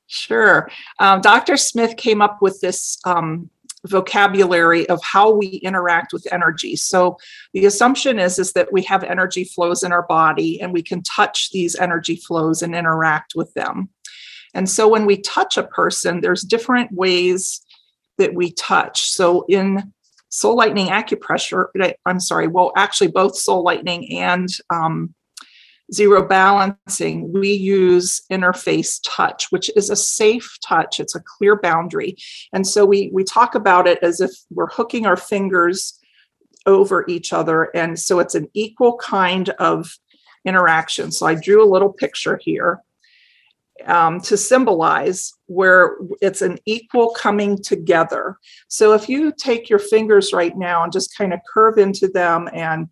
Sure. 0.07 0.69
Um, 0.99 1.21
Dr. 1.21 1.57
Smith 1.57 1.95
came 1.95 2.21
up 2.21 2.41
with 2.41 2.59
this 2.61 2.97
um, 3.05 3.49
vocabulary 3.87 4.87
of 4.89 5.01
how 5.03 5.31
we 5.31 5.47
interact 5.47 6.13
with 6.13 6.27
energy. 6.31 6.75
So 6.75 7.17
the 7.53 7.65
assumption 7.65 8.19
is 8.19 8.37
is 8.37 8.53
that 8.53 8.71
we 8.71 8.83
have 8.83 9.03
energy 9.03 9.43
flows 9.43 9.83
in 9.83 9.91
our 9.91 10.03
body 10.03 10.61
and 10.61 10.71
we 10.73 10.83
can 10.83 11.01
touch 11.03 11.51
these 11.51 11.75
energy 11.75 12.15
flows 12.15 12.61
and 12.61 12.75
interact 12.75 13.33
with 13.35 13.53
them. 13.53 13.89
And 14.53 14.69
so 14.69 14.87
when 14.87 15.05
we 15.05 15.17
touch 15.17 15.57
a 15.57 15.63
person, 15.63 16.21
there's 16.21 16.41
different 16.43 16.91
ways 16.91 17.61
that 18.17 18.33
we 18.33 18.51
touch. 18.51 19.09
So 19.09 19.45
in 19.47 19.93
soul 20.29 20.55
lightning 20.55 20.87
acupressure, 20.87 21.67
I'm 22.05 22.19
sorry, 22.19 22.47
well, 22.47 22.71
actually 22.75 23.09
both 23.09 23.35
soul 23.35 23.63
lightning 23.63 24.17
and 24.17 24.47
um, 24.69 25.13
zero 25.93 26.25
balancing, 26.25 27.31
we 27.33 27.51
use 27.51 28.21
interface 28.31 28.99
touch, 29.05 29.47
which 29.51 29.69
is 29.75 29.89
a 29.89 29.95
safe 29.95 30.57
touch. 30.65 30.99
It's 30.99 31.15
a 31.15 31.23
clear 31.37 31.57
boundary. 31.57 32.15
And 32.53 32.65
so 32.65 32.85
we 32.85 33.09
we 33.13 33.23
talk 33.23 33.55
about 33.55 33.87
it 33.87 33.99
as 34.01 34.21
if 34.21 34.31
we're 34.49 34.69
hooking 34.69 35.05
our 35.05 35.17
fingers 35.17 35.99
over 36.65 37.05
each 37.07 37.33
other. 37.33 37.75
And 37.75 37.99
so 37.99 38.19
it's 38.19 38.35
an 38.35 38.47
equal 38.53 38.97
kind 38.97 39.49
of 39.49 39.97
interaction. 40.45 41.11
So 41.11 41.25
I 41.25 41.35
drew 41.35 41.63
a 41.63 41.71
little 41.71 41.91
picture 41.91 42.39
here 42.41 42.81
um, 43.85 44.21
to 44.21 44.37
symbolize 44.37 45.33
where 45.47 45.97
it's 46.21 46.41
an 46.41 46.57
equal 46.65 47.11
coming 47.11 47.61
together. 47.61 48.37
So 48.67 48.93
if 48.93 49.09
you 49.09 49.33
take 49.37 49.69
your 49.69 49.79
fingers 49.79 50.33
right 50.33 50.57
now 50.57 50.83
and 50.83 50.91
just 50.91 51.17
kind 51.17 51.33
of 51.33 51.39
curve 51.53 51.77
into 51.77 52.07
them 52.07 52.49
and 52.53 52.89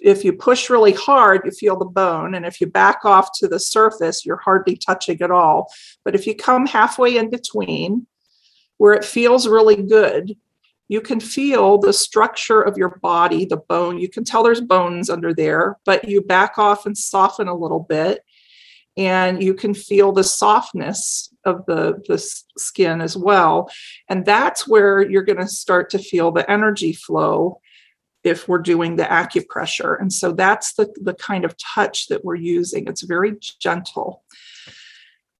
if 0.00 0.24
you 0.24 0.32
push 0.32 0.68
really 0.68 0.92
hard, 0.92 1.42
you 1.44 1.50
feel 1.50 1.76
the 1.76 1.84
bone. 1.84 2.34
And 2.34 2.44
if 2.44 2.60
you 2.60 2.66
back 2.66 3.04
off 3.04 3.30
to 3.38 3.48
the 3.48 3.58
surface, 3.58 4.26
you're 4.26 4.36
hardly 4.36 4.76
touching 4.76 5.20
at 5.22 5.30
all. 5.30 5.72
But 6.04 6.14
if 6.14 6.26
you 6.26 6.34
come 6.34 6.66
halfway 6.66 7.16
in 7.16 7.30
between, 7.30 8.06
where 8.78 8.92
it 8.92 9.04
feels 9.04 9.48
really 9.48 9.82
good, 9.82 10.36
you 10.88 11.00
can 11.00 11.18
feel 11.18 11.78
the 11.78 11.92
structure 11.92 12.60
of 12.60 12.76
your 12.76 12.98
body, 12.98 13.44
the 13.44 13.56
bone. 13.56 13.98
You 13.98 14.08
can 14.08 14.22
tell 14.22 14.42
there's 14.42 14.60
bones 14.60 15.10
under 15.10 15.34
there, 15.34 15.78
but 15.84 16.08
you 16.08 16.20
back 16.20 16.58
off 16.58 16.86
and 16.86 16.96
soften 16.96 17.48
a 17.48 17.56
little 17.56 17.80
bit. 17.80 18.20
And 18.96 19.42
you 19.42 19.52
can 19.52 19.74
feel 19.74 20.12
the 20.12 20.24
softness 20.24 21.28
of 21.44 21.66
the, 21.66 22.02
the 22.08 22.18
skin 22.56 23.00
as 23.00 23.16
well. 23.16 23.70
And 24.08 24.24
that's 24.24 24.66
where 24.66 25.08
you're 25.08 25.22
going 25.22 25.38
to 25.38 25.48
start 25.48 25.90
to 25.90 25.98
feel 25.98 26.32
the 26.32 26.50
energy 26.50 26.94
flow 26.94 27.60
if 28.24 28.48
we're 28.48 28.58
doing 28.58 28.96
the 28.96 29.04
acupressure. 29.04 30.00
And 30.00 30.12
so 30.12 30.32
that's 30.32 30.74
the, 30.74 30.92
the 31.00 31.14
kind 31.14 31.44
of 31.44 31.54
touch 31.58 32.08
that 32.08 32.24
we're 32.24 32.34
using. 32.36 32.88
It's 32.88 33.02
very 33.02 33.36
gentle. 33.60 34.24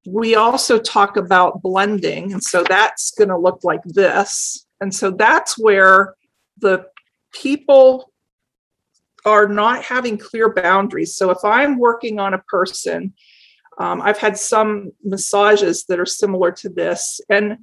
We 0.07 0.37
also 0.37 0.79
talk 0.79 1.17
about 1.17 1.63
blending. 1.63 2.33
And 2.33 2.43
so 2.43 2.63
that's 2.63 3.11
going 3.13 3.31
to 3.31 3.39
look 3.39 3.65
like 3.65 3.83
this. 3.85 4.67
And 4.81 4.95
so 4.95 5.11
that's 5.11 5.59
where 5.59 6.15
the 6.59 6.87
people 7.33 8.13
are 9.25 9.49
not 9.49 9.83
having 9.83 10.17
clear 10.17 10.53
boundaries. 10.53 11.17
So 11.17 11.31
if 11.31 11.45
I'm 11.45 11.79
working 11.79 12.21
on 12.21 12.35
a 12.35 12.39
person, 12.39 13.15
um, 13.79 14.01
I've 14.01 14.19
had 14.19 14.39
some 14.39 14.93
massages 15.05 15.85
that 15.85 16.01
are 16.01 16.07
similar 16.07 16.51
to 16.53 16.69
this, 16.69 17.21
and 17.29 17.59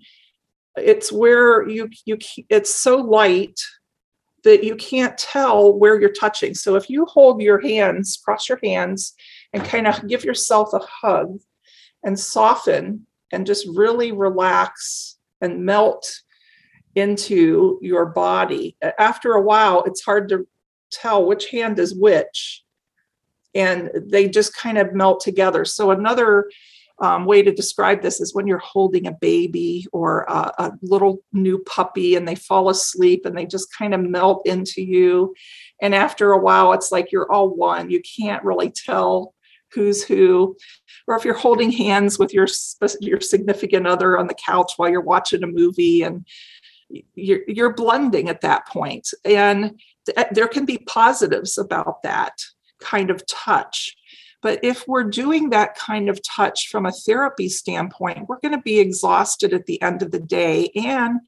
it's 0.76 1.12
where 1.12 1.68
you 1.68 1.90
you 2.06 2.18
it's 2.50 2.74
so 2.74 2.98
light 2.98 3.60
that 4.44 4.64
you 4.64 4.76
can't 4.76 5.18
tell 5.18 5.74
where 5.74 6.00
you're 6.00 6.12
touching. 6.12 6.54
So 6.54 6.76
if 6.76 6.90
you 6.90 7.06
hold 7.06 7.42
your 7.42 7.62
hands, 7.62 8.20
cross 8.24 8.50
your 8.50 8.60
hands, 8.62 9.14
and 9.54 9.64
kind 9.64 9.88
of 9.88 10.08
give 10.08 10.26
yourself 10.26 10.74
a 10.74 10.80
hug 10.80 11.40
and 12.04 12.20
soften 12.20 13.08
and 13.32 13.48
just 13.48 13.66
really 13.74 14.12
relax 14.12 15.18
and 15.42 15.66
melt 15.66 16.22
into 16.96 17.80
your 17.82 18.06
body. 18.06 18.78
After 19.00 19.34
a 19.34 19.42
while, 19.42 19.84
it's 19.84 20.04
hard 20.04 20.30
to 20.30 20.48
tell 20.92 21.26
which 21.26 21.50
hand 21.50 21.80
is 21.80 21.96
which. 21.96 22.64
And 23.56 23.92
they 23.96 24.28
just 24.28 24.56
kind 24.56 24.78
of 24.78 24.94
melt 24.94 25.22
together. 25.22 25.66
So, 25.66 25.92
another 25.92 26.50
um, 27.00 27.26
way 27.26 27.42
to 27.42 27.52
describe 27.52 28.02
this 28.02 28.22
is 28.22 28.34
when 28.34 28.48
you're 28.48 28.60
holding 28.60 29.08
a 29.08 29.12
baby 29.12 29.86
or 29.92 30.24
a, 30.24 30.52
a, 30.58 30.72
little 30.82 31.24
new 31.34 31.60
puppy 31.60 32.16
and 32.16 32.28
they 32.28 32.36
fall 32.36 32.70
asleep 32.70 33.26
and 33.26 33.38
they 33.38 33.46
just 33.46 33.76
kind 33.76 33.94
of 33.94 34.02
melt 34.02 34.46
into 34.46 34.82
you. 34.82 35.34
And 35.82 35.96
after 35.96 36.32
a 36.32 36.38
while, 36.38 36.72
it's 36.74 36.92
like 36.92 37.12
you're 37.12 37.32
all 37.32 37.50
one. 37.50 37.90
You 37.90 38.02
can't 38.02 38.44
really 38.44 38.70
tell 38.70 39.34
who's 39.74 40.04
who. 40.04 40.56
Or 41.08 41.16
if 41.16 41.26
you're 41.26 41.34
holding 41.34 41.72
hands 41.72 42.20
with 42.20 42.34
your, 42.34 42.48
your 43.02 43.20
significant 43.20 43.88
other 43.88 44.18
on 44.18 44.28
the 44.28 44.36
couch 44.36 44.74
while 44.78 44.90
you're 44.90 45.02
watching 45.02 45.44
a 45.44 45.48
movie 45.48 46.04
and 46.04 46.26
you're, 47.16 47.42
you're 47.48 47.74
blending 47.74 48.30
at 48.30 48.42
that 48.42 48.68
point. 48.68 49.10
And 49.26 49.80
th- 50.06 50.28
there 50.32 50.48
can 50.48 50.66
be 50.66 50.78
positives 50.78 51.58
about 51.58 52.04
that 52.04 52.34
kind 52.84 53.10
of 53.10 53.26
touch 53.26 53.96
but 54.44 54.60
if 54.62 54.86
we're 54.88 55.06
doing 55.06 55.50
that 55.50 55.76
kind 55.76 56.10
of 56.10 56.22
touch 56.22 56.68
from 56.68 56.86
a 56.86 56.92
therapy 56.92 57.48
standpoint, 57.48 58.28
we're 58.28 58.42
going 58.42 58.54
to 58.54 58.62
be 58.62 58.78
exhausted 58.78 59.54
at 59.54 59.66
the 59.66 59.82
end 59.82 60.04
of 60.04 60.12
the 60.12 60.20
day. 60.20 60.70
And 60.76 61.22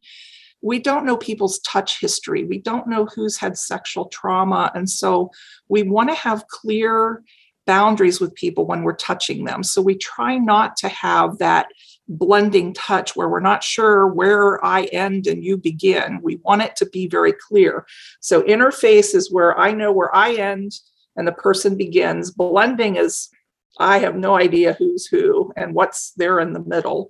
we 0.61 0.79
don't 0.79 1.05
know 1.05 1.15
people's 1.15 1.59
touch 1.59 2.01
history. 2.01 2.43
We 2.43 2.59
don't 2.59 2.87
know 2.87 3.05
who's 3.05 3.37
had 3.37 3.57
sexual 3.57 4.05
trauma. 4.09 4.69
And 4.75 4.89
so 4.89 5.31
we 5.69 5.83
want 5.83 6.09
to 6.09 6.15
have 6.15 6.47
clear 6.47 7.23
boundaries 7.65 8.19
with 8.19 8.35
people 8.35 8.65
when 8.65 8.83
we're 8.83 8.95
touching 8.95 9.45
them. 9.45 9.63
So 9.63 9.81
we 9.81 9.95
try 9.95 10.37
not 10.37 10.75
to 10.77 10.89
have 10.89 11.37
that 11.37 11.67
blending 12.09 12.73
touch 12.73 13.15
where 13.15 13.29
we're 13.29 13.39
not 13.39 13.63
sure 13.63 14.07
where 14.07 14.63
I 14.63 14.83
end 14.85 15.25
and 15.25 15.43
you 15.43 15.55
begin. 15.57 16.19
We 16.21 16.35
want 16.37 16.63
it 16.63 16.75
to 16.77 16.85
be 16.85 17.07
very 17.07 17.31
clear. 17.33 17.87
So 18.19 18.43
interface 18.43 19.15
is 19.15 19.31
where 19.31 19.57
I 19.57 19.71
know 19.71 19.91
where 19.91 20.13
I 20.13 20.33
end 20.33 20.73
and 21.15 21.27
the 21.27 21.31
person 21.31 21.77
begins. 21.77 22.31
Blending 22.31 22.95
is 22.95 23.29
I 23.77 23.99
have 23.99 24.15
no 24.15 24.35
idea 24.35 24.73
who's 24.73 25.05
who 25.05 25.51
and 25.57 25.73
what's 25.73 26.11
there 26.13 26.39
in 26.39 26.53
the 26.53 26.63
middle, 26.63 27.09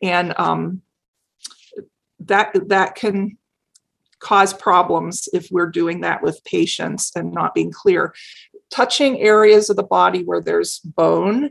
and 0.00 0.34
um, 0.38 0.82
that 2.20 2.52
that 2.68 2.94
can 2.94 3.38
cause 4.18 4.54
problems 4.54 5.28
if 5.32 5.48
we're 5.50 5.66
doing 5.70 6.00
that 6.00 6.22
with 6.22 6.44
patients 6.44 7.12
and 7.14 7.32
not 7.32 7.54
being 7.54 7.72
clear. 7.72 8.14
Touching 8.70 9.20
areas 9.20 9.68
of 9.68 9.76
the 9.76 9.82
body 9.82 10.22
where 10.22 10.40
there's 10.40 10.78
bone, 10.78 11.50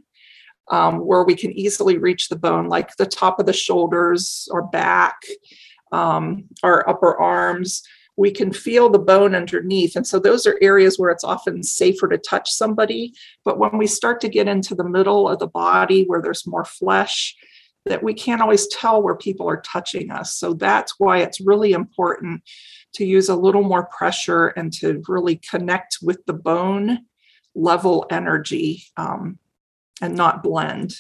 um, 0.70 1.00
where 1.00 1.24
we 1.24 1.36
can 1.36 1.52
easily 1.52 1.98
reach 1.98 2.30
the 2.30 2.36
bone, 2.38 2.68
like 2.68 2.96
the 2.96 3.06
top 3.06 3.40
of 3.40 3.46
the 3.46 3.54
shoulders 3.54 4.48
or 4.52 4.64
back, 4.64 5.18
um, 5.92 6.46
our 6.64 6.88
upper 6.90 7.20
arms, 7.20 7.84
we 8.18 8.32
can 8.32 8.52
feel 8.52 8.90
the 8.90 9.00
bone 9.00 9.34
underneath. 9.34 9.96
And 9.96 10.06
so 10.06 10.20
those 10.20 10.46
are 10.46 10.60
areas 10.62 11.00
where 11.00 11.10
it's 11.10 11.24
often 11.24 11.64
safer 11.64 12.08
to 12.10 12.18
touch 12.18 12.52
somebody. 12.52 13.14
But 13.46 13.58
when 13.58 13.78
we 13.78 13.88
start 13.88 14.22
to 14.22 14.30
get 14.30 14.48
into 14.48 14.76
the 14.76 14.88
middle 14.88 15.30
of 15.30 15.40
the 15.40 15.48
body 15.48 16.04
where 16.06 16.22
there's 16.22 16.46
more 16.46 16.66
flesh, 16.66 17.36
that 17.86 18.04
we 18.04 18.14
can't 18.14 18.42
always 18.42 18.68
tell 18.68 19.02
where 19.02 19.16
people 19.16 19.50
are 19.50 19.62
touching 19.62 20.12
us. 20.12 20.36
So 20.36 20.54
that's 20.54 21.00
why 21.00 21.20
it's 21.20 21.42
really 21.42 21.72
important 21.72 22.44
to 22.94 23.06
use 23.06 23.30
a 23.30 23.36
little 23.36 23.64
more 23.64 23.86
pressure 23.88 24.48
and 24.50 24.72
to 24.74 25.02
really 25.08 25.38
connect 25.38 25.98
with 26.02 26.24
the 26.26 26.34
bone 26.34 27.00
level 27.56 28.06
energy 28.12 28.84
um, 28.98 29.40
and 30.02 30.16
not 30.16 30.44
blend. 30.44 30.94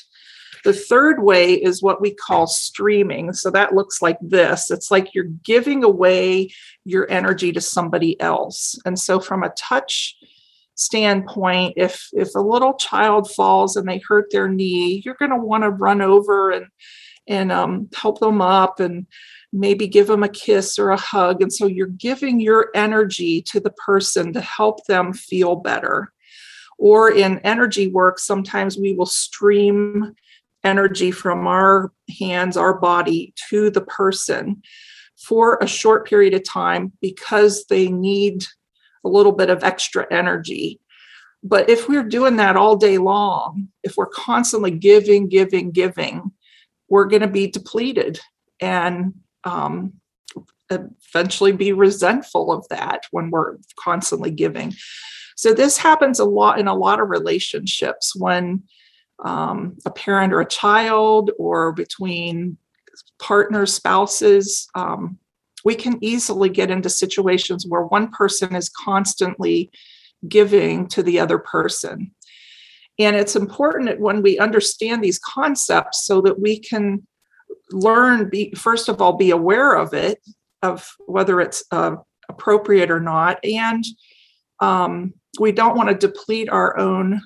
The 0.63 0.73
third 0.73 1.23
way 1.23 1.53
is 1.53 1.81
what 1.81 2.01
we 2.01 2.13
call 2.13 2.47
streaming. 2.47 3.33
So 3.33 3.49
that 3.51 3.73
looks 3.73 4.01
like 4.01 4.17
this 4.21 4.69
it's 4.69 4.91
like 4.91 5.13
you're 5.13 5.25
giving 5.43 5.83
away 5.83 6.51
your 6.85 7.09
energy 7.09 7.51
to 7.53 7.61
somebody 7.61 8.19
else. 8.19 8.79
And 8.85 8.99
so, 8.99 9.19
from 9.19 9.43
a 9.43 9.53
touch 9.57 10.15
standpoint 10.75 11.73
if 11.77 12.07
if 12.13 12.33
a 12.35 12.39
little 12.39 12.73
child 12.73 13.29
falls 13.31 13.75
and 13.75 13.87
they 13.87 14.01
hurt 14.07 14.25
their 14.31 14.47
knee 14.47 15.01
you're 15.05 15.15
going 15.15 15.31
to 15.31 15.37
want 15.37 15.63
to 15.63 15.69
run 15.69 16.01
over 16.01 16.49
and 16.49 16.65
and 17.27 17.51
um, 17.51 17.87
help 17.93 18.19
them 18.19 18.41
up 18.41 18.79
and 18.79 19.05
maybe 19.53 19.85
give 19.87 20.07
them 20.07 20.23
a 20.23 20.29
kiss 20.29 20.79
or 20.79 20.89
a 20.89 20.97
hug 20.97 21.41
and 21.41 21.53
so 21.53 21.67
you're 21.67 21.87
giving 21.87 22.39
your 22.39 22.69
energy 22.73 23.41
to 23.41 23.59
the 23.59 23.69
person 23.71 24.33
to 24.33 24.41
help 24.41 24.83
them 24.85 25.13
feel 25.13 25.55
better 25.55 26.11
or 26.79 27.11
in 27.11 27.37
energy 27.39 27.87
work 27.87 28.17
sometimes 28.17 28.77
we 28.77 28.93
will 28.93 29.05
stream 29.05 30.15
energy 30.63 31.11
from 31.11 31.47
our 31.47 31.91
hands 32.19 32.57
our 32.57 32.79
body 32.79 33.33
to 33.49 33.69
the 33.69 33.81
person 33.81 34.61
for 35.17 35.57
a 35.61 35.67
short 35.67 36.07
period 36.07 36.33
of 36.33 36.43
time 36.43 36.91
because 37.01 37.65
they 37.65 37.89
need 37.89 38.43
a 39.03 39.09
little 39.09 39.31
bit 39.31 39.49
of 39.49 39.63
extra 39.63 40.05
energy. 40.11 40.79
But 41.43 41.69
if 41.69 41.89
we're 41.89 42.03
doing 42.03 42.35
that 42.35 42.55
all 42.55 42.75
day 42.75 42.97
long, 42.97 43.69
if 43.83 43.97
we're 43.97 44.07
constantly 44.07 44.71
giving, 44.71 45.27
giving, 45.27 45.71
giving, 45.71 46.31
we're 46.87 47.05
going 47.05 47.21
to 47.21 47.27
be 47.27 47.47
depleted 47.47 48.19
and 48.59 49.13
um, 49.43 49.93
eventually 50.69 51.51
be 51.51 51.73
resentful 51.73 52.51
of 52.51 52.67
that 52.69 53.05
when 53.11 53.31
we're 53.31 53.57
constantly 53.79 54.29
giving. 54.29 54.73
So 55.35 55.53
this 55.53 55.77
happens 55.77 56.19
a 56.19 56.25
lot 56.25 56.59
in 56.59 56.67
a 56.67 56.75
lot 56.75 56.99
of 56.99 57.09
relationships 57.09 58.15
when 58.15 58.63
um, 59.21 59.77
a 59.85 59.91
parent 59.91 60.33
or 60.33 60.41
a 60.41 60.45
child 60.45 61.31
or 61.37 61.71
between 61.71 62.57
partners, 63.19 63.73
spouses, 63.73 64.67
um, 64.75 65.17
we 65.63 65.75
can 65.75 66.03
easily 66.03 66.49
get 66.49 66.71
into 66.71 66.89
situations 66.89 67.65
where 67.67 67.83
one 67.83 68.09
person 68.09 68.55
is 68.55 68.69
constantly 68.69 69.71
giving 70.27 70.87
to 70.87 71.03
the 71.03 71.19
other 71.19 71.37
person. 71.37 72.11
And 72.99 73.15
it's 73.15 73.35
important 73.35 73.89
that 73.89 73.99
when 73.99 74.21
we 74.21 74.39
understand 74.39 75.03
these 75.03 75.19
concepts 75.19 76.05
so 76.05 76.21
that 76.21 76.39
we 76.39 76.59
can 76.59 77.05
learn, 77.71 78.29
be, 78.29 78.53
first 78.55 78.89
of 78.89 79.01
all, 79.01 79.13
be 79.13 79.31
aware 79.31 79.73
of 79.73 79.93
it, 79.93 80.19
of 80.61 80.87
whether 81.05 81.41
it's 81.41 81.63
uh, 81.71 81.95
appropriate 82.29 82.91
or 82.91 82.99
not. 82.99 83.39
And 83.43 83.83
um, 84.59 85.13
we 85.39 85.51
don't 85.51 85.77
want 85.77 85.89
to 85.89 86.07
deplete 86.07 86.49
our 86.49 86.77
own 86.77 87.21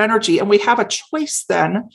energy. 0.00 0.38
And 0.38 0.48
we 0.48 0.58
have 0.58 0.78
a 0.78 0.84
choice 0.84 1.44
then 1.48 1.90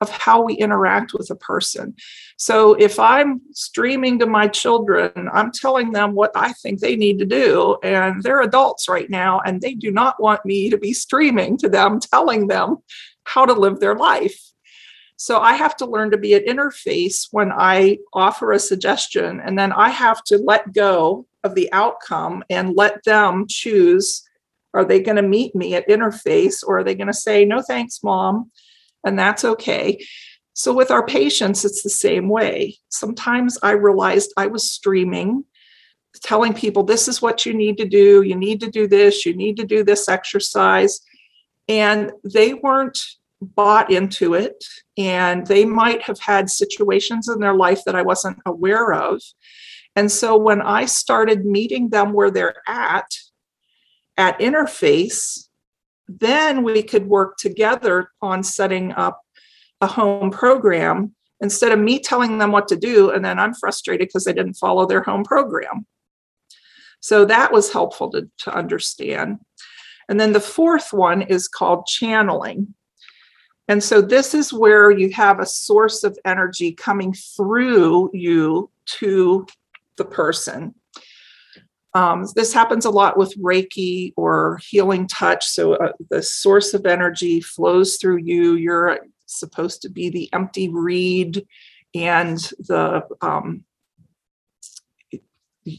of 0.00 0.10
how 0.10 0.40
we 0.42 0.54
interact 0.54 1.12
with 1.12 1.28
a 1.28 1.34
person. 1.34 1.94
So 2.36 2.74
if 2.74 3.00
I'm 3.00 3.40
streaming 3.52 4.20
to 4.20 4.26
my 4.26 4.46
children, 4.46 5.10
I'm 5.32 5.50
telling 5.50 5.90
them 5.90 6.14
what 6.14 6.30
I 6.36 6.52
think 6.52 6.78
they 6.78 6.94
need 6.94 7.18
to 7.18 7.26
do. 7.26 7.76
And 7.82 8.22
they're 8.22 8.40
adults 8.40 8.88
right 8.88 9.10
now, 9.10 9.40
and 9.40 9.60
they 9.60 9.74
do 9.74 9.90
not 9.90 10.22
want 10.22 10.44
me 10.44 10.70
to 10.70 10.78
be 10.78 10.92
streaming 10.92 11.58
to 11.58 11.68
them, 11.68 11.98
telling 11.98 12.46
them 12.46 12.76
how 13.24 13.44
to 13.44 13.52
live 13.52 13.80
their 13.80 13.96
life. 13.96 14.40
So 15.16 15.40
I 15.40 15.54
have 15.54 15.76
to 15.78 15.86
learn 15.86 16.12
to 16.12 16.16
be 16.16 16.34
an 16.34 16.44
interface 16.44 17.26
when 17.32 17.50
I 17.50 17.98
offer 18.12 18.52
a 18.52 18.60
suggestion, 18.60 19.40
and 19.40 19.58
then 19.58 19.72
I 19.72 19.88
have 19.88 20.22
to 20.24 20.38
let 20.38 20.72
go 20.72 21.26
of 21.42 21.56
the 21.56 21.72
outcome 21.72 22.44
and 22.48 22.76
let 22.76 23.02
them 23.02 23.46
choose 23.48 24.22
are 24.74 24.84
they 24.84 25.00
going 25.00 25.16
to 25.16 25.22
meet 25.22 25.54
me 25.54 25.74
at 25.74 25.88
interface 25.88 26.62
or 26.66 26.78
are 26.78 26.84
they 26.84 26.94
going 26.94 27.06
to 27.08 27.12
say, 27.12 27.44
no, 27.44 27.62
thanks, 27.62 28.00
mom? 28.02 28.50
and 29.04 29.18
that's 29.18 29.44
okay. 29.44 30.04
So 30.54 30.72
with 30.72 30.90
our 30.90 31.06
patients, 31.06 31.64
it's 31.64 31.82
the 31.82 31.90
same 31.90 32.28
way. 32.28 32.78
Sometimes 32.88 33.58
I 33.62 33.72
realized 33.72 34.32
I 34.36 34.48
was 34.48 34.70
streaming, 34.70 35.44
telling 36.22 36.52
people, 36.52 36.82
this 36.82 37.06
is 37.06 37.22
what 37.22 37.46
you 37.46 37.54
need 37.54 37.78
to 37.78 37.86
do. 37.86 38.22
You 38.22 38.34
need 38.34 38.60
to 38.60 38.70
do 38.70 38.88
this. 38.88 39.24
You 39.24 39.34
need 39.34 39.56
to 39.58 39.64
do 39.64 39.84
this 39.84 40.08
exercise. 40.08 41.00
And 41.68 42.12
they 42.24 42.54
weren't 42.54 42.98
bought 43.40 43.92
into 43.92 44.34
it. 44.34 44.64
And 44.96 45.46
they 45.46 45.64
might 45.64 46.02
have 46.02 46.18
had 46.18 46.50
situations 46.50 47.28
in 47.28 47.38
their 47.38 47.54
life 47.54 47.84
that 47.86 47.94
I 47.94 48.02
wasn't 48.02 48.38
aware 48.44 48.92
of. 48.92 49.22
And 49.94 50.10
so 50.10 50.36
when 50.36 50.60
I 50.60 50.86
started 50.86 51.46
meeting 51.46 51.90
them 51.90 52.12
where 52.12 52.30
they're 52.30 52.62
at, 52.66 53.06
at 54.18 54.38
interface, 54.40 55.48
then 56.08 56.62
we 56.62 56.82
could 56.82 57.06
work 57.06 57.36
together 57.38 58.10
on 58.20 58.42
setting 58.42 58.92
up 58.92 59.22
a 59.80 59.86
home 59.86 60.30
program 60.30 61.14
instead 61.40 61.70
of 61.70 61.78
me 61.78 62.00
telling 62.00 62.38
them 62.38 62.50
what 62.50 62.66
to 62.68 62.76
do 62.76 63.10
and 63.10 63.24
then 63.24 63.38
I'm 63.38 63.54
frustrated 63.54 64.08
because 64.08 64.24
they 64.24 64.32
didn't 64.32 64.54
follow 64.54 64.86
their 64.86 65.02
home 65.02 65.22
program. 65.22 65.86
So 67.00 67.24
that 67.26 67.52
was 67.52 67.72
helpful 67.72 68.10
to, 68.10 68.28
to 68.40 68.54
understand. 68.54 69.38
And 70.08 70.18
then 70.18 70.32
the 70.32 70.40
fourth 70.40 70.92
one 70.92 71.22
is 71.22 71.46
called 71.46 71.86
channeling. 71.86 72.74
And 73.68 73.84
so 73.84 74.00
this 74.00 74.34
is 74.34 74.52
where 74.52 74.90
you 74.90 75.10
have 75.12 75.38
a 75.38 75.46
source 75.46 76.02
of 76.02 76.18
energy 76.24 76.72
coming 76.72 77.12
through 77.12 78.10
you 78.14 78.70
to 78.98 79.46
the 79.96 80.04
person. 80.04 80.74
Um, 81.94 82.26
this 82.34 82.52
happens 82.52 82.84
a 82.84 82.90
lot 82.90 83.16
with 83.16 83.36
Reiki 83.38 84.12
or 84.16 84.60
healing 84.68 85.06
touch. 85.06 85.46
So 85.46 85.74
uh, 85.74 85.92
the 86.10 86.22
source 86.22 86.74
of 86.74 86.86
energy 86.86 87.40
flows 87.40 87.96
through 87.96 88.18
you. 88.18 88.54
You're 88.54 88.98
supposed 89.26 89.82
to 89.82 89.88
be 89.88 90.10
the 90.10 90.32
empty 90.32 90.68
reed, 90.68 91.46
and 91.94 92.38
the 92.58 93.02
um, 93.20 93.64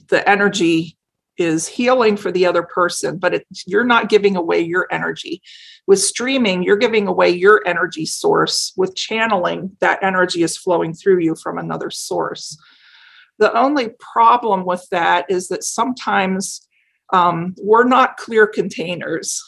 the 0.07 0.27
energy 0.27 0.97
is 1.37 1.67
healing 1.67 2.17
for 2.17 2.31
the 2.31 2.45
other 2.45 2.63
person, 2.63 3.17
but 3.17 3.33
it, 3.33 3.47
you're 3.65 3.85
not 3.85 4.09
giving 4.09 4.35
away 4.35 4.59
your 4.59 4.87
energy. 4.91 5.41
With 5.87 6.01
streaming, 6.01 6.63
you're 6.63 6.75
giving 6.75 7.07
away 7.07 7.29
your 7.29 7.61
energy 7.65 8.05
source. 8.05 8.73
With 8.75 8.95
channeling, 8.95 9.77
that 9.79 10.03
energy 10.03 10.43
is 10.43 10.57
flowing 10.57 10.93
through 10.93 11.19
you 11.19 11.35
from 11.35 11.57
another 11.57 11.89
source. 11.89 12.57
The 13.39 13.57
only 13.57 13.89
problem 13.99 14.65
with 14.65 14.85
that 14.91 15.25
is 15.29 15.47
that 15.47 15.63
sometimes 15.63 16.67
um, 17.11 17.55
we're 17.61 17.87
not 17.87 18.17
clear 18.17 18.45
containers. 18.45 19.41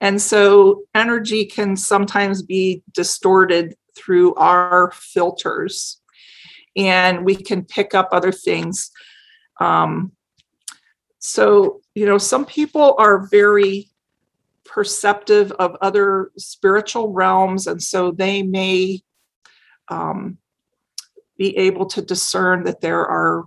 And 0.00 0.20
so 0.20 0.82
energy 0.94 1.44
can 1.44 1.76
sometimes 1.76 2.42
be 2.42 2.82
distorted 2.92 3.76
through 3.96 4.34
our 4.34 4.92
filters, 4.94 6.00
and 6.76 7.24
we 7.24 7.34
can 7.34 7.64
pick 7.64 7.94
up 7.94 8.10
other 8.12 8.30
things. 8.30 8.90
Um, 9.60 10.12
so, 11.18 11.80
you 11.94 12.06
know, 12.06 12.18
some 12.18 12.46
people 12.46 12.94
are 12.98 13.26
very 13.28 13.90
perceptive 14.64 15.50
of 15.52 15.76
other 15.80 16.30
spiritual 16.36 17.12
realms, 17.12 17.66
and 17.66 17.82
so 17.82 18.12
they 18.12 18.42
may 18.42 19.00
um, 19.88 20.38
be 21.38 21.56
able 21.56 21.86
to 21.86 22.02
discern 22.02 22.64
that 22.64 22.80
there 22.80 23.06
are 23.06 23.44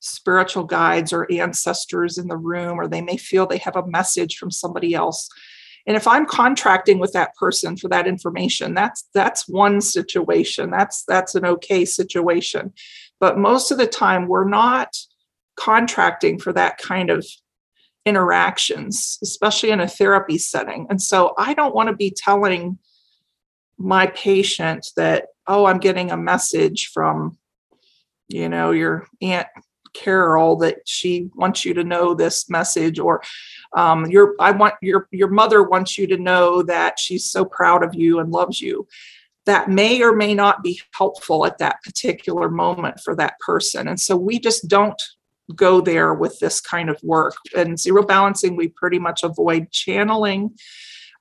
spiritual 0.00 0.64
guides 0.64 1.12
or 1.12 1.30
ancestors 1.30 2.18
in 2.18 2.28
the 2.28 2.36
room, 2.36 2.78
or 2.78 2.88
they 2.88 3.02
may 3.02 3.16
feel 3.16 3.46
they 3.46 3.58
have 3.58 3.76
a 3.76 3.86
message 3.86 4.36
from 4.36 4.50
somebody 4.50 4.94
else. 4.94 5.28
And 5.86 5.96
if 5.96 6.06
I'm 6.06 6.26
contracting 6.26 6.98
with 6.98 7.12
that 7.12 7.34
person 7.36 7.76
for 7.76 7.88
that 7.88 8.06
information, 8.06 8.74
that's 8.74 9.08
that's 9.14 9.48
one 9.48 9.80
situation. 9.80 10.70
That's 10.70 11.04
that's 11.04 11.34
an 11.34 11.46
okay 11.46 11.84
situation. 11.84 12.72
But 13.20 13.38
most 13.38 13.70
of 13.70 13.78
the 13.78 13.86
time 13.86 14.28
we're 14.28 14.48
not 14.48 14.96
contracting 15.56 16.38
for 16.38 16.52
that 16.52 16.78
kind 16.78 17.10
of 17.10 17.26
interactions, 18.06 19.18
especially 19.22 19.70
in 19.70 19.80
a 19.80 19.88
therapy 19.88 20.38
setting. 20.38 20.86
And 20.88 21.00
so 21.00 21.34
I 21.36 21.54
don't 21.54 21.74
want 21.74 21.88
to 21.88 21.96
be 21.96 22.10
telling 22.10 22.78
my 23.78 24.06
patient 24.08 24.86
that 24.96 25.26
oh 25.46 25.66
i'm 25.66 25.78
getting 25.78 26.10
a 26.10 26.16
message 26.16 26.90
from 26.92 27.38
you 28.28 28.48
know 28.48 28.70
your 28.70 29.06
aunt 29.22 29.46
Carol 29.94 30.56
that 30.56 30.76
she 30.84 31.30
wants 31.34 31.64
you 31.64 31.74
to 31.74 31.84
know 31.84 32.14
this 32.14 32.48
message 32.48 32.98
or 32.98 33.22
um, 33.76 34.06
your 34.06 34.34
I 34.40 34.50
want 34.52 34.74
your 34.80 35.08
your 35.10 35.28
mother 35.28 35.62
wants 35.62 35.98
you 35.98 36.06
to 36.08 36.16
know 36.16 36.62
that 36.62 36.98
she's 36.98 37.30
so 37.30 37.44
proud 37.44 37.82
of 37.82 37.94
you 37.94 38.18
and 38.18 38.30
loves 38.30 38.60
you. 38.60 38.86
That 39.46 39.70
may 39.70 40.02
or 40.02 40.14
may 40.14 40.34
not 40.34 40.62
be 40.62 40.80
helpful 40.92 41.46
at 41.46 41.58
that 41.58 41.82
particular 41.82 42.50
moment 42.50 43.00
for 43.00 43.16
that 43.16 43.38
person. 43.40 43.88
And 43.88 43.98
so 43.98 44.14
we 44.16 44.38
just 44.38 44.68
don't 44.68 45.00
go 45.54 45.80
there 45.80 46.12
with 46.12 46.38
this 46.38 46.60
kind 46.60 46.90
of 46.90 47.02
work. 47.02 47.34
And 47.56 47.80
zero 47.80 48.04
balancing, 48.04 48.56
we 48.56 48.68
pretty 48.68 48.98
much 48.98 49.22
avoid 49.22 49.70
channeling. 49.70 50.54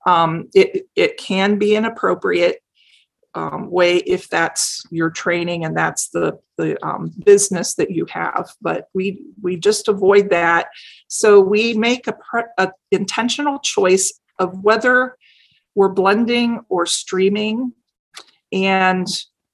Um, 0.07 0.49
it, 0.55 0.87
it 0.95 1.17
can 1.17 1.59
be 1.59 1.75
inappropriate 1.75 2.61
um, 3.35 3.69
way 3.69 3.97
if 3.97 4.29
that's 4.29 4.81
your 4.89 5.11
training 5.11 5.63
and 5.63 5.77
that's 5.77 6.09
the 6.09 6.39
the 6.57 6.83
um, 6.83 7.13
business 7.23 7.75
that 7.75 7.91
you 7.91 8.07
have. 8.09 8.49
But 8.61 8.87
we 8.95 9.21
we 9.41 9.57
just 9.57 9.87
avoid 9.87 10.31
that. 10.31 10.67
So 11.07 11.39
we 11.39 11.75
make 11.75 12.07
a, 12.07 12.13
pre- 12.13 12.53
a 12.57 12.71
intentional 12.91 13.59
choice 13.59 14.19
of 14.39 14.63
whether 14.63 15.17
we're 15.75 15.89
blending 15.89 16.61
or 16.69 16.87
streaming, 16.87 17.73
and 18.51 19.07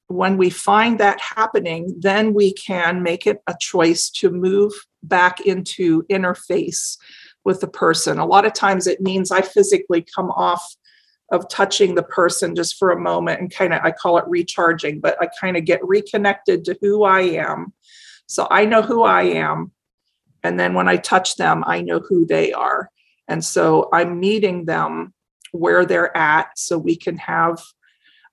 when 0.08 0.38
we 0.38 0.50
find 0.50 1.00
that 1.00 1.20
happening, 1.20 1.96
then 2.00 2.34
we 2.34 2.54
can 2.54 3.04
make 3.04 3.28
it 3.28 3.42
a 3.48 3.56
choice 3.60 4.10
to 4.12 4.30
move 4.30 4.72
back 5.02 5.42
into 5.42 6.04
interface 6.04 6.98
with 7.46 7.62
the 7.62 7.68
person. 7.68 8.20
A 8.20 8.26
lot 8.26 8.46
of 8.46 8.54
times 8.54 8.88
it 8.88 9.02
means 9.02 9.32
I 9.32 9.42
physically 9.42 10.06
come 10.16 10.32
off 10.32 10.76
of 11.32 11.50
touching 11.50 11.96
the 11.96 12.04
person 12.04 12.56
just 12.56 12.78
for 12.78 12.92
a 12.92 13.00
moment 13.00 13.42
and 13.42 13.54
kind 13.54 13.74
of 13.74 13.82
I 13.84 13.92
call 13.92 14.18
it 14.18 14.26
recharging, 14.28 15.00
but 15.00 15.18
I 15.22 15.28
kind 15.40 15.58
of 15.58 15.66
get 15.66 15.86
reconnected 15.86 16.64
to 16.66 16.78
who 16.82 17.04
I 17.04 17.22
am. 17.22 17.74
So 18.28 18.48
I 18.52 18.66
know 18.66 18.82
who 18.82 19.04
I 19.04 19.24
am. 19.24 19.72
And 20.44 20.60
then 20.60 20.74
when 20.74 20.88
I 20.88 20.98
touch 20.98 21.36
them, 21.38 21.64
I 21.66 21.82
know 21.82 22.00
who 22.00 22.26
they 22.26 22.52
are. 22.52 22.90
And 23.28 23.44
so 23.44 23.90
I'm 23.94 24.20
meeting 24.20 24.66
them 24.66 25.14
where 25.52 25.86
they're 25.86 26.16
at 26.16 26.58
so 26.58 26.78
we 26.78 26.96
can 26.96 27.18
have 27.18 27.62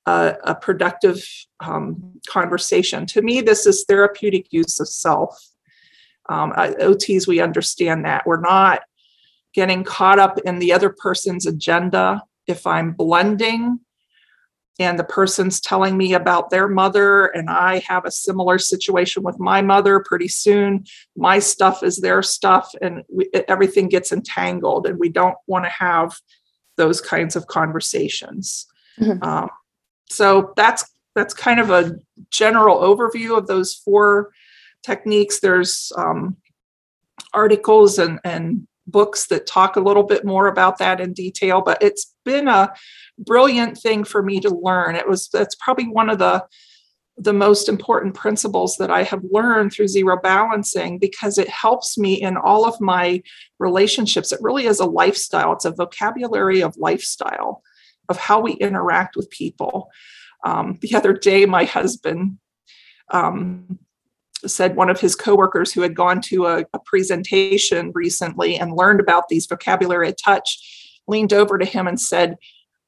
a, 0.06 0.34
a 0.44 0.54
productive 0.54 1.24
um, 1.60 2.20
conversation. 2.28 3.06
To 3.06 3.22
me, 3.22 3.40
this 3.40 3.66
is 3.66 3.84
therapeutic 3.88 4.46
use 4.52 4.80
of 4.80 4.88
self. 4.88 5.38
Um, 6.28 6.52
OTs, 6.52 7.26
we 7.26 7.40
understand 7.40 8.04
that. 8.04 8.26
We're 8.26 8.40
not 8.40 8.82
getting 9.54 9.84
caught 9.84 10.18
up 10.18 10.38
in 10.40 10.58
the 10.58 10.72
other 10.72 10.90
person's 10.90 11.46
agenda 11.46 12.22
if 12.46 12.66
I'm 12.66 12.92
blending 12.92 13.80
and 14.78 14.98
the 14.98 15.04
person's 15.04 15.60
telling 15.60 15.96
me 15.98 16.14
about 16.14 16.48
their 16.48 16.66
mother 16.66 17.26
and 17.26 17.50
I 17.50 17.80
have 17.86 18.06
a 18.06 18.10
similar 18.10 18.58
situation 18.58 19.22
with 19.22 19.38
my 19.38 19.60
mother 19.60 20.00
pretty 20.00 20.28
soon. 20.28 20.84
My 21.16 21.38
stuff 21.38 21.82
is 21.82 21.98
their 21.98 22.22
stuff 22.22 22.74
and 22.80 23.04
we, 23.12 23.28
everything 23.46 23.88
gets 23.88 24.10
entangled 24.10 24.86
and 24.86 24.98
we 24.98 25.10
don't 25.10 25.36
want 25.46 25.66
to 25.66 25.70
have 25.70 26.16
those 26.76 27.00
kinds 27.00 27.36
of 27.36 27.46
conversations. 27.46 28.66
Mm-hmm. 28.98 29.22
um, 29.22 29.50
so 30.10 30.52
that's 30.56 30.84
that's 31.14 31.34
kind 31.34 31.60
of 31.60 31.70
a 31.70 31.92
general 32.30 32.78
overview 32.78 33.36
of 33.36 33.46
those 33.46 33.74
four 33.74 34.30
techniques. 34.82 35.40
There's 35.40 35.92
um, 35.96 36.36
articles 37.34 37.98
and, 37.98 38.20
and 38.24 38.66
books 38.90 39.26
that 39.28 39.46
talk 39.46 39.76
a 39.76 39.80
little 39.80 40.02
bit 40.02 40.24
more 40.24 40.46
about 40.46 40.78
that 40.78 41.00
in 41.00 41.12
detail 41.12 41.62
but 41.62 41.82
it's 41.82 42.14
been 42.24 42.48
a 42.48 42.72
brilliant 43.18 43.76
thing 43.78 44.04
for 44.04 44.22
me 44.22 44.40
to 44.40 44.50
learn 44.50 44.94
it 44.94 45.08
was 45.08 45.28
that's 45.32 45.54
probably 45.56 45.86
one 45.86 46.10
of 46.10 46.18
the 46.18 46.44
the 47.20 47.32
most 47.34 47.68
important 47.68 48.14
principles 48.14 48.76
that 48.78 48.90
I 48.90 49.02
have 49.02 49.22
learned 49.30 49.72
through 49.72 49.88
zero 49.88 50.18
balancing 50.20 50.98
because 50.98 51.36
it 51.36 51.50
helps 51.50 51.98
me 51.98 52.14
in 52.14 52.38
all 52.38 52.64
of 52.64 52.80
my 52.80 53.22
relationships. 53.58 54.32
It 54.32 54.40
really 54.40 54.64
is 54.64 54.80
a 54.80 54.86
lifestyle, 54.86 55.52
it's 55.52 55.66
a 55.66 55.70
vocabulary 55.70 56.62
of 56.62 56.78
lifestyle, 56.78 57.62
of 58.08 58.16
how 58.16 58.40
we 58.40 58.52
interact 58.52 59.16
with 59.16 59.28
people. 59.28 59.90
Um, 60.46 60.78
the 60.80 60.94
other 60.94 61.12
day, 61.12 61.44
my 61.44 61.64
husband 61.64 62.38
um, 63.10 63.78
said 64.46 64.76
one 64.76 64.90
of 64.90 65.00
his 65.00 65.14
coworkers 65.14 65.72
who 65.72 65.82
had 65.82 65.94
gone 65.94 66.20
to 66.22 66.46
a, 66.46 66.64
a 66.72 66.78
presentation 66.84 67.92
recently 67.94 68.56
and 68.58 68.76
learned 68.76 69.00
about 69.00 69.28
these 69.28 69.46
vocabulary 69.46 70.12
touch 70.12 71.00
leaned 71.06 71.32
over 71.32 71.58
to 71.58 71.64
him 71.64 71.86
and 71.86 72.00
said, 72.00 72.36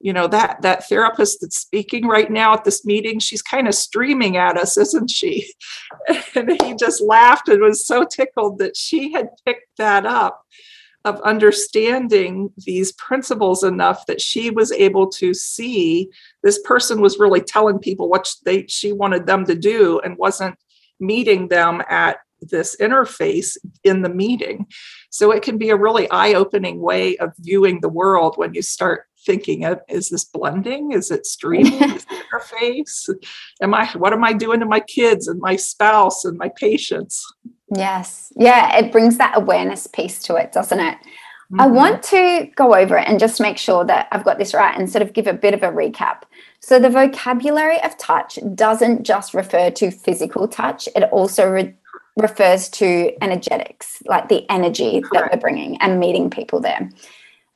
you 0.02 0.12
know 0.12 0.26
that 0.26 0.60
that 0.62 0.88
therapist 0.88 1.38
that's 1.40 1.58
speaking 1.58 2.06
right 2.06 2.30
now 2.30 2.52
at 2.52 2.64
this 2.64 2.84
meeting 2.84 3.20
she's 3.20 3.40
kind 3.40 3.68
of 3.68 3.74
streaming 3.74 4.36
at 4.36 4.58
us 4.58 4.76
isn't 4.76 5.08
she? 5.08 5.50
And 6.34 6.60
he 6.62 6.74
just 6.74 7.00
laughed 7.00 7.48
and 7.48 7.62
was 7.62 7.86
so 7.86 8.04
tickled 8.04 8.58
that 8.58 8.76
she 8.76 9.12
had 9.12 9.28
picked 9.46 9.76
that 9.78 10.04
up 10.04 10.44
of 11.04 11.20
understanding 11.22 12.50
these 12.58 12.92
principles 12.92 13.64
enough 13.64 14.06
that 14.06 14.20
she 14.20 14.50
was 14.50 14.72
able 14.72 15.08
to 15.08 15.34
see 15.34 16.08
this 16.42 16.60
person 16.62 17.00
was 17.00 17.18
really 17.18 17.40
telling 17.40 17.78
people 17.78 18.08
what 18.08 18.32
they 18.44 18.66
she 18.68 18.92
wanted 18.92 19.26
them 19.26 19.44
to 19.44 19.54
do 19.54 20.00
and 20.00 20.18
wasn't 20.18 20.56
meeting 21.02 21.48
them 21.48 21.82
at 21.88 22.18
this 22.40 22.76
interface 22.80 23.56
in 23.84 24.02
the 24.02 24.08
meeting. 24.08 24.66
So 25.10 25.30
it 25.30 25.42
can 25.42 25.58
be 25.58 25.70
a 25.70 25.76
really 25.76 26.10
eye 26.10 26.34
opening 26.34 26.80
way 26.80 27.16
of 27.18 27.32
viewing 27.38 27.80
the 27.80 27.88
world 27.88 28.36
when 28.36 28.54
you 28.54 28.62
start 28.62 29.04
thinking 29.24 29.64
of 29.64 29.80
is 29.88 30.08
this 30.08 30.24
blending? 30.24 30.92
Is 30.92 31.10
it 31.10 31.26
streaming? 31.26 31.72
Is 31.94 32.06
it 32.10 32.24
interface? 32.32 33.08
Am 33.60 33.74
i 33.74 33.86
what 33.92 34.12
am 34.12 34.24
i 34.24 34.32
doing 34.32 34.60
to 34.60 34.66
my 34.66 34.80
kids 34.80 35.28
and 35.28 35.40
my 35.40 35.56
spouse 35.56 36.24
and 36.24 36.36
my 36.38 36.50
patients? 36.56 37.24
Yes. 37.74 38.32
Yeah 38.36 38.76
it 38.78 38.90
brings 38.90 39.18
that 39.18 39.36
awareness 39.36 39.86
piece 39.86 40.20
to 40.24 40.36
it 40.36 40.52
doesn't 40.52 40.80
it? 40.80 40.96
Mm-hmm. 41.52 41.60
i 41.60 41.66
want 41.66 42.02
to 42.04 42.48
go 42.56 42.74
over 42.74 42.96
it 42.96 43.06
and 43.06 43.20
just 43.20 43.38
make 43.38 43.58
sure 43.58 43.84
that 43.84 44.08
i've 44.10 44.24
got 44.24 44.38
this 44.38 44.54
right 44.54 44.78
and 44.78 44.88
sort 44.88 45.02
of 45.02 45.12
give 45.12 45.26
a 45.26 45.34
bit 45.34 45.52
of 45.52 45.62
a 45.62 45.68
recap 45.68 46.22
so 46.62 46.78
the 46.78 46.90
vocabulary 46.90 47.82
of 47.82 47.98
touch 47.98 48.38
doesn't 48.54 49.02
just 49.02 49.34
refer 49.34 49.70
to 49.72 49.90
physical 49.90 50.46
touch, 50.46 50.88
it 50.94 51.02
also 51.10 51.50
re- 51.50 51.74
refers 52.16 52.68
to 52.70 53.12
energetics, 53.20 54.00
like 54.06 54.28
the 54.28 54.48
energy 54.48 55.00
Correct. 55.00 55.12
that 55.12 55.32
we're 55.32 55.40
bringing 55.40 55.76
and 55.82 55.98
meeting 55.98 56.30
people 56.30 56.60
there. 56.60 56.88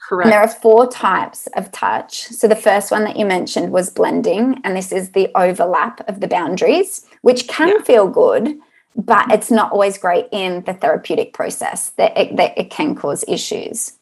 Correct. 0.08 0.26
And 0.26 0.32
there 0.32 0.40
are 0.40 0.48
four 0.48 0.88
types 0.88 1.46
of 1.56 1.70
touch. 1.70 2.24
So 2.24 2.48
the 2.48 2.56
first 2.56 2.90
one 2.90 3.04
that 3.04 3.16
you 3.16 3.26
mentioned 3.26 3.72
was 3.72 3.90
blending, 3.90 4.60
and 4.64 4.76
this 4.76 4.90
is 4.90 5.10
the 5.10 5.30
overlap 5.36 6.08
of 6.08 6.20
the 6.20 6.28
boundaries, 6.28 7.06
which 7.22 7.46
can 7.46 7.68
yeah. 7.68 7.82
feel 7.82 8.08
good, 8.08 8.58
but 8.96 9.30
it's 9.32 9.50
not 9.52 9.70
always 9.70 9.98
great 9.98 10.26
in 10.32 10.64
the 10.64 10.74
therapeutic 10.74 11.32
process. 11.32 11.90
That 11.90 12.16
it, 12.18 12.36
that 12.36 12.58
it 12.58 12.70
can 12.70 12.96
cause 12.96 13.24
issues. 13.28 13.95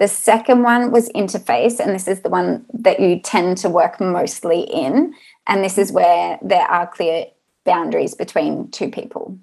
The 0.00 0.08
second 0.08 0.62
one 0.62 0.90
was 0.90 1.10
interface, 1.10 1.78
and 1.78 1.94
this 1.94 2.08
is 2.08 2.22
the 2.22 2.30
one 2.30 2.64
that 2.72 3.00
you 3.00 3.20
tend 3.20 3.58
to 3.58 3.68
work 3.68 4.00
mostly 4.00 4.62
in. 4.62 5.14
And 5.46 5.62
this 5.62 5.76
is 5.76 5.92
where 5.92 6.38
there 6.40 6.66
are 6.66 6.86
clear 6.86 7.26
boundaries 7.66 8.14
between 8.14 8.70
two 8.70 8.88
people. 8.90 9.38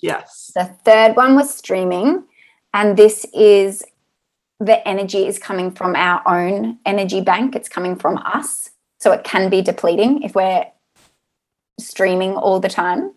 Yes. 0.00 0.52
The 0.54 0.66
third 0.84 1.16
one 1.16 1.34
was 1.34 1.52
streaming, 1.52 2.22
and 2.72 2.96
this 2.96 3.26
is 3.34 3.82
the 4.60 4.86
energy 4.86 5.26
is 5.26 5.36
coming 5.36 5.72
from 5.72 5.96
our 5.96 6.22
own 6.28 6.78
energy 6.86 7.20
bank, 7.20 7.56
it's 7.56 7.68
coming 7.68 7.96
from 7.96 8.18
us. 8.18 8.70
So 9.00 9.10
it 9.10 9.24
can 9.24 9.50
be 9.50 9.62
depleting 9.62 10.22
if 10.22 10.32
we're 10.34 10.66
streaming 11.80 12.34
all 12.34 12.60
the 12.60 12.68
time. 12.68 13.14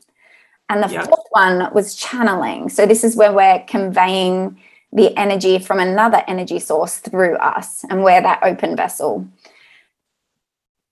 And 0.67 0.81
the 0.81 0.89
fourth 0.89 1.27
one 1.29 1.71
was 1.73 1.95
channeling. 1.95 2.69
So 2.69 2.87
this 2.87 3.03
is 3.03 3.15
where 3.15 3.33
we're 3.33 3.63
conveying 3.67 4.57
the 4.93 5.17
energy 5.17 5.59
from 5.59 5.79
another 5.79 6.23
energy 6.27 6.59
source 6.59 6.97
through 6.97 7.35
us 7.35 7.85
and 7.89 8.03
we're 8.03 8.21
that 8.21 8.39
open 8.43 8.75
vessel. 8.75 9.27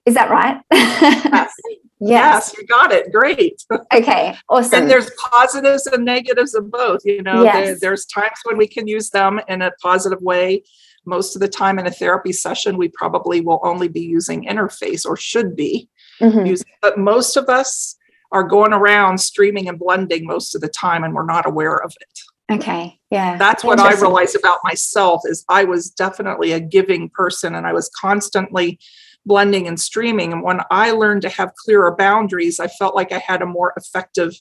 Is 0.06 0.16
that 0.16 0.30
right? 0.30 0.62
Yes. 0.72 1.54
yes. 2.00 2.54
yes. 2.54 2.56
you 2.58 2.66
got 2.66 2.92
it. 2.92 3.12
Great. 3.12 3.64
Okay, 3.94 4.36
awesome. 4.48 4.82
And 4.82 4.90
there's 4.90 5.12
positives 5.32 5.86
and 5.88 6.06
negatives 6.06 6.56
of 6.56 6.72
both. 6.72 7.02
You 7.04 7.22
know, 7.22 7.44
yes. 7.44 7.54
there, 7.54 7.78
there's 7.80 8.06
times 8.06 8.40
when 8.44 8.58
we 8.58 8.68
can 8.68 8.88
use 8.88 9.10
them 9.10 9.40
in 9.48 9.62
a 9.62 9.72
positive 9.82 10.22
way. 10.22 10.64
Most 11.06 11.36
of 11.36 11.42
the 11.42 11.48
time 11.48 11.80
in 11.80 11.88
a 11.88 11.92
therapy 11.92 12.32
session, 12.32 12.78
we 12.78 12.88
probably 12.90 13.42
will 13.42 13.60
only 13.64 13.88
be 13.88 14.02
using 14.02 14.46
interface 14.46 15.06
or 15.06 15.18
should 15.18 15.56
be 15.56 15.90
mm-hmm. 16.22 16.46
using, 16.46 16.68
but 16.82 16.98
most 16.98 17.36
of 17.36 17.50
us 17.50 17.96
are 18.32 18.44
going 18.44 18.74
around 18.74 19.18
streaming 19.18 19.68
and 19.68 19.80
blending 19.80 20.26
most 20.26 20.56
of 20.56 20.62
the 20.62 20.68
time 20.68 21.04
and 21.04 21.14
we're 21.14 21.26
not 21.26 21.46
aware 21.46 21.78
of 21.78 21.94
it. 22.00 22.20
Okay. 22.50 23.00
Yeah. 23.12 23.38
That's 23.38 23.64
what 23.64 23.80
I 23.80 23.94
realized 23.94 24.36
about 24.36 24.60
myself 24.64 25.22
is 25.26 25.46
I 25.50 25.66
was 25.66 25.90
definitely 25.90 26.52
a 26.52 26.60
giving 26.60 27.10
person 27.10 27.56
and 27.56 27.68
I 27.68 27.74
was 27.74 27.90
constantly 27.90 28.80
blending 29.26 29.68
and 29.68 29.80
streaming 29.80 30.32
and 30.32 30.42
when 30.42 30.62
I 30.72 30.92
learned 30.92 31.22
to 31.24 31.30
have 31.30 31.54
clearer 31.56 31.96
boundaries 31.96 32.60
I 32.60 32.68
felt 32.68 32.96
like 32.96 33.12
I 33.12 33.20
had 33.20 33.42
a 33.42 33.46
more 33.46 33.74
effective 33.78 34.34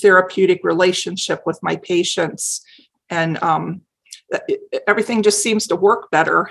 therapeutic 0.00 0.60
relationship 0.62 1.42
with 1.44 1.58
my 1.62 1.76
patients 1.76 2.62
and 3.10 3.42
um, 3.42 3.82
everything 4.86 5.22
just 5.22 5.42
seems 5.42 5.66
to 5.66 5.76
work 5.76 6.10
better 6.10 6.48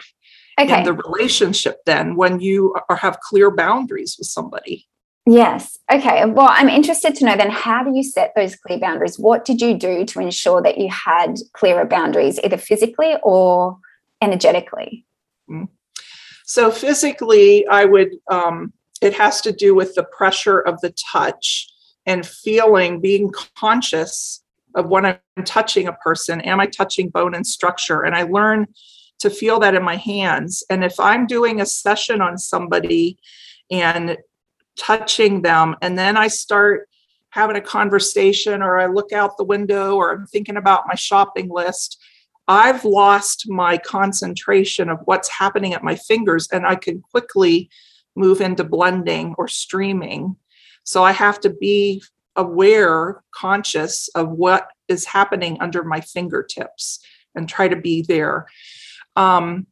okay. 0.59 0.79
in 0.79 0.83
the 0.83 0.93
relationship 0.93 1.77
then 1.85 2.15
when 2.15 2.39
you 2.39 2.75
are, 2.89 2.97
have 2.97 3.19
clear 3.21 3.49
boundaries 3.49 4.15
with 4.19 4.27
somebody. 4.27 4.85
Yes. 5.29 5.77
Okay. 5.91 6.25
Well, 6.25 6.47
I'm 6.49 6.69
interested 6.69 7.13
to 7.15 7.25
know 7.25 7.37
then 7.37 7.51
how 7.51 7.83
do 7.83 7.95
you 7.95 8.01
set 8.01 8.33
those 8.35 8.55
clear 8.55 8.79
boundaries? 8.79 9.19
What 9.19 9.45
did 9.45 9.61
you 9.61 9.75
do 9.75 10.03
to 10.05 10.19
ensure 10.19 10.59
that 10.63 10.79
you 10.79 10.89
had 10.89 11.35
clearer 11.53 11.85
boundaries, 11.85 12.39
either 12.43 12.57
physically 12.57 13.13
or 13.21 13.77
energetically? 14.23 15.05
Mm. 15.47 15.67
So, 16.45 16.71
physically, 16.71 17.67
I 17.67 17.85
would, 17.85 18.15
um, 18.31 18.73
it 19.03 19.13
has 19.13 19.39
to 19.41 19.51
do 19.51 19.75
with 19.75 19.93
the 19.93 20.03
pressure 20.03 20.61
of 20.61 20.81
the 20.81 20.95
touch 21.11 21.67
and 22.07 22.25
feeling, 22.25 22.99
being 22.99 23.31
conscious 23.55 24.43
of 24.73 24.87
when 24.87 25.05
I'm 25.05 25.19
touching 25.45 25.87
a 25.87 25.93
person. 25.93 26.41
Am 26.41 26.59
I 26.59 26.65
touching 26.65 27.09
bone 27.09 27.35
and 27.35 27.45
structure? 27.45 28.01
And 28.01 28.15
I 28.15 28.23
learn 28.23 28.65
to 29.19 29.29
feel 29.29 29.59
that 29.59 29.75
in 29.75 29.83
my 29.83 29.97
hands. 29.97 30.63
And 30.71 30.83
if 30.83 30.99
I'm 30.99 31.27
doing 31.27 31.61
a 31.61 31.67
session 31.67 32.19
on 32.19 32.39
somebody 32.39 33.19
and 33.69 34.17
touching 34.79 35.41
them. 35.41 35.75
And 35.81 35.97
then 35.97 36.17
i 36.17 36.27
start 36.27 36.87
having 37.31 37.55
a 37.55 37.61
conversation 37.61 38.63
or 38.63 38.79
i 38.79 38.87
look 38.87 39.11
out 39.11 39.37
the 39.37 39.43
window 39.43 39.95
or 39.95 40.11
i'm 40.11 40.25
thinking 40.25 40.57
about 40.57 40.87
my 40.87 40.95
shopping 40.95 41.49
list. 41.49 42.01
I've 42.47 42.83
lost 42.83 43.47
my 43.47 43.77
concentration 43.77 44.89
of 44.89 44.99
what's 45.05 45.29
happening 45.29 45.73
at 45.73 45.83
my 45.83 45.95
fingers 45.95 46.47
and 46.51 46.65
i 46.65 46.75
can 46.75 47.01
quickly 47.01 47.69
move 48.15 48.41
into 48.41 48.63
blending 48.63 49.35
or 49.37 49.47
streaming. 49.47 50.35
So 50.83 51.03
i 51.03 51.11
have 51.11 51.39
to 51.41 51.49
be 51.49 52.01
aware 52.35 53.21
conscious 53.31 54.07
of 54.15 54.29
what 54.29 54.69
is 54.87 55.05
happening 55.05 55.57
under 55.59 55.83
my 55.83 55.99
fingertips 55.99 56.99
and 57.35 57.47
try 57.47 57.67
to 57.67 57.75
be 57.75 58.01
there. 58.01 58.47
Um, 59.15 59.67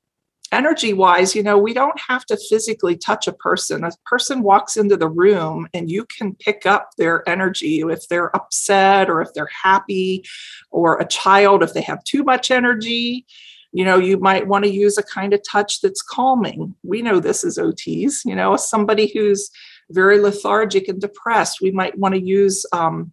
energy 0.51 0.93
wise, 0.93 1.35
you 1.35 1.43
know, 1.43 1.57
we 1.57 1.73
don't 1.73 1.99
have 2.07 2.25
to 2.25 2.37
physically 2.49 2.95
touch 2.97 3.27
a 3.27 3.33
person. 3.33 3.83
A 3.83 3.91
person 4.05 4.43
walks 4.43 4.77
into 4.77 4.97
the 4.97 5.09
room 5.09 5.67
and 5.73 5.89
you 5.89 6.05
can 6.05 6.35
pick 6.35 6.65
up 6.65 6.91
their 6.97 7.27
energy 7.27 7.81
if 7.81 8.07
they're 8.07 8.35
upset 8.35 9.09
or 9.09 9.21
if 9.21 9.33
they're 9.33 9.49
happy, 9.63 10.23
or 10.71 10.99
a 10.99 11.07
child, 11.07 11.63
if 11.63 11.73
they 11.73 11.81
have 11.81 12.03
too 12.03 12.23
much 12.23 12.51
energy. 12.51 13.25
You 13.73 13.85
know, 13.85 13.97
you 13.97 14.17
might 14.17 14.47
want 14.47 14.65
to 14.65 14.71
use 14.71 14.97
a 14.97 15.03
kind 15.03 15.33
of 15.33 15.41
touch 15.49 15.81
that's 15.81 16.01
calming. 16.01 16.73
We 16.83 17.01
know 17.01 17.19
this 17.19 17.43
is 17.43 17.57
OTs, 17.57 18.25
you 18.25 18.35
know, 18.35 18.55
somebody 18.55 19.11
who's 19.13 19.51
very 19.89 20.19
lethargic 20.19 20.87
and 20.87 20.99
depressed, 20.99 21.61
we 21.61 21.71
might 21.71 21.97
want 21.97 22.15
to 22.15 22.21
use 22.21 22.65
um, 22.73 23.11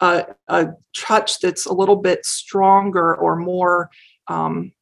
a, 0.00 0.26
a 0.48 0.68
touch 0.96 1.40
that's 1.40 1.66
a 1.66 1.72
little 1.72 1.96
bit 1.96 2.24
stronger 2.24 3.16
or 3.16 3.36
more 3.36 3.90
um, 4.28 4.72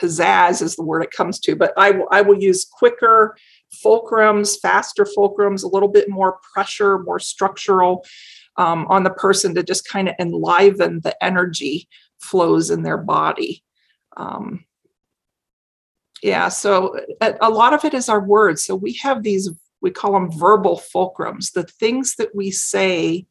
pizzazz 0.00 0.62
is 0.62 0.76
the 0.76 0.82
word 0.82 1.02
it 1.02 1.10
comes 1.10 1.38
to, 1.40 1.56
but 1.56 1.72
I 1.76 1.90
will, 1.92 2.08
I 2.10 2.22
will 2.22 2.40
use 2.40 2.64
quicker 2.64 3.36
fulcrums, 3.84 4.58
faster 4.60 5.04
fulcrums, 5.04 5.62
a 5.62 5.68
little 5.68 5.88
bit 5.88 6.08
more 6.08 6.38
pressure, 6.52 6.98
more 6.98 7.18
structural 7.18 8.04
um, 8.56 8.86
on 8.88 9.04
the 9.04 9.10
person 9.10 9.54
to 9.54 9.62
just 9.62 9.88
kind 9.88 10.08
of 10.08 10.14
enliven 10.18 11.00
the 11.02 11.22
energy 11.24 11.88
flows 12.18 12.70
in 12.70 12.82
their 12.82 12.98
body. 12.98 13.62
Um, 14.16 14.64
yeah, 16.22 16.48
so 16.48 16.98
a, 17.20 17.34
a 17.40 17.50
lot 17.50 17.74
of 17.74 17.84
it 17.84 17.94
is 17.94 18.08
our 18.08 18.20
words. 18.20 18.64
So 18.64 18.74
we 18.74 18.94
have 19.02 19.22
these, 19.22 19.50
we 19.80 19.90
call 19.90 20.12
them 20.12 20.32
verbal 20.32 20.82
fulcrums. 20.92 21.52
The 21.52 21.62
things 21.62 22.16
that 22.16 22.34
we 22.34 22.50
say 22.50 23.26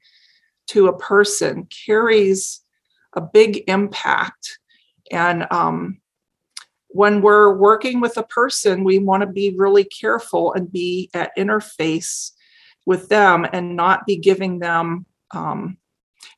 to 0.68 0.88
a 0.88 0.98
person 0.98 1.68
carries 1.86 2.62
a 3.14 3.22
big 3.22 3.64
impact. 3.68 4.60
And 5.12 5.48
um, 5.52 6.00
when 6.98 7.22
we're 7.22 7.56
working 7.56 8.00
with 8.00 8.18
a 8.18 8.24
person, 8.24 8.84
we 8.84 8.98
want 8.98 9.22
to 9.22 9.28
be 9.28 9.54
really 9.56 9.84
careful 9.84 10.52
and 10.54 10.72
be 10.72 11.12
at 11.14 11.30
interface 11.38 12.32
with 12.88 13.08
them 13.08 13.46
and 13.54 13.76
not 13.76 14.08
be 14.08 14.18
giving 14.18 14.58
them, 14.58 15.06
um, 15.30 15.78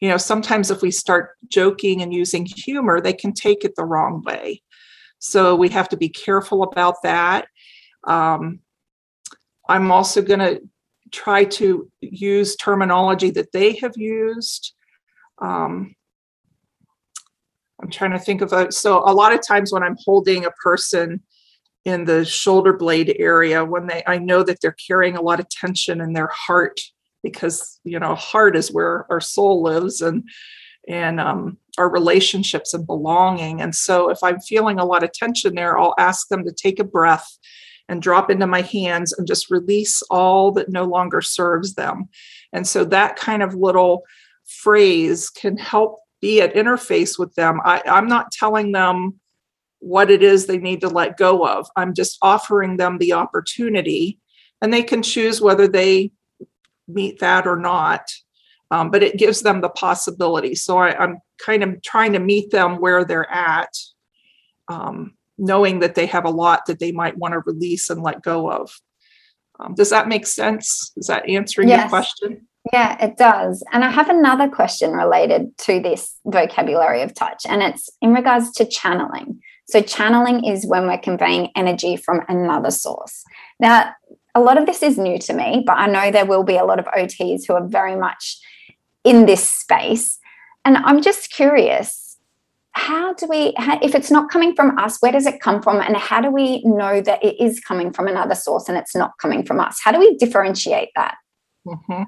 you 0.02 0.10
know, 0.10 0.18
sometimes 0.18 0.70
if 0.70 0.82
we 0.82 0.92
start 0.92 1.38
joking 1.48 2.02
and 2.02 2.14
using 2.14 2.46
humor, 2.46 3.00
they 3.00 3.14
can 3.14 3.32
take 3.32 3.64
it 3.64 3.78
the 3.78 3.86
wrong 3.86 4.22
way. 4.26 4.62
So 5.20 5.56
we 5.56 5.70
have 5.70 5.88
to 5.90 5.98
be 5.98 6.10
careful 6.10 6.64
about 6.64 7.04
that. 7.04 7.48
Um, 8.04 8.60
I'm 9.70 9.90
also 9.94 10.22
going 10.22 10.40
to 10.40 10.62
try 11.14 11.46
to 11.46 11.90
use 12.02 12.58
terminology 12.58 13.30
that 13.30 13.54
they 13.54 13.78
have 13.78 13.96
used. 13.96 14.74
Um, 15.42 15.96
I'm 17.82 17.90
trying 17.90 18.12
to 18.12 18.20
think 18.20 18.42
of 18.42 18.54
a 18.54 18.72
so 18.72 19.04
a 19.06 19.14
lot 19.14 19.34
of 19.34 19.46
times 19.46 19.72
when 19.72 19.84
I'm 19.84 19.98
holding 20.06 20.46
a 20.46 20.52
person 20.52 21.22
in 21.86 22.06
the 22.06 22.26
shoulder 22.26 22.74
blade 22.74 23.16
area 23.20 23.64
when 23.64 23.88
they 23.88 24.04
I 24.06 24.18
know 24.18 24.44
that 24.44 24.60
they're 24.62 24.76
carrying 24.88 25.16
a 25.16 25.22
lot 25.22 25.40
of 25.40 25.50
tension 25.50 26.02
in 26.02 26.14
their 26.14 26.28
heart 26.28 26.80
because 27.24 27.80
you 27.84 28.00
know 28.00 28.16
heart 28.16 28.56
is 28.56 28.72
where 28.72 29.06
our 29.10 29.22
soul 29.22 29.62
lives 29.64 30.02
and 30.02 30.24
and 30.88 31.20
um, 31.20 31.58
our 31.78 31.90
relationships 31.90 32.74
and 32.74 32.88
belonging. 32.88 33.62
And 33.62 33.76
so 33.76 34.10
if 34.10 34.24
I'm 34.24 34.40
feeling 34.40 34.80
a 34.80 34.86
lot 34.86 35.04
of 35.04 35.14
tension 35.14 35.56
there 35.56 35.78
I'll 35.78 35.96
ask 35.98 36.28
them 36.28 36.44
to 36.46 36.52
take 36.52 36.80
a 36.80 36.84
breath 36.84 37.38
and 37.88 38.02
drop 38.02 38.30
into 38.30 38.48
my 38.48 38.62
hands 38.62 39.14
and 39.14 39.28
just 39.28 39.50
release 39.50 40.02
all 40.04 40.52
that 40.52 40.70
no 40.70 40.84
longer 40.84 41.22
serves 41.22 41.74
them. 41.74 42.08
And 42.54 42.68
so 42.68 42.86
that 42.86 43.16
kind 43.16 43.42
of 43.42 43.56
little 43.56 44.04
phrase 44.46 45.30
can 45.30 45.58
help 45.58 46.00
be 46.22 46.42
at 46.42 46.54
interface 46.54 47.18
with 47.18 47.34
them. 47.36 47.60
I, 47.64 47.82
I'm 47.86 48.08
not 48.08 48.32
telling 48.32 48.72
them 48.72 49.20
what 49.80 50.12
it 50.12 50.22
is 50.22 50.46
they 50.46 50.58
need 50.58 50.82
to 50.82 50.90
let 50.90 51.18
go 51.18 51.48
of. 51.48 51.68
I'm 51.76 51.94
just 51.94 52.18
offering 52.22 52.78
them 52.78 52.98
the 52.98 53.14
opportunity, 53.14 54.20
and 54.62 54.74
they 54.74 54.84
can 54.84 55.02
choose 55.02 55.42
whether 55.42 55.68
they 55.68 56.12
meet 56.88 57.20
that 57.20 57.48
or 57.48 57.56
not. 57.56 58.10
Um, 58.72 58.92
but 58.92 59.02
it 59.02 59.18
gives 59.18 59.42
them 59.42 59.62
the 59.62 59.70
possibility. 59.70 60.54
So 60.54 60.78
I, 60.78 61.04
am 61.04 61.18
kind 61.44 61.64
of 61.64 61.82
trying 61.82 62.14
to 62.14 62.20
meet 62.20 62.52
them 62.52 62.80
where 62.80 63.04
they're 63.04 63.32
at, 63.32 63.76
um, 64.68 65.16
knowing 65.40 65.80
that 65.80 65.96
they 65.96 66.06
have 66.06 66.26
a 66.26 66.30
lot 66.30 66.68
that 66.68 66.78
they 66.78 66.92
might 66.92 67.18
want 67.18 67.34
to 67.34 67.40
release 67.40 67.90
and 67.90 68.04
let 68.04 68.22
go 68.22 68.52
of. 68.52 68.72
Um, 69.60 69.74
does 69.74 69.90
that 69.90 70.08
make 70.08 70.28
sense? 70.28 70.92
Is 70.98 71.08
that 71.08 71.28
answering 71.28 71.70
yes. 71.70 71.82
your 71.82 71.90
question? 71.90 72.48
Yeah, 72.74 73.04
it 73.04 73.18
does. 73.18 73.64
And 73.72 73.84
I 73.84 73.90
have 73.90 74.10
another 74.10 74.48
question 74.50 74.92
related 74.92 75.58
to 75.60 75.80
this 75.80 76.20
vocabulary 76.26 77.02
of 77.02 77.14
touch, 77.14 77.44
and 77.48 77.64
it's 77.64 77.90
in 78.02 78.14
regards 78.14 78.52
to 78.54 78.66
channeling. 78.66 79.40
So, 79.68 79.82
channeling 79.82 80.44
is 80.44 80.66
when 80.66 80.88
we're 80.88 80.98
conveying 80.98 81.52
energy 81.56 81.96
from 81.96 82.22
another 82.28 82.72
source. 82.72 83.24
Now, 83.60 83.94
a 84.36 84.42
lot 84.42 84.58
of 84.58 84.66
this 84.66 84.84
is 84.84 84.98
new 84.98 85.18
to 85.20 85.34
me, 85.34 85.64
but 85.66 85.78
I 85.78 85.88
know 85.88 86.12
there 86.12 86.26
will 86.26 86.44
be 86.44 86.58
a 86.58 86.66
lot 86.66 86.80
of 86.80 86.86
OTs 86.86 87.48
who 87.48 87.54
are 87.54 87.66
very 87.66 87.96
much 87.96 88.40
in 89.04 89.26
this 89.26 89.50
space. 89.50 90.20
And 90.66 90.78
I'm 90.78 91.02
just 91.02 91.32
curious 91.32 92.18
how 92.74 93.14
do 93.14 93.28
we, 93.28 93.54
if 93.82 93.96
it's 93.96 94.12
not 94.12 94.30
coming 94.30 94.56
from 94.56 94.78
us, 94.78 95.02
where 95.02 95.12
does 95.12 95.26
it 95.26 95.42
come 95.42 95.62
from? 95.62 95.82
And 95.82 95.98
how 95.98 96.22
do 96.22 96.30
we 96.30 96.62
know 96.64 97.02
that 97.02 97.24
it 97.24 97.40
is 97.40 97.60
coming 97.60 97.92
from 97.92 98.08
another 98.08 98.36
source 98.36 98.70
and 98.70 98.78
it's 98.78 98.96
not 98.96 99.18
coming 99.20 99.44
from 99.44 99.60
us? 99.60 99.80
How 99.84 99.92
do 99.92 100.00
we 100.00 100.16
differentiate 100.18 100.90
that? 100.96 101.16
Mm-hmm 101.68 102.04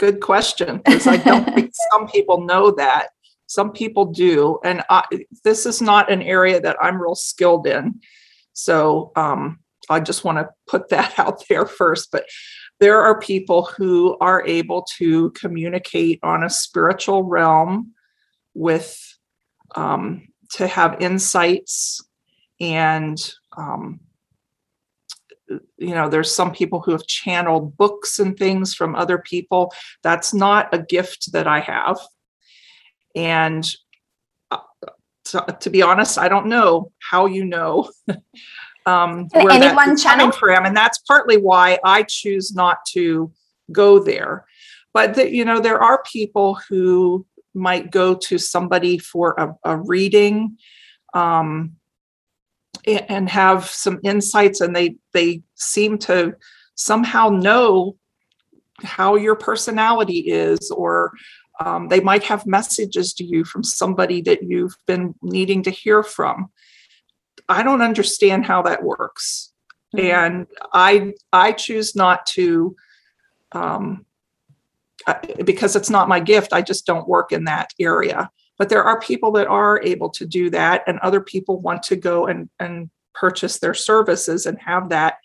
good 0.00 0.20
question 0.20 0.78
because 0.78 1.06
I 1.06 1.18
don't 1.18 1.54
think 1.54 1.72
some 1.92 2.08
people 2.08 2.40
know 2.40 2.70
that. 2.72 3.10
Some 3.46 3.72
people 3.72 4.06
do, 4.06 4.58
and 4.64 4.82
I, 4.88 5.04
this 5.44 5.66
is 5.66 5.82
not 5.82 6.10
an 6.10 6.22
area 6.22 6.60
that 6.60 6.76
I'm 6.80 7.02
real 7.02 7.14
skilled 7.16 7.66
in. 7.66 8.00
So 8.52 9.12
um, 9.16 9.58
I 9.90 10.00
just 10.00 10.24
want 10.24 10.38
to 10.38 10.48
put 10.66 10.88
that 10.88 11.14
out 11.18 11.42
there 11.48 11.66
first. 11.66 12.10
But 12.10 12.24
there 12.78 13.02
are 13.02 13.20
people 13.20 13.64
who 13.64 14.16
are 14.20 14.46
able 14.46 14.86
to 14.98 15.30
communicate 15.32 16.18
on 16.22 16.42
a 16.42 16.50
spiritual 16.50 17.24
realm 17.24 17.92
with 18.54 18.98
um, 19.76 20.28
to 20.52 20.66
have 20.66 21.02
insights 21.02 22.02
and 22.60 23.18
um, 23.56 24.00
you 25.78 25.94
know 25.94 26.08
there's 26.08 26.34
some 26.34 26.52
people 26.52 26.80
who 26.80 26.92
have 26.92 27.06
channeled 27.06 27.76
books 27.76 28.18
and 28.18 28.36
things 28.36 28.74
from 28.74 28.94
other 28.94 29.18
people. 29.18 29.72
That's 30.02 30.32
not 30.32 30.72
a 30.72 30.78
gift 30.78 31.32
that 31.32 31.46
i 31.46 31.60
have. 31.60 31.98
And 33.14 33.68
uh, 34.50 34.58
to, 35.26 35.56
to 35.60 35.70
be 35.70 35.82
honest 35.82 36.18
i 36.18 36.28
don't 36.28 36.46
know 36.46 36.92
how 36.98 37.26
you 37.26 37.44
know 37.44 37.90
um 38.86 39.28
where 39.32 39.58
that's 39.58 40.02
coming 40.02 40.32
from. 40.32 40.64
And 40.64 40.76
that's 40.76 40.98
partly 40.98 41.36
why 41.36 41.78
i 41.84 42.02
choose 42.02 42.54
not 42.54 42.78
to 42.92 43.32
go 43.72 43.98
there. 43.98 44.46
But 44.92 45.14
the, 45.14 45.32
you 45.32 45.44
know 45.44 45.60
there 45.60 45.82
are 45.82 46.02
people 46.04 46.58
who 46.68 47.26
might 47.54 47.90
go 47.90 48.14
to 48.14 48.38
somebody 48.38 48.98
for 48.98 49.34
a, 49.36 49.72
a 49.72 49.76
reading 49.76 50.56
um 51.14 51.72
and 52.86 53.28
have 53.28 53.66
some 53.66 54.00
insights 54.02 54.60
and 54.60 54.74
they 54.74 54.96
they 55.12 55.42
seem 55.54 55.98
to 55.98 56.34
somehow 56.74 57.28
know 57.28 57.96
how 58.82 59.14
your 59.14 59.36
personality 59.36 60.20
is 60.20 60.70
or 60.70 61.12
um, 61.60 61.88
they 61.88 62.00
might 62.00 62.22
have 62.24 62.46
messages 62.46 63.12
to 63.12 63.24
you 63.24 63.44
from 63.44 63.62
somebody 63.62 64.22
that 64.22 64.42
you've 64.42 64.76
been 64.86 65.14
needing 65.22 65.62
to 65.62 65.70
hear 65.70 66.02
from 66.02 66.48
i 67.48 67.62
don't 67.62 67.82
understand 67.82 68.46
how 68.46 68.62
that 68.62 68.82
works 68.82 69.52
mm-hmm. 69.94 70.06
and 70.06 70.46
i 70.72 71.12
i 71.32 71.52
choose 71.52 71.94
not 71.94 72.24
to 72.26 72.74
um, 73.52 74.06
because 75.44 75.76
it's 75.76 75.90
not 75.90 76.08
my 76.08 76.20
gift. 76.20 76.52
I 76.52 76.62
just 76.62 76.86
don't 76.86 77.08
work 77.08 77.32
in 77.32 77.44
that 77.44 77.70
area. 77.78 78.30
But 78.60 78.68
there 78.68 78.84
are 78.84 79.00
people 79.00 79.32
that 79.32 79.46
are 79.46 79.80
able 79.82 80.10
to 80.10 80.26
do 80.26 80.50
that, 80.50 80.84
and 80.86 80.98
other 80.98 81.22
people 81.22 81.62
want 81.62 81.82
to 81.84 81.96
go 81.96 82.26
and, 82.26 82.50
and 82.58 82.90
purchase 83.14 83.58
their 83.58 83.72
services 83.72 84.44
and 84.44 84.58
have 84.60 84.90
that 84.90 85.16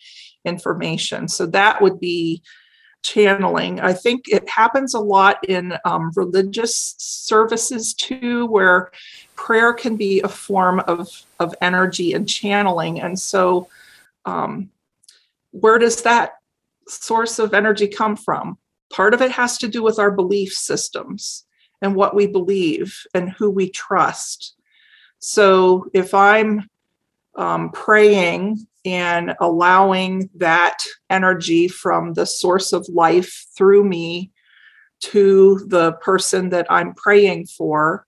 information. 0.45 1.27
So 1.27 1.45
that 1.47 1.81
would 1.81 1.99
be 1.99 2.41
channeling. 3.03 3.81
I 3.81 3.91
think 3.91 4.29
it 4.29 4.47
happens 4.47 4.93
a 4.93 5.01
lot 5.01 5.43
in 5.49 5.77
um, 5.83 6.11
religious 6.15 6.95
services 6.97 7.93
too, 7.93 8.45
where 8.45 8.89
prayer 9.35 9.73
can 9.73 9.97
be 9.97 10.21
a 10.21 10.29
form 10.29 10.79
of, 10.87 11.09
of 11.37 11.53
energy 11.59 12.13
and 12.13 12.29
channeling. 12.29 13.01
And 13.01 13.19
so, 13.19 13.67
um, 14.23 14.69
where 15.51 15.77
does 15.77 16.03
that 16.03 16.35
source 16.87 17.37
of 17.37 17.53
energy 17.53 17.89
come 17.89 18.15
from? 18.15 18.57
Part 18.93 19.13
of 19.13 19.21
it 19.21 19.31
has 19.31 19.57
to 19.57 19.67
do 19.67 19.83
with 19.83 19.99
our 19.99 20.09
belief 20.09 20.53
systems 20.53 21.44
and 21.81 21.95
what 21.95 22.15
we 22.15 22.27
believe 22.27 22.97
and 23.13 23.31
who 23.31 23.49
we 23.49 23.69
trust. 23.69 24.55
So, 25.19 25.89
if 25.93 26.13
I'm 26.13 26.69
um, 27.35 27.71
praying 27.71 28.65
and 28.85 29.33
allowing 29.41 30.29
that 30.35 30.77
energy 31.09 31.67
from 31.67 32.13
the 32.13 32.25
source 32.25 32.71
of 32.73 32.87
life 32.89 33.45
through 33.57 33.83
me 33.83 34.31
to 35.01 35.65
the 35.67 35.93
person 35.93 36.49
that 36.49 36.67
I'm 36.69 36.93
praying 36.93 37.47
for, 37.47 38.05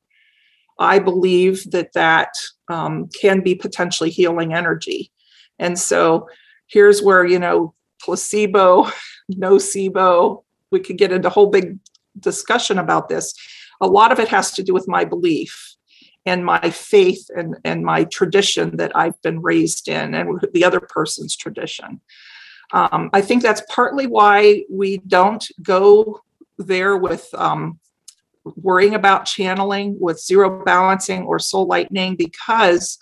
I 0.80 1.00
believe 1.00 1.70
that 1.72 1.94
that 1.94 2.34
um, 2.70 3.10
can 3.20 3.42
be 3.42 3.56
potentially 3.56 4.10
healing 4.10 4.54
energy. 4.54 5.12
And 5.60 5.78
so 5.78 6.30
here's 6.68 7.02
where, 7.02 7.26
you 7.26 7.40
know, 7.40 7.74
placebo, 8.02 8.90
nocebo, 9.32 10.44
we 10.72 10.80
could 10.80 10.98
get 10.98 11.12
into 11.12 11.28
a 11.28 11.32
whole 11.32 11.48
big 11.48 11.80
discussion 12.20 12.78
about 12.78 13.10
this. 13.10 13.34
A 13.82 13.88
lot 13.88 14.12
of 14.12 14.20
it 14.20 14.28
has 14.30 14.52
to 14.54 14.64
do 14.64 14.74
with 14.74 14.88
my 14.88 15.06
belief 15.06 15.76
and 16.26 16.44
my 16.44 16.70
faith 16.70 17.30
and, 17.36 17.56
and 17.64 17.84
my 17.84 18.04
tradition 18.06 18.78
that 18.78 18.92
I've 18.96 19.20
been 19.22 19.42
raised 19.42 19.88
in 19.88 20.14
and 20.14 20.42
the 20.54 20.64
other 20.64 20.82
person's 20.82 21.36
tradition. 21.36 22.02
Um, 22.74 23.10
I 23.14 23.22
think 23.22 23.42
that's 23.42 23.64
partly 23.70 24.08
why 24.08 24.66
we 24.70 24.98
don't 24.98 25.46
go 25.62 26.22
there 26.58 26.98
with 26.98 27.30
um, 27.34 27.80
worrying 28.56 28.96
about 28.96 29.26
channeling 29.26 29.98
with 30.00 30.20
zero 30.20 30.64
balancing 30.64 31.24
or 31.24 31.40
soul 31.40 31.66
lightening 31.66 32.16
because 32.16 32.98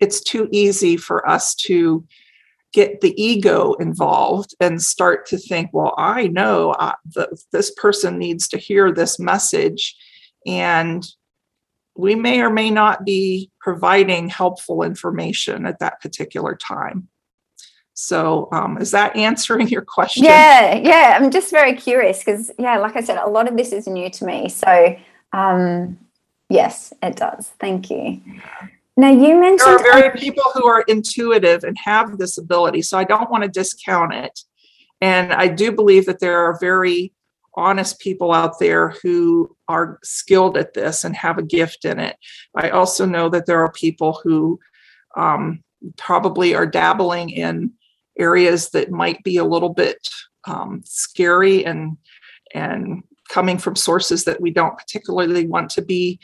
it's 0.00 0.20
too 0.20 0.48
easy 0.52 0.96
for 0.96 1.26
us 1.28 1.54
to 1.54 2.04
get 2.72 3.00
the 3.00 3.20
ego 3.22 3.72
involved 3.74 4.54
and 4.60 4.82
start 4.82 5.24
to 5.26 5.38
think, 5.38 5.70
well, 5.72 5.94
I 5.96 6.26
know 6.26 6.72
uh, 6.72 6.92
the, 7.06 7.40
this 7.52 7.70
person 7.70 8.18
needs 8.18 8.48
to 8.48 8.58
hear 8.58 8.92
this 8.92 9.18
message. 9.18 9.96
And 10.46 11.06
we 11.96 12.14
may 12.14 12.40
or 12.40 12.50
may 12.50 12.70
not 12.70 13.04
be 13.04 13.50
providing 13.60 14.28
helpful 14.28 14.82
information 14.82 15.66
at 15.66 15.78
that 15.80 16.00
particular 16.00 16.54
time. 16.54 17.08
So, 17.94 18.48
um, 18.52 18.76
is 18.76 18.90
that 18.90 19.16
answering 19.16 19.68
your 19.68 19.80
question? 19.80 20.24
Yeah, 20.24 20.74
yeah. 20.74 21.16
I'm 21.18 21.30
just 21.30 21.50
very 21.50 21.74
curious 21.74 22.18
because, 22.18 22.50
yeah, 22.58 22.76
like 22.76 22.94
I 22.94 23.00
said, 23.00 23.16
a 23.16 23.28
lot 23.28 23.48
of 23.48 23.56
this 23.56 23.72
is 23.72 23.86
new 23.86 24.10
to 24.10 24.26
me. 24.26 24.50
So, 24.50 24.96
um, 25.32 25.98
yes, 26.50 26.92
it 27.02 27.16
does. 27.16 27.52
Thank 27.58 27.88
you. 27.88 28.20
Now, 28.98 29.10
you 29.10 29.40
mentioned 29.40 29.78
there 29.78 29.92
are 29.92 30.00
very 30.00 30.18
people 30.18 30.44
who 30.54 30.66
are 30.66 30.82
intuitive 30.82 31.64
and 31.64 31.76
have 31.82 32.18
this 32.18 32.36
ability. 32.36 32.82
So, 32.82 32.98
I 32.98 33.04
don't 33.04 33.30
want 33.30 33.44
to 33.44 33.48
discount 33.48 34.12
it. 34.12 34.40
And 35.00 35.32
I 35.32 35.48
do 35.48 35.72
believe 35.72 36.04
that 36.04 36.20
there 36.20 36.38
are 36.38 36.58
very 36.60 37.14
honest 37.56 38.00
people 38.00 38.32
out 38.32 38.58
there 38.58 38.90
who 39.02 39.56
are 39.68 39.98
skilled 40.02 40.56
at 40.56 40.74
this 40.74 41.04
and 41.04 41.16
have 41.16 41.38
a 41.38 41.42
gift 41.42 41.84
in 41.84 41.98
it. 41.98 42.16
I 42.54 42.70
also 42.70 43.06
know 43.06 43.28
that 43.30 43.46
there 43.46 43.60
are 43.64 43.72
people 43.72 44.20
who 44.22 44.60
um, 45.16 45.62
probably 45.96 46.54
are 46.54 46.66
dabbling 46.66 47.30
in 47.30 47.72
areas 48.18 48.70
that 48.70 48.90
might 48.90 49.22
be 49.24 49.36
a 49.36 49.44
little 49.44 49.72
bit 49.72 50.08
um, 50.46 50.82
scary 50.84 51.64
and 51.64 51.96
and 52.54 53.02
coming 53.28 53.58
from 53.58 53.74
sources 53.74 54.24
that 54.24 54.40
we 54.40 54.50
don't 54.50 54.78
particularly 54.78 55.46
want 55.46 55.68
to 55.68 55.82
be 55.82 56.20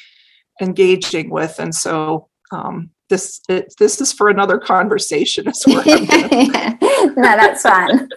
engaging 0.61 1.30
with 1.30 1.59
and 1.59 1.74
so 1.74 2.28
um, 2.53 2.91
this 3.13 3.43
it, 3.49 3.75
this 3.79 4.01
is 4.01 4.11
for 4.11 4.31
another 4.31 4.59
conversation 4.59 5.47
as 5.47 5.63
well. 5.67 5.85
No, 7.17 7.23
that's 7.37 7.63
fine. 7.63 8.09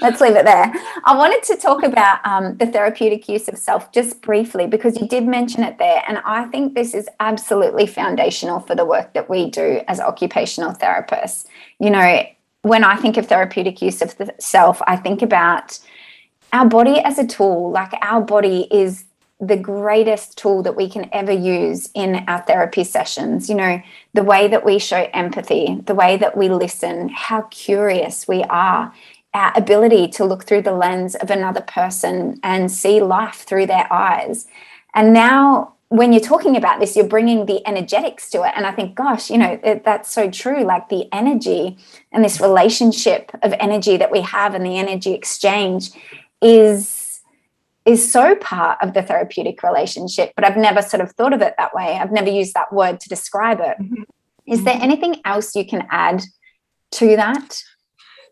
Let's 0.00 0.20
leave 0.20 0.36
it 0.36 0.44
there. 0.44 0.72
I 1.04 1.16
wanted 1.16 1.42
to 1.42 1.56
talk 1.56 1.82
about 1.82 2.24
um, 2.24 2.56
the 2.56 2.66
therapeutic 2.66 3.28
use 3.28 3.48
of 3.48 3.58
self 3.58 3.90
just 3.92 4.22
briefly 4.22 4.68
because 4.68 4.98
you 5.00 5.06
did 5.08 5.26
mention 5.26 5.64
it 5.64 5.78
there, 5.78 6.02
and 6.06 6.18
I 6.24 6.44
think 6.46 6.74
this 6.74 6.94
is 6.94 7.08
absolutely 7.18 7.86
foundational 7.86 8.60
for 8.60 8.74
the 8.76 8.84
work 8.84 9.12
that 9.14 9.28
we 9.28 9.50
do 9.50 9.82
as 9.88 10.00
occupational 10.00 10.72
therapists. 10.72 11.46
You 11.80 11.90
know, 11.90 12.24
when 12.62 12.84
I 12.84 12.96
think 12.96 13.16
of 13.16 13.26
therapeutic 13.26 13.82
use 13.82 14.00
of 14.00 14.16
the 14.16 14.32
self, 14.38 14.80
I 14.86 14.96
think 14.96 15.22
about 15.22 15.78
our 16.52 16.66
body 16.66 17.00
as 17.00 17.18
a 17.18 17.26
tool. 17.26 17.72
Like 17.72 17.92
our 18.00 18.20
body 18.20 18.68
is 18.70 19.04
the 19.40 19.56
greatest 19.56 20.36
tool 20.36 20.62
that 20.62 20.76
we 20.76 20.88
can 20.88 21.08
ever 21.12 21.32
use 21.32 21.88
in 21.94 22.24
our 22.28 22.42
therapy 22.42 22.84
sessions. 22.84 23.48
You 23.48 23.54
know, 23.54 23.82
the 24.12 24.22
way 24.22 24.48
that 24.48 24.64
we 24.64 24.78
show 24.78 25.08
empathy, 25.14 25.80
the 25.86 25.94
way 25.94 26.16
that 26.18 26.36
we 26.36 26.48
listen, 26.48 27.08
how 27.08 27.42
curious 27.50 28.28
we 28.28 28.42
are, 28.44 28.92
our 29.32 29.52
ability 29.56 30.08
to 30.08 30.24
look 30.24 30.44
through 30.44 30.62
the 30.62 30.72
lens 30.72 31.14
of 31.14 31.30
another 31.30 31.62
person 31.62 32.38
and 32.42 32.70
see 32.70 33.00
life 33.00 33.44
through 33.46 33.66
their 33.66 33.90
eyes. 33.92 34.46
And 34.94 35.12
now, 35.12 35.74
when 35.88 36.12
you're 36.12 36.20
talking 36.20 36.56
about 36.56 36.78
this, 36.78 36.94
you're 36.94 37.06
bringing 37.06 37.46
the 37.46 37.66
energetics 37.66 38.30
to 38.30 38.42
it. 38.42 38.52
And 38.54 38.64
I 38.66 38.72
think, 38.72 38.94
gosh, 38.94 39.30
you 39.30 39.38
know, 39.38 39.58
that's 39.84 40.12
so 40.12 40.30
true. 40.30 40.62
Like 40.62 40.88
the 40.88 41.08
energy 41.12 41.78
and 42.12 42.24
this 42.24 42.40
relationship 42.40 43.32
of 43.42 43.54
energy 43.58 43.96
that 43.96 44.12
we 44.12 44.20
have 44.20 44.54
and 44.54 44.64
the 44.64 44.78
energy 44.78 45.14
exchange 45.14 45.90
is 46.40 46.99
is 47.90 48.10
so 48.10 48.34
part 48.36 48.78
of 48.82 48.94
the 48.94 49.02
therapeutic 49.02 49.62
relationship, 49.62 50.32
but 50.36 50.44
I've 50.44 50.56
never 50.56 50.82
sort 50.82 51.00
of 51.00 51.12
thought 51.12 51.32
of 51.32 51.42
it 51.42 51.54
that 51.58 51.74
way. 51.74 51.98
I've 51.98 52.12
never 52.12 52.30
used 52.30 52.54
that 52.54 52.72
word 52.72 53.00
to 53.00 53.08
describe 53.08 53.60
it. 53.60 53.76
Mm-hmm. 53.80 54.02
Is 54.46 54.64
there 54.64 54.74
mm-hmm. 54.74 54.82
anything 54.82 55.16
else 55.24 55.54
you 55.54 55.66
can 55.66 55.86
add 55.90 56.22
to 56.92 57.16
that? 57.16 57.56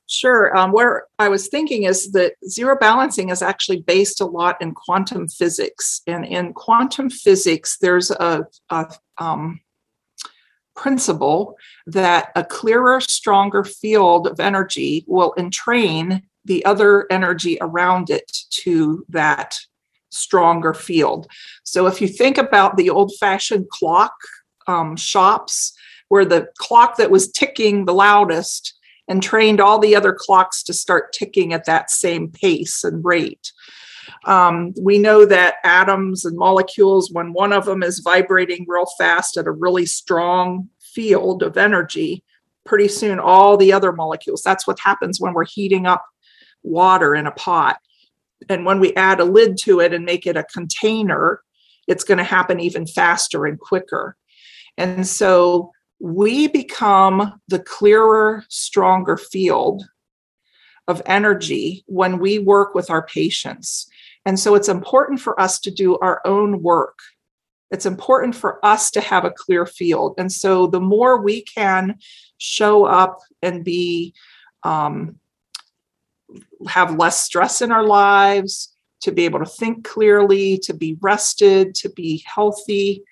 Sure. 0.07 0.57
Um, 0.57 0.73
where 0.73 1.05
I 1.19 1.29
was 1.29 1.49
thinking 1.49 1.83
is 1.83 2.13
that 2.13 2.33
zero 2.49 2.77
balancing 2.79 3.29
is 3.29 3.43
actually 3.43 3.83
based 3.83 4.21
a 4.21 4.27
lot 4.27 4.61
in 4.63 4.73
quantum 4.73 5.29
physics. 5.29 6.01
And 6.07 6.25
in 6.25 6.55
quantum 6.55 7.11
physics, 7.11 7.77
there's 7.79 8.11
a, 8.11 8.47
a 8.71 8.87
um, 9.19 9.61
principle 10.75 11.57
that 11.87 12.31
a 12.37 12.45
clearer, 12.45 13.01
stronger 13.01 13.65
field 13.65 14.27
of 14.27 14.41
energy 14.41 15.05
will 15.07 15.35
entrain 15.37 16.23
the 16.49 16.65
other 16.65 17.07
energy 17.11 17.57
around 17.61 18.11
it 18.11 18.31
to 18.51 19.05
that 19.09 19.59
stronger 20.11 20.75
field. 20.75 21.29
So 21.63 21.87
if 21.87 22.01
you 22.01 22.09
think 22.09 22.39
about 22.39 22.77
the 22.77 22.91
old 22.91 23.13
fashioned 23.21 23.69
clock 23.71 24.15
um, 24.67 24.97
shops, 24.97 25.73
where 26.09 26.25
the 26.25 26.49
clock 26.59 26.97
that 26.97 27.11
was 27.11 27.31
ticking 27.31 27.85
the 27.85 27.95
loudest 27.95 28.75
and 29.09 29.23
trained 29.23 29.61
all 29.61 29.79
the 29.79 29.95
other 29.95 30.17
clocks 30.19 30.63
to 30.65 30.73
start 30.73 31.13
ticking 31.13 31.53
at 31.53 31.67
that 31.67 31.91
same 31.91 32.31
pace 32.31 32.83
and 32.85 33.05
rate. 33.05 33.53
Um, 34.25 34.75
we 34.81 34.99
know 34.99 35.25
that 35.27 35.57
atoms 35.65 36.25
and 36.25 36.37
molecules, 36.37 37.11
when 37.13 37.33
one 37.33 37.53
of 37.53 37.67
them 37.67 37.83
is 37.83 38.01
vibrating 38.01 38.65
real 38.67 38.87
fast 38.99 39.37
at 39.37 39.47
a 39.47 39.53
really 39.53 39.87
strong 39.87 40.69
field 40.81 41.43
of 41.43 41.57
energy, 41.57 42.25
pretty 42.65 42.89
soon 42.89 43.19
all 43.19 43.57
the 43.57 43.73
other 43.73 43.93
molecules, 43.93 44.43
that's 44.43 44.67
what 44.67 44.81
happens 44.81 45.21
when 45.21 45.33
we're 45.35 45.45
heating 45.45 45.87
up 45.87 46.05
water 46.63 47.15
in 47.15 47.27
a 47.27 47.33
pot. 47.33 47.79
And 48.49 48.65
when 48.65 48.81
we 48.81 48.95
add 48.95 49.21
a 49.21 49.25
lid 49.25 49.59
to 49.63 49.81
it 49.81 49.93
and 49.93 50.05
make 50.05 50.27
it 50.27 50.37
a 50.37 50.45
container, 50.45 51.43
it's 51.87 52.05
going 52.05 52.19
to 52.19 52.25
happen 52.25 52.61
even 52.61 52.87
faster 52.87 53.47
and 53.47 53.59
quicker. 53.59 54.17
And 54.77 55.07
so 55.07 55.73
we 56.01 56.47
become 56.47 57.41
the 57.49 57.59
clearer, 57.59 58.45
stronger 58.49 59.17
field 59.17 59.85
of 60.87 61.03
energy 61.07 61.85
when 61.87 62.19
we 62.19 62.39
work 62.39 62.75
with 62.75 62.91
our 62.91 63.05
patients. 63.05 63.89
And 64.25 64.39
so 64.39 64.55
it's 64.55 64.69
important 64.69 65.21
for 65.21 65.39
us 65.41 65.59
to 65.61 65.71
do 65.71 65.99
our 65.99 66.21
own 66.25 66.63
work. 66.63 66.99
It's 67.71 67.87
important 67.87 68.35
for 68.35 68.65
us 68.65 68.91
to 68.93 69.01
have 69.01 69.25
a 69.25 69.35
clear 69.37 69.67
field. 69.67 70.15
And 70.19 70.33
so 70.33 70.67
the 70.67 70.81
more 70.81 71.21
we 71.21 71.43
can 71.43 71.99
show 72.39 72.85
up 72.85 73.19
and 73.43 73.65
be 73.65 74.15
um, 74.63 75.17
have 76.69 76.97
less 76.97 77.25
stress 77.25 77.63
in 77.63 77.73
our 77.73 77.85
lives, 77.85 78.75
to 79.01 79.13
be 79.13 79.25
able 79.25 79.39
to 79.39 79.47
think 79.47 79.85
clearly, 79.85 80.59
to 80.59 80.75
be 80.75 80.97
rested, 81.01 81.75
to 81.77 81.89
be 81.91 82.25
healthy. 82.27 83.03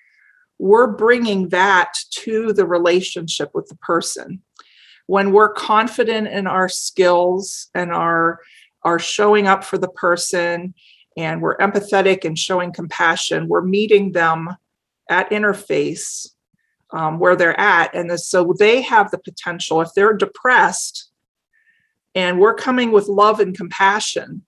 We're 0.59 0.87
bringing 0.87 1.49
that 1.49 1.93
to 2.23 2.51
the 2.51 2.65
relationship 2.65 3.51
with 3.53 3.67
the 3.67 3.77
person. 3.77 4.41
When 5.05 5.31
we're 5.31 5.53
confident 5.53 6.27
in 6.27 6.47
our 6.47 6.67
skills 6.67 7.69
and 7.73 7.93
our 7.93 8.41
are 8.83 8.99
showing 8.99 9.47
up 9.47 9.63
for 9.63 9.77
the 9.77 9.89
person 9.89 10.73
and 11.15 11.41
we're 11.41 11.57
empathetic 11.57 12.25
and 12.25 12.37
showing 12.37 12.71
compassion, 12.71 13.47
we're 13.47 13.61
meeting 13.61 14.11
them 14.11 14.49
at 15.09 15.29
interface 15.29 16.27
um, 16.91 17.19
where 17.19 17.35
they're 17.35 17.59
at. 17.59 17.93
And 17.95 18.19
so 18.19 18.53
they 18.57 18.81
have 18.81 19.11
the 19.11 19.17
potential, 19.17 19.81
if 19.81 19.89
they're 19.95 20.13
depressed 20.13 21.06
and 22.17 22.39
we're 22.39 22.55
coming 22.55 22.91
with 22.91 23.07
love 23.07 23.39
and 23.39 23.55
compassion, 23.55 24.41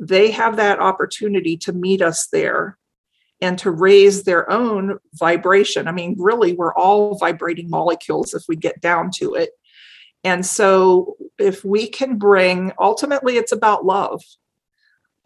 they 0.00 0.30
have 0.30 0.56
that 0.56 0.80
opportunity 0.80 1.58
to 1.58 1.74
meet 1.74 2.00
us 2.00 2.28
there 2.28 2.78
and 3.42 3.58
to 3.58 3.70
raise 3.70 4.22
their 4.22 4.50
own 4.50 4.98
vibration. 5.12 5.88
I 5.88 5.92
mean, 5.92 6.16
really, 6.18 6.54
we're 6.54 6.72
all 6.72 7.18
vibrating 7.18 7.68
molecules 7.68 8.32
if 8.32 8.44
we 8.48 8.56
get 8.56 8.80
down 8.80 9.10
to 9.16 9.34
it. 9.34 9.50
And 10.24 10.46
so, 10.46 11.18
if 11.38 11.62
we 11.62 11.86
can 11.86 12.16
bring, 12.16 12.72
ultimately, 12.78 13.36
it's 13.36 13.52
about 13.52 13.84
love, 13.84 14.22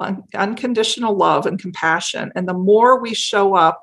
un- 0.00 0.24
unconditional 0.34 1.14
love 1.14 1.46
and 1.46 1.56
compassion. 1.56 2.32
And 2.34 2.48
the 2.48 2.54
more 2.54 3.00
we 3.00 3.14
show 3.14 3.54
up 3.54 3.80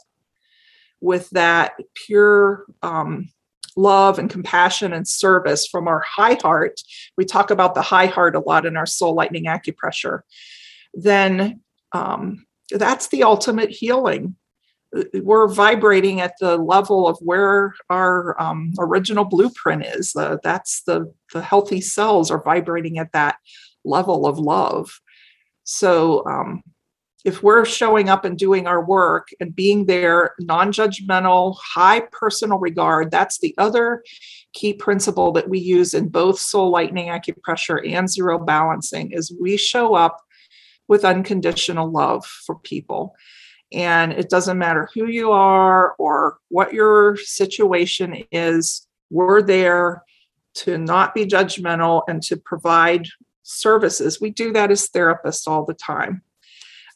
with 0.99 1.29
that 1.29 1.75
pure 1.93 2.65
um, 2.81 3.29
love 3.75 4.19
and 4.19 4.29
compassion 4.29 4.93
and 4.93 5.07
service 5.07 5.67
from 5.67 5.87
our 5.87 6.01
high 6.01 6.37
heart, 6.41 6.79
we 7.17 7.25
talk 7.25 7.51
about 7.51 7.75
the 7.75 7.81
high 7.81 8.05
heart 8.05 8.35
a 8.35 8.39
lot 8.39 8.65
in 8.65 8.77
our 8.77 8.85
soul 8.85 9.13
lightening 9.13 9.45
acupressure, 9.45 10.21
then 10.93 11.61
um, 11.93 12.45
that's 12.71 13.07
the 13.07 13.23
ultimate 13.23 13.69
healing. 13.69 14.35
We're 15.13 15.47
vibrating 15.47 16.21
at 16.21 16.35
the 16.39 16.57
level 16.57 17.07
of 17.07 17.17
where 17.19 17.73
our 17.89 18.39
um, 18.39 18.73
original 18.77 19.25
blueprint 19.25 19.85
is. 19.85 20.13
That's 20.43 20.83
the 20.83 21.11
the 21.33 21.41
healthy 21.41 21.81
cells 21.81 22.29
are 22.29 22.43
vibrating 22.43 22.99
at 22.99 23.11
that 23.13 23.37
level 23.83 24.27
of 24.27 24.37
love. 24.37 24.99
So 25.63 26.23
um, 26.27 26.61
if 27.23 27.41
we're 27.41 27.63
showing 27.63 28.09
up 28.09 28.25
and 28.25 28.37
doing 28.37 28.67
our 28.67 28.83
work 28.83 29.29
and 29.39 29.55
being 29.55 29.85
there, 29.85 30.35
non-judgmental, 30.39 31.55
high 31.57 32.01
personal 32.11 32.59
regard, 32.59 33.11
that's 33.11 33.39
the 33.39 33.55
other 33.57 34.03
key 34.53 34.73
principle 34.73 35.31
that 35.31 35.49
we 35.49 35.59
use 35.59 35.93
in 35.93 36.09
both 36.09 36.39
soul 36.39 36.69
lightening 36.69 37.07
acupressure 37.07 37.87
and 37.89 38.09
zero 38.09 38.37
balancing 38.37 39.11
is 39.11 39.35
we 39.39 39.57
show 39.57 39.95
up 39.95 40.21
with 40.87 41.05
unconditional 41.05 41.89
love 41.89 42.25
for 42.25 42.55
people. 42.59 43.15
And 43.71 44.11
it 44.11 44.29
doesn't 44.29 44.57
matter 44.57 44.89
who 44.93 45.07
you 45.07 45.31
are 45.31 45.95
or 45.97 46.37
what 46.49 46.73
your 46.73 47.17
situation 47.17 48.23
is, 48.31 48.85
we're 49.09 49.41
there 49.41 50.03
to 50.55 50.77
not 50.77 51.15
be 51.15 51.25
judgmental 51.25 52.03
and 52.07 52.21
to 52.23 52.37
provide 52.37 53.07
services. 53.41 54.21
We 54.21 54.29
do 54.29 54.53
that 54.53 54.71
as 54.71 54.89
therapists 54.89 55.47
all 55.47 55.65
the 55.65 55.73
time. 55.73 56.21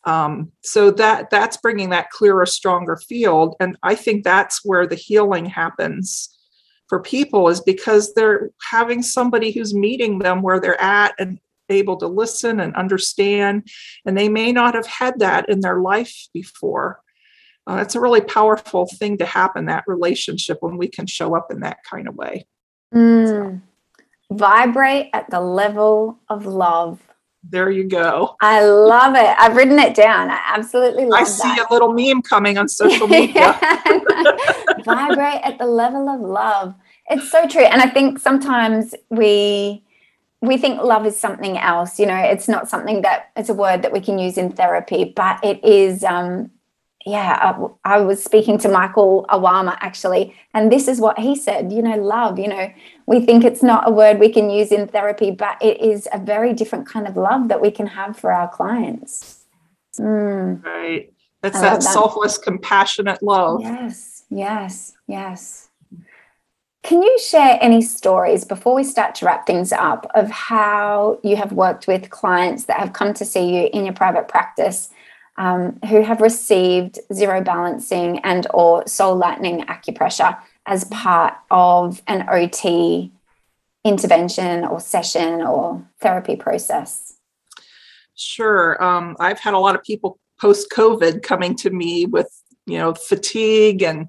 Um, 0.07 0.53
so 0.63 0.89
that 0.91 1.29
that's 1.29 1.57
bringing 1.57 1.89
that 1.89 2.09
clearer, 2.11 2.45
stronger 2.45 2.95
field, 2.95 3.55
and 3.59 3.77
I 3.83 3.93
think 3.93 4.23
that's 4.23 4.63
where 4.63 4.87
the 4.87 4.95
healing 4.95 5.45
happens 5.45 6.33
for 6.87 7.01
people 7.01 7.49
is 7.49 7.59
because 7.59 8.13
they're 8.13 8.51
having 8.71 9.03
somebody 9.03 9.51
who's 9.51 9.73
meeting 9.73 10.19
them 10.19 10.41
where 10.41 10.61
they're 10.61 10.81
at 10.81 11.13
and 11.19 11.39
able 11.69 11.97
to 11.97 12.07
listen 12.07 12.61
and 12.61 12.73
understand, 12.75 13.67
and 14.05 14.17
they 14.17 14.29
may 14.29 14.53
not 14.53 14.73
have 14.73 14.87
had 14.87 15.19
that 15.19 15.49
in 15.49 15.59
their 15.59 15.81
life 15.81 16.29
before. 16.33 17.01
Uh, 17.69 17.79
it's 17.81 17.95
a 17.95 17.99
really 17.99 18.21
powerful 18.21 18.87
thing 18.97 19.17
to 19.17 19.25
happen 19.25 19.65
that 19.65 19.83
relationship 19.87 20.57
when 20.61 20.77
we 20.77 20.87
can 20.87 21.05
show 21.05 21.35
up 21.35 21.51
in 21.51 21.59
that 21.59 21.79
kind 21.83 22.07
of 22.07 22.15
way. 22.15 22.47
Mm. 22.95 23.27
So. 23.27 23.61
Vibrate 24.31 25.09
at 25.11 25.29
the 25.29 25.41
level 25.41 26.19
of 26.29 26.45
love. 26.45 27.01
There 27.49 27.69
you 27.69 27.85
go. 27.85 28.35
I 28.41 28.65
love 28.65 29.15
it. 29.15 29.35
I've 29.39 29.55
written 29.55 29.79
it 29.79 29.95
down. 29.95 30.29
I 30.29 30.39
absolutely 30.45 31.05
love 31.05 31.19
it. 31.19 31.21
I 31.21 31.23
that. 31.23 31.29
see 31.29 31.61
a 31.61 31.73
little 31.73 31.93
meme 31.93 32.21
coming 32.21 32.57
on 32.57 32.67
social 32.67 33.07
media. 33.07 33.57
Vibrate 34.85 35.41
at 35.43 35.57
the 35.57 35.65
level 35.65 36.09
of 36.09 36.19
love. 36.19 36.75
It's 37.09 37.31
so 37.31 37.47
true. 37.47 37.63
And 37.63 37.81
I 37.81 37.89
think 37.89 38.19
sometimes 38.19 38.93
we 39.09 39.83
we 40.41 40.57
think 40.57 40.81
love 40.81 41.05
is 41.05 41.19
something 41.19 41.57
else 41.57 41.99
you 41.99 42.05
know 42.05 42.15
it's 42.15 42.47
not 42.47 42.69
something 42.69 43.01
that 43.01 43.31
it's 43.35 43.49
a 43.49 43.53
word 43.53 43.81
that 43.81 43.91
we 43.91 43.99
can 43.99 44.19
use 44.19 44.37
in 44.37 44.51
therapy 44.51 45.05
but 45.15 45.43
it 45.43 45.63
is 45.63 46.03
um 46.03 46.51
yeah 47.07 47.55
I, 47.85 47.95
I, 47.95 47.99
was 48.01 48.23
speaking 48.23 48.57
to 48.59 48.69
Michael 48.69 49.25
Iwama 49.29 49.77
actually 49.79 50.35
and 50.53 50.71
this 50.71 50.87
is 50.87 50.99
what 50.99 51.17
he 51.17 51.35
said 51.35 51.71
you 51.71 51.81
know 51.81 51.95
love 51.95 52.37
you 52.37 52.47
know 52.47 52.71
we 53.07 53.25
think 53.25 53.43
it's 53.43 53.63
not 53.63 53.87
a 53.87 53.91
word 53.91 54.19
we 54.19 54.29
can 54.29 54.49
use 54.49 54.71
in 54.71 54.87
therapy 54.87 55.31
but 55.31 55.57
it 55.61 55.81
is 55.81 56.07
a 56.13 56.19
very 56.19 56.53
different 56.53 56.87
kind 56.87 57.07
of 57.07 57.17
love 57.17 57.47
that 57.47 57.61
we 57.61 57.71
can 57.71 57.87
have 57.87 58.17
for 58.17 58.31
our 58.31 58.47
clients. 58.47 59.45
Mm. 59.97 60.63
right. 60.63 61.11
It's 61.43 61.59
that, 61.61 61.81
that. 61.81 61.83
selfless 61.83 62.37
compassionate 62.37 63.23
love. 63.23 63.61
Yes 63.61 64.23
yes 64.29 64.93
yes. 65.07 65.69
Can 66.83 67.01
you 67.01 67.19
share 67.19 67.57
any 67.61 67.81
stories 67.81 68.45
before 68.45 68.73
we 68.73 68.83
start 68.83 69.15
to 69.15 69.25
wrap 69.25 69.45
things 69.45 69.73
up 69.73 70.09
of 70.15 70.29
how 70.29 71.19
you 71.21 71.35
have 71.35 71.51
worked 71.51 71.85
with 71.85 72.09
clients 72.09 72.65
that 72.65 72.79
have 72.79 72.93
come 72.93 73.13
to 73.15 73.25
see 73.25 73.55
you 73.55 73.69
in 73.73 73.83
your 73.83 73.93
private 73.93 74.29
practice 74.29 74.89
um, 75.37 75.77
who 75.89 76.01
have 76.01 76.21
received 76.21 76.99
zero 77.13 77.41
balancing 77.41 78.19
and 78.19 78.47
or 78.53 78.87
soul 78.87 79.15
lightening 79.15 79.61
acupressure 79.65 80.37
as 80.67 80.83
part 80.85 81.33
of 81.49 82.01
an 82.07 82.27
OT 82.29 83.11
intervention 83.83 84.65
or 84.65 84.79
session 84.79 85.41
or 85.41 85.83
therapy 86.01 86.35
process? 86.35 87.13
Sure. 88.15 88.81
Um, 88.83 89.15
I've 89.19 89.39
had 89.39 89.53
a 89.53 89.59
lot 89.59 89.75
of 89.75 89.83
people 89.83 90.19
post 90.39 90.69
COVID 90.71 91.23
coming 91.23 91.55
to 91.57 91.69
me 91.69 92.05
with, 92.05 92.29
you 92.65 92.77
know, 92.77 92.93
fatigue 92.93 93.81
and 93.81 94.07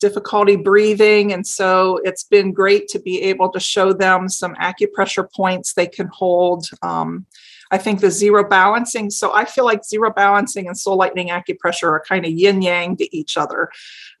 difficulty 0.00 0.56
breathing. 0.56 1.32
And 1.32 1.46
so 1.46 2.00
it's 2.04 2.24
been 2.24 2.52
great 2.52 2.88
to 2.88 2.98
be 2.98 3.22
able 3.22 3.50
to 3.52 3.60
show 3.60 3.92
them 3.92 4.28
some 4.28 4.54
acupressure 4.56 5.30
points 5.32 5.72
they 5.74 5.86
can 5.86 6.08
hold. 6.12 6.66
Um, 6.82 7.26
I 7.70 7.78
think 7.78 8.00
the 8.00 8.10
zero 8.10 8.48
balancing, 8.48 9.10
so 9.10 9.32
I 9.32 9.44
feel 9.44 9.64
like 9.64 9.84
zero 9.84 10.12
balancing 10.12 10.66
and 10.66 10.78
soul 10.78 10.96
lightening 10.96 11.28
acupressure 11.28 11.88
are 11.88 12.04
kind 12.06 12.24
of 12.24 12.32
yin 12.32 12.62
yang 12.62 12.96
to 12.96 13.16
each 13.16 13.36
other. 13.36 13.70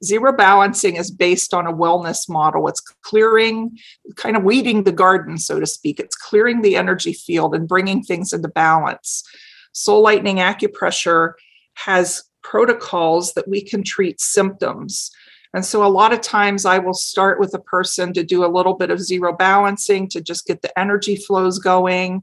Zero 0.02 0.32
balancing 0.32 0.96
is 0.96 1.10
based 1.10 1.54
on 1.54 1.66
a 1.66 1.72
wellness 1.72 2.28
model. 2.28 2.68
It's 2.68 2.80
clearing, 2.80 3.78
kind 4.16 4.36
of 4.36 4.44
weeding 4.44 4.84
the 4.84 4.92
garden, 4.92 5.38
so 5.38 5.60
to 5.60 5.66
speak. 5.66 6.00
It's 6.00 6.16
clearing 6.16 6.62
the 6.62 6.76
energy 6.76 7.12
field 7.12 7.54
and 7.54 7.68
bringing 7.68 8.02
things 8.02 8.32
into 8.32 8.48
balance. 8.48 9.22
Soul 9.72 10.02
lightening 10.02 10.36
acupressure 10.36 11.32
has 11.74 12.24
protocols 12.42 13.32
that 13.34 13.48
we 13.48 13.60
can 13.60 13.82
treat 13.82 14.20
symptoms. 14.20 15.10
And 15.54 15.64
so 15.64 15.84
a 15.84 15.88
lot 15.88 16.12
of 16.12 16.20
times 16.20 16.64
I 16.66 16.78
will 16.78 16.94
start 16.94 17.38
with 17.38 17.54
a 17.54 17.60
person 17.60 18.12
to 18.14 18.24
do 18.24 18.44
a 18.44 18.50
little 18.50 18.74
bit 18.74 18.90
of 18.90 19.00
zero 19.00 19.32
balancing 19.32 20.08
to 20.08 20.20
just 20.20 20.46
get 20.46 20.62
the 20.62 20.76
energy 20.78 21.16
flows 21.16 21.58
going. 21.58 22.22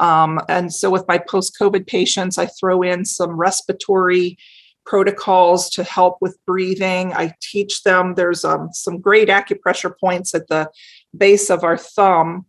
Um, 0.00 0.40
and 0.48 0.72
so 0.72 0.90
with 0.90 1.06
my 1.06 1.18
post 1.18 1.56
COVID 1.60 1.86
patients, 1.86 2.38
I 2.38 2.46
throw 2.46 2.82
in 2.82 3.04
some 3.04 3.36
respiratory 3.36 4.38
protocols 4.86 5.70
to 5.70 5.84
help 5.84 6.16
with 6.20 6.38
breathing. 6.46 7.12
I 7.12 7.34
teach 7.40 7.82
them, 7.82 8.14
there's 8.14 8.44
um, 8.44 8.70
some 8.72 8.98
great 8.98 9.28
acupressure 9.28 9.92
points 10.00 10.34
at 10.34 10.48
the 10.48 10.68
base 11.16 11.50
of 11.50 11.62
our 11.62 11.76
thumb 11.76 12.46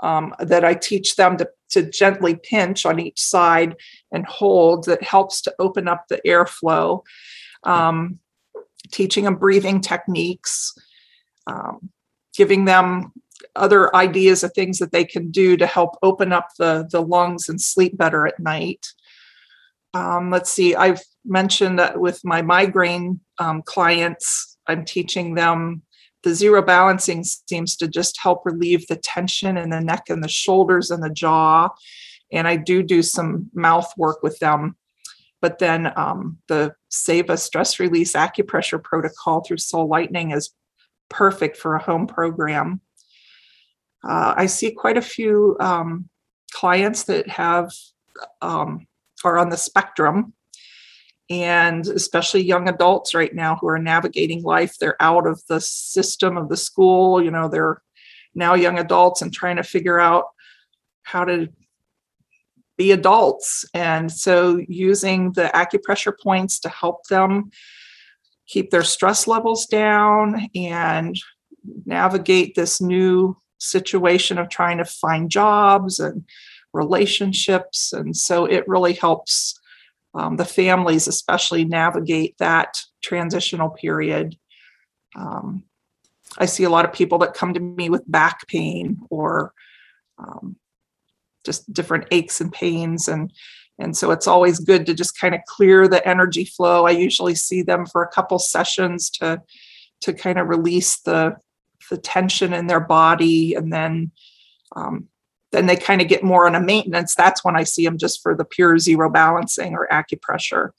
um, 0.00 0.34
that 0.40 0.64
I 0.64 0.74
teach 0.74 1.16
them 1.16 1.36
to, 1.38 1.48
to 1.70 1.88
gently 1.88 2.34
pinch 2.34 2.84
on 2.84 2.98
each 3.00 3.20
side 3.20 3.76
and 4.12 4.26
hold 4.26 4.84
that 4.84 5.02
helps 5.02 5.40
to 5.42 5.54
open 5.58 5.88
up 5.88 6.04
the 6.08 6.20
airflow. 6.26 7.02
Um, 7.62 8.18
teaching 8.90 9.24
them 9.24 9.36
breathing 9.36 9.80
techniques, 9.80 10.74
um, 11.46 11.90
giving 12.34 12.64
them 12.64 13.12
other 13.54 13.94
ideas 13.94 14.42
of 14.42 14.52
things 14.52 14.78
that 14.78 14.92
they 14.92 15.04
can 15.04 15.30
do 15.30 15.56
to 15.56 15.66
help 15.66 15.96
open 16.02 16.32
up 16.32 16.48
the, 16.58 16.88
the 16.90 17.00
lungs 17.00 17.48
and 17.48 17.60
sleep 17.60 17.96
better 17.96 18.26
at 18.26 18.40
night. 18.40 18.86
Um, 19.94 20.30
let's 20.30 20.50
see, 20.50 20.74
I've 20.74 21.02
mentioned 21.24 21.78
that 21.78 21.98
with 21.98 22.20
my 22.24 22.42
migraine 22.42 23.20
um, 23.38 23.62
clients, 23.62 24.56
I'm 24.66 24.84
teaching 24.84 25.34
them 25.34 25.82
the 26.24 26.34
zero 26.34 26.62
balancing 26.62 27.22
seems 27.24 27.76
to 27.76 27.86
just 27.86 28.20
help 28.20 28.44
relieve 28.44 28.86
the 28.86 28.96
tension 28.96 29.56
in 29.56 29.70
the 29.70 29.80
neck 29.80 30.04
and 30.08 30.22
the 30.22 30.28
shoulders 30.28 30.90
and 30.90 31.02
the 31.02 31.10
jaw. 31.10 31.68
And 32.32 32.46
I 32.48 32.56
do 32.56 32.82
do 32.82 33.02
some 33.02 33.50
mouth 33.54 33.90
work 33.96 34.22
with 34.22 34.38
them 34.40 34.76
but 35.40 35.58
then 35.58 35.92
um, 35.96 36.38
the 36.48 36.74
Seva 36.90 37.38
stress 37.38 37.78
release 37.78 38.14
acupressure 38.14 38.82
protocol 38.82 39.42
through 39.42 39.58
Soul 39.58 39.88
Lightening 39.88 40.32
is 40.32 40.50
perfect 41.08 41.56
for 41.56 41.74
a 41.74 41.82
home 41.82 42.06
program. 42.06 42.80
Uh, 44.06 44.34
I 44.36 44.46
see 44.46 44.70
quite 44.70 44.96
a 44.96 45.02
few 45.02 45.56
um, 45.60 46.08
clients 46.52 47.04
that 47.04 47.28
have 47.28 47.72
um, 48.40 48.86
are 49.24 49.38
on 49.38 49.50
the 49.50 49.56
spectrum, 49.56 50.32
and 51.30 51.86
especially 51.86 52.42
young 52.42 52.68
adults 52.68 53.14
right 53.14 53.34
now 53.34 53.56
who 53.56 53.68
are 53.68 53.78
navigating 53.78 54.42
life. 54.42 54.76
They're 54.78 55.00
out 55.00 55.26
of 55.26 55.42
the 55.48 55.60
system 55.60 56.36
of 56.36 56.48
the 56.48 56.56
school. 56.56 57.22
You 57.22 57.30
know, 57.30 57.48
they're 57.48 57.82
now 58.34 58.54
young 58.54 58.78
adults 58.78 59.22
and 59.22 59.32
trying 59.32 59.56
to 59.56 59.62
figure 59.62 59.98
out 59.98 60.26
how 61.02 61.24
to 61.24 61.48
be 62.76 62.92
adults. 62.92 63.64
And 63.74 64.10
so 64.10 64.62
using 64.68 65.32
the 65.32 65.50
acupressure 65.54 66.12
points 66.18 66.60
to 66.60 66.68
help 66.68 67.06
them 67.08 67.50
keep 68.46 68.70
their 68.70 68.84
stress 68.84 69.26
levels 69.26 69.66
down 69.66 70.48
and 70.54 71.16
navigate 71.84 72.54
this 72.54 72.80
new 72.80 73.36
situation 73.58 74.38
of 74.38 74.48
trying 74.48 74.78
to 74.78 74.84
find 74.84 75.30
jobs 75.30 76.00
and 76.00 76.24
relationships. 76.72 77.92
And 77.92 78.16
so 78.16 78.44
it 78.44 78.66
really 78.66 78.94
helps 78.94 79.58
um, 80.14 80.36
the 80.36 80.44
families, 80.44 81.06
especially, 81.06 81.64
navigate 81.64 82.36
that 82.38 82.78
transitional 83.02 83.70
period. 83.70 84.36
Um, 85.16 85.64
I 86.38 86.46
see 86.46 86.64
a 86.64 86.70
lot 86.70 86.84
of 86.84 86.92
people 86.92 87.18
that 87.18 87.34
come 87.34 87.54
to 87.54 87.60
me 87.60 87.90
with 87.90 88.10
back 88.10 88.46
pain 88.48 88.98
or 89.10 89.52
um, 90.18 90.56
just 91.44 91.72
different 91.72 92.06
aches 92.10 92.40
and 92.40 92.52
pains 92.52 93.08
and 93.08 93.32
and 93.80 93.96
so 93.96 94.10
it's 94.10 94.26
always 94.26 94.58
good 94.58 94.84
to 94.86 94.92
just 94.92 95.18
kind 95.18 95.34
of 95.34 95.40
clear 95.46 95.86
the 95.86 96.06
energy 96.06 96.44
flow 96.44 96.84
i 96.84 96.90
usually 96.90 97.34
see 97.34 97.62
them 97.62 97.86
for 97.86 98.02
a 98.02 98.10
couple 98.10 98.38
sessions 98.38 99.08
to 99.08 99.40
to 100.00 100.12
kind 100.12 100.38
of 100.38 100.48
release 100.48 101.00
the 101.00 101.36
the 101.90 101.96
tension 101.96 102.52
in 102.52 102.66
their 102.66 102.80
body 102.80 103.54
and 103.54 103.72
then 103.72 104.10
um, 104.76 105.08
then 105.50 105.66
they 105.66 105.76
kind 105.76 106.02
of 106.02 106.08
get 106.08 106.22
more 106.22 106.46
on 106.46 106.54
a 106.54 106.60
maintenance 106.60 107.14
that's 107.14 107.44
when 107.44 107.56
i 107.56 107.62
see 107.62 107.84
them 107.84 107.98
just 107.98 108.22
for 108.22 108.34
the 108.34 108.44
pure 108.44 108.78
zero 108.78 109.10
balancing 109.10 109.74
or 109.74 109.88
acupressure 109.90 110.70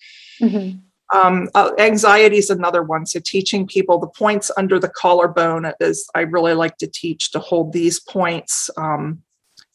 mm-hmm. 0.41 0.77
um, 1.17 1.49
uh, 1.55 1.71
anxiety 1.79 2.37
is 2.37 2.49
another 2.49 2.83
one 2.83 3.05
so 3.05 3.19
teaching 3.23 3.65
people 3.65 3.97
the 3.97 4.07
points 4.07 4.51
under 4.57 4.79
the 4.79 4.89
collarbone 4.89 5.71
is 5.79 6.07
i 6.15 6.21
really 6.21 6.53
like 6.53 6.77
to 6.77 6.87
teach 6.87 7.31
to 7.31 7.39
hold 7.39 7.73
these 7.73 7.99
points 7.99 8.69
um, 8.77 9.21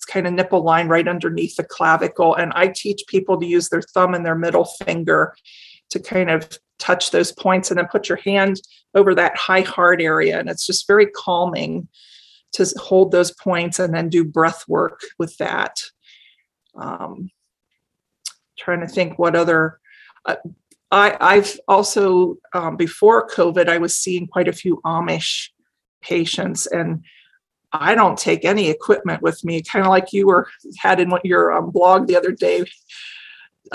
it's 0.04 0.12
kind 0.12 0.26
of 0.26 0.34
nipple 0.34 0.62
line 0.62 0.88
right 0.88 1.08
underneath 1.08 1.56
the 1.56 1.64
clavicle. 1.64 2.34
And 2.34 2.52
I 2.54 2.68
teach 2.68 3.04
people 3.08 3.40
to 3.40 3.46
use 3.46 3.70
their 3.70 3.80
thumb 3.80 4.12
and 4.12 4.24
their 4.24 4.34
middle 4.34 4.66
finger 4.66 5.34
to 5.90 5.98
kind 5.98 6.30
of 6.30 6.58
touch 6.78 7.10
those 7.10 7.32
points 7.32 7.70
and 7.70 7.78
then 7.78 7.88
put 7.90 8.08
your 8.08 8.18
hand 8.18 8.60
over 8.94 9.14
that 9.14 9.36
high 9.36 9.62
heart 9.62 10.00
area. 10.00 10.38
And 10.38 10.48
it's 10.48 10.66
just 10.66 10.86
very 10.86 11.06
calming 11.06 11.88
to 12.52 12.66
hold 12.78 13.10
those 13.10 13.32
points 13.32 13.78
and 13.78 13.94
then 13.94 14.08
do 14.08 14.24
breath 14.24 14.64
work 14.68 15.00
with 15.18 15.36
that. 15.38 15.80
Um, 16.76 17.30
trying 18.58 18.80
to 18.80 18.88
think 18.88 19.18
what 19.18 19.36
other. 19.36 19.80
Uh, 20.24 20.36
I, 20.90 21.16
I've 21.20 21.58
also, 21.66 22.36
um, 22.52 22.76
before 22.76 23.28
COVID, 23.28 23.68
I 23.68 23.78
was 23.78 23.96
seeing 23.96 24.26
quite 24.26 24.48
a 24.48 24.52
few 24.52 24.80
Amish 24.84 25.48
patients, 26.02 26.66
and 26.66 27.04
I 27.72 27.96
don't 27.96 28.18
take 28.18 28.44
any 28.44 28.70
equipment 28.70 29.20
with 29.20 29.44
me, 29.44 29.62
kind 29.62 29.84
of 29.84 29.90
like 29.90 30.12
you 30.12 30.28
were 30.28 30.48
had 30.78 31.00
in 31.00 31.12
your 31.24 31.52
um, 31.52 31.70
blog 31.70 32.06
the 32.06 32.16
other 32.16 32.30
day 32.30 32.64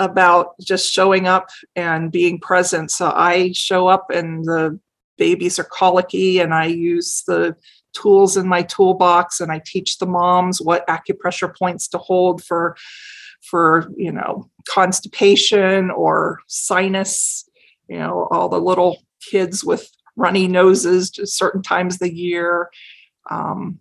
about 0.00 0.58
just 0.58 0.90
showing 0.90 1.28
up 1.28 1.50
and 1.76 2.10
being 2.10 2.40
present. 2.40 2.90
So 2.90 3.12
I 3.14 3.52
show 3.52 3.86
up 3.86 4.06
and 4.10 4.44
the 4.44 4.80
babies 5.18 5.58
are 5.58 5.68
colicky, 5.70 6.40
and 6.40 6.52
I 6.54 6.64
use 6.64 7.22
the 7.28 7.54
tools 7.92 8.36
in 8.36 8.48
my 8.48 8.62
toolbox 8.62 9.40
and 9.40 9.52
I 9.52 9.60
teach 9.64 9.98
the 9.98 10.06
moms 10.06 10.60
what 10.60 10.86
acupressure 10.86 11.54
points 11.56 11.88
to 11.88 11.98
hold 11.98 12.42
for 12.42 12.76
for 13.42 13.90
you 13.96 14.12
know 14.12 14.48
constipation 14.68 15.90
or 15.90 16.38
sinus 16.46 17.48
you 17.88 17.98
know 17.98 18.28
all 18.30 18.48
the 18.48 18.60
little 18.60 18.98
kids 19.28 19.64
with 19.64 19.90
runny 20.14 20.46
noses 20.46 21.10
just 21.10 21.36
certain 21.36 21.62
times 21.62 21.94
of 21.94 22.00
the 22.00 22.14
year 22.14 22.70
um, 23.28 23.80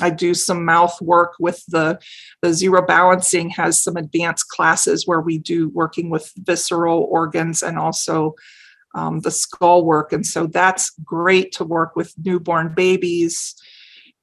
I 0.00 0.10
do 0.10 0.34
some 0.34 0.64
mouth 0.64 1.00
work 1.00 1.34
with 1.38 1.64
the, 1.66 1.98
the 2.42 2.52
zero 2.52 2.84
balancing 2.84 3.50
has 3.50 3.82
some 3.82 3.96
advanced 3.96 4.48
classes 4.48 5.06
where 5.06 5.20
we 5.20 5.38
do 5.38 5.68
working 5.70 6.10
with 6.10 6.32
visceral 6.36 7.08
organs 7.10 7.62
and 7.62 7.78
also 7.78 8.34
um, 8.94 9.20
the 9.20 9.30
skull 9.30 9.84
work. 9.84 10.12
And 10.12 10.26
so 10.26 10.46
that's 10.46 10.92
great 11.04 11.52
to 11.52 11.64
work 11.64 11.96
with 11.96 12.14
newborn 12.22 12.74
babies 12.74 13.54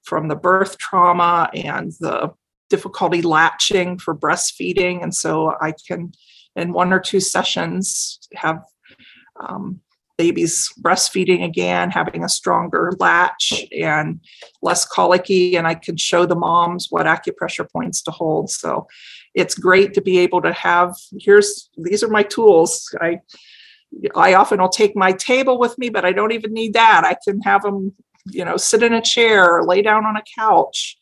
from 0.03 0.27
the 0.27 0.35
birth 0.35 0.77
trauma 0.77 1.49
and 1.53 1.91
the 1.99 2.33
difficulty 2.69 3.21
latching 3.21 3.97
for 3.99 4.15
breastfeeding. 4.15 5.03
And 5.03 5.13
so 5.13 5.53
I 5.61 5.73
can, 5.87 6.13
in 6.55 6.73
one 6.73 6.93
or 6.93 6.99
two 6.99 7.19
sessions, 7.19 8.19
have 8.33 8.63
um, 9.39 9.81
baby's 10.17 10.71
breastfeeding 10.81 11.43
again, 11.43 11.91
having 11.91 12.23
a 12.23 12.29
stronger 12.29 12.93
latch 12.99 13.65
and 13.77 14.19
less 14.61 14.85
colicky, 14.85 15.55
and 15.55 15.67
I 15.67 15.75
can 15.75 15.97
show 15.97 16.25
the 16.25 16.35
moms 16.35 16.87
what 16.89 17.05
acupressure 17.05 17.69
points 17.69 18.01
to 18.03 18.11
hold. 18.11 18.49
So 18.49 18.87
it's 19.33 19.55
great 19.55 19.93
to 19.95 20.01
be 20.01 20.17
able 20.19 20.41
to 20.41 20.53
have 20.53 20.93
here's 21.19 21.69
these 21.77 22.03
are 22.03 22.09
my 22.09 22.23
tools. 22.23 22.93
I 23.01 23.19
I 24.15 24.33
often 24.33 24.59
will 24.59 24.69
take 24.69 24.95
my 24.95 25.11
table 25.11 25.59
with 25.59 25.77
me, 25.77 25.89
but 25.89 26.05
I 26.05 26.11
don't 26.11 26.31
even 26.31 26.53
need 26.53 26.73
that. 26.73 27.03
I 27.05 27.15
can 27.23 27.41
have 27.41 27.61
them, 27.63 27.93
you 28.25 28.43
know, 28.43 28.57
sit 28.57 28.83
in 28.83 28.93
a 28.93 29.01
chair 29.01 29.57
or 29.57 29.65
lay 29.65 29.81
down 29.81 30.05
on 30.05 30.17
a 30.17 30.23
couch 30.37 30.97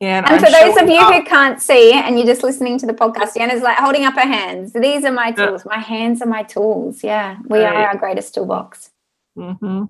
and, 0.00 0.26
and 0.28 0.44
for 0.44 0.50
those 0.50 0.80
of 0.80 0.88
you 0.88 1.00
up. 1.00 1.12
who 1.12 1.24
can't 1.24 1.60
see 1.60 1.92
and 1.92 2.16
you're 2.16 2.26
just 2.26 2.42
listening 2.44 2.78
to 2.78 2.86
the 2.86 2.92
podcast, 2.92 3.34
Deanna's 3.34 3.62
like 3.62 3.78
holding 3.78 4.04
up 4.04 4.14
her 4.14 4.20
hands. 4.20 4.72
These 4.72 5.04
are 5.04 5.12
my 5.12 5.32
tools. 5.32 5.62
Yeah. 5.64 5.76
My 5.76 5.82
hands 5.82 6.22
are 6.22 6.28
my 6.28 6.44
tools. 6.44 7.02
Yeah, 7.02 7.38
we 7.48 7.58
right. 7.58 7.74
are 7.74 7.86
our 7.88 7.96
greatest 7.96 8.34
toolbox. 8.34 8.90
Mm-hmm. 9.36 9.84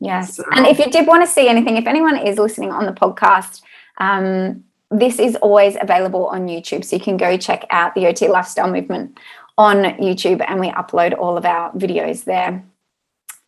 Yes. 0.00 0.36
So. 0.36 0.44
And 0.52 0.66
if 0.66 0.78
you 0.78 0.90
did 0.90 1.06
want 1.06 1.22
to 1.22 1.30
see 1.30 1.48
anything, 1.48 1.76
if 1.76 1.86
anyone 1.86 2.16
is 2.16 2.38
listening 2.38 2.70
on 2.70 2.86
the 2.86 2.92
podcast, 2.92 3.62
um, 3.98 4.64
this 4.90 5.18
is 5.18 5.36
always 5.36 5.76
available 5.80 6.26
on 6.26 6.46
YouTube. 6.46 6.84
So 6.84 6.96
you 6.96 7.02
can 7.02 7.16
go 7.16 7.36
check 7.36 7.66
out 7.70 7.94
the 7.94 8.06
OT 8.06 8.28
Lifestyle 8.28 8.70
Movement 8.70 9.18
on 9.58 9.76
YouTube 9.96 10.44
and 10.46 10.60
we 10.60 10.70
upload 10.70 11.16
all 11.18 11.36
of 11.36 11.44
our 11.44 11.72
videos 11.72 12.24
there. 12.24 12.64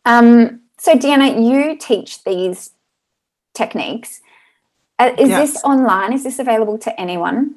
Um, 0.05 0.61
so, 0.77 0.95
Deanna, 0.95 1.45
you 1.45 1.77
teach 1.77 2.23
these 2.23 2.71
techniques. 3.53 4.21
Uh, 4.99 5.13
is 5.17 5.29
yes. 5.29 5.53
this 5.53 5.63
online? 5.63 6.11
Is 6.11 6.23
this 6.23 6.39
available 6.39 6.77
to 6.79 6.99
anyone? 6.99 7.55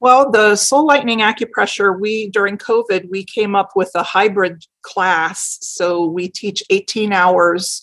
Well, 0.00 0.30
the 0.30 0.56
soul 0.56 0.86
lightening 0.86 1.20
acupressure, 1.20 1.98
we 1.98 2.28
during 2.30 2.58
COVID, 2.58 3.08
we 3.10 3.22
came 3.22 3.54
up 3.54 3.72
with 3.76 3.90
a 3.94 4.02
hybrid 4.02 4.66
class. 4.82 5.58
So 5.60 6.06
we 6.06 6.28
teach 6.28 6.62
18 6.70 7.12
hours 7.12 7.82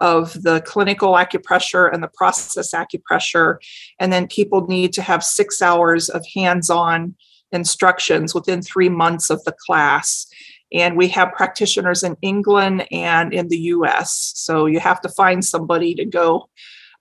of 0.00 0.42
the 0.42 0.60
clinical 0.62 1.12
acupressure 1.12 1.92
and 1.92 2.02
the 2.02 2.10
process 2.14 2.74
acupressure. 2.74 3.58
And 4.00 4.12
then 4.12 4.26
people 4.26 4.66
need 4.66 4.92
to 4.94 5.02
have 5.02 5.22
six 5.22 5.62
hours 5.62 6.08
of 6.08 6.26
hands 6.34 6.68
on 6.68 7.14
instructions 7.52 8.34
within 8.34 8.60
three 8.60 8.88
months 8.88 9.30
of 9.30 9.42
the 9.44 9.54
class. 9.66 10.26
And 10.72 10.96
we 10.96 11.06
have 11.08 11.32
practitioners 11.32 12.02
in 12.02 12.16
England 12.22 12.86
and 12.90 13.32
in 13.32 13.48
the 13.48 13.58
US. 13.58 14.32
So 14.34 14.66
you 14.66 14.80
have 14.80 15.00
to 15.02 15.08
find 15.08 15.44
somebody 15.44 15.94
to 15.94 16.04
go 16.04 16.48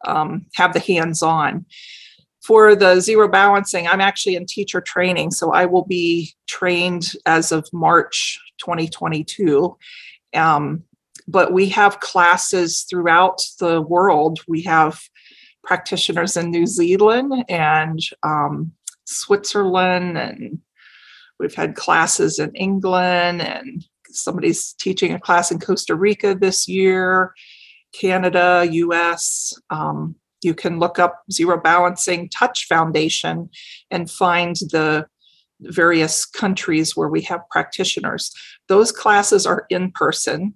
um, 0.06 0.46
have 0.56 0.74
the 0.74 0.80
hands 0.80 1.22
on. 1.22 1.66
For 2.44 2.76
the 2.76 3.00
zero 3.00 3.28
balancing, 3.28 3.88
I'm 3.88 4.02
actually 4.02 4.36
in 4.36 4.48
teacher 4.48 4.82
training, 4.82 5.32
so 5.32 5.52
I 5.52 5.66
will 5.66 5.86
be 5.86 6.34
trained 6.48 7.14
as 7.28 7.52
of 7.52 7.68
March 7.72 8.40
2022. 8.60 9.78
Um, 10.34 10.84
but 11.28 11.54
we 11.54 11.70
have 11.70 12.00
classes 12.00 12.86
throughout 12.90 13.42
the 13.60 13.82
world. 13.82 14.40
We 14.48 14.64
have 14.64 15.00
practitioners 15.64 16.36
in 16.36 16.50
New 16.50 16.66
Zealand 16.66 17.46
and 17.48 18.00
um, 18.24 18.72
Switzerland, 19.06 20.18
and 20.18 20.60
we've 21.40 21.54
had 21.54 21.76
classes 21.76 22.40
in 22.40 22.54
England, 22.56 23.42
and 23.42 23.86
somebody's 24.10 24.74
teaching 24.74 25.14
a 25.14 25.20
class 25.20 25.52
in 25.52 25.60
Costa 25.60 25.96
Rica 25.96 26.36
this 26.36 26.68
year. 26.68 27.34
Canada, 27.94 28.68
US. 28.70 29.54
Um, 29.70 30.16
you 30.42 30.54
can 30.54 30.80
look 30.80 30.98
up 30.98 31.22
Zero 31.32 31.60
Balancing 31.60 32.30
Touch 32.30 32.66
Foundation 32.68 33.50
and 33.92 34.10
find 34.10 34.56
the 34.56 35.06
various 35.62 36.26
countries 36.26 36.96
where 36.96 37.10
we 37.10 37.22
have 37.22 37.42
practitioners. 37.52 38.32
Those 38.68 38.92
classes 38.92 39.46
are 39.46 39.66
in 39.70 39.92
person. 39.92 40.56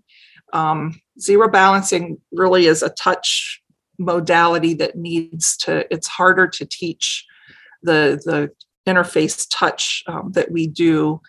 Um, 0.53 0.99
zero 1.19 1.49
balancing 1.49 2.17
really 2.31 2.65
is 2.65 2.81
a 2.81 2.89
touch 2.89 3.61
modality 3.97 4.73
that 4.75 4.95
needs 4.95 5.57
to, 5.57 5.91
it's 5.93 6.07
harder 6.07 6.47
to 6.47 6.65
teach 6.65 7.25
the, 7.83 8.19
the 8.25 8.49
interface 8.89 9.47
touch 9.51 10.03
um, 10.07 10.31
that 10.33 10.51
we 10.51 10.67
do 10.67 11.21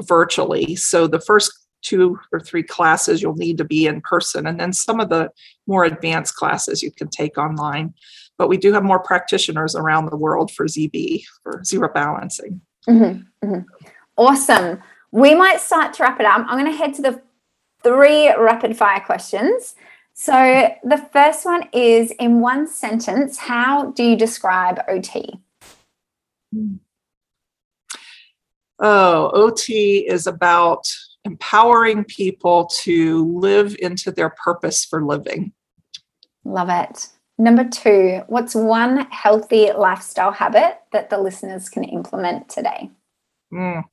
virtually. 0.00 0.76
So 0.76 1.06
the 1.06 1.20
first 1.20 1.61
two 1.82 2.18
or 2.32 2.40
three 2.40 2.62
classes 2.62 3.20
you'll 3.20 3.34
need 3.34 3.58
to 3.58 3.64
be 3.64 3.86
in 3.86 4.00
person 4.00 4.46
and 4.46 4.58
then 4.58 4.72
some 4.72 5.00
of 5.00 5.08
the 5.08 5.30
more 5.66 5.84
advanced 5.84 6.36
classes 6.36 6.82
you 6.82 6.90
can 6.90 7.08
take 7.08 7.36
online. 7.36 7.92
But 8.38 8.48
we 8.48 8.56
do 8.56 8.72
have 8.72 8.82
more 8.82 9.00
practitioners 9.00 9.74
around 9.74 10.06
the 10.06 10.16
world 10.16 10.50
for 10.50 10.66
zb 10.66 11.22
for 11.42 11.62
zero 11.64 11.90
balancing. 11.92 12.60
Mm-hmm, 12.88 13.46
mm-hmm. 13.46 13.86
awesome. 14.16 14.82
We 15.10 15.34
might 15.34 15.60
start 15.60 15.92
to 15.94 16.02
wrap 16.02 16.18
it 16.20 16.26
up. 16.26 16.46
I'm 16.48 16.58
going 16.58 16.64
to 16.64 16.76
head 16.76 16.94
to 16.94 17.02
the 17.02 17.22
three 17.82 18.32
rapid 18.34 18.76
fire 18.76 19.00
questions. 19.00 19.74
So 20.14 20.74
the 20.84 20.98
first 21.12 21.44
one 21.44 21.68
is 21.72 22.10
in 22.12 22.40
one 22.40 22.66
sentence 22.66 23.38
how 23.38 23.92
do 23.92 24.02
you 24.04 24.16
describe 24.16 24.80
ot 24.88 25.38
Oh, 28.82 29.30
OT 29.32 29.98
is 30.08 30.26
about 30.26 30.88
empowering 31.24 32.02
people 32.04 32.66
to 32.82 33.32
live 33.38 33.76
into 33.78 34.10
their 34.10 34.30
purpose 34.44 34.84
for 34.84 35.04
living. 35.04 35.52
Love 36.44 36.68
it. 36.68 37.06
Number 37.38 37.64
two, 37.64 38.22
what's 38.26 38.56
one 38.56 39.06
healthy 39.10 39.70
lifestyle 39.72 40.32
habit 40.32 40.80
that 40.92 41.10
the 41.10 41.18
listeners 41.18 41.68
can 41.68 41.84
implement 41.84 42.48
today? 42.48 42.90
Mm. 43.52 43.84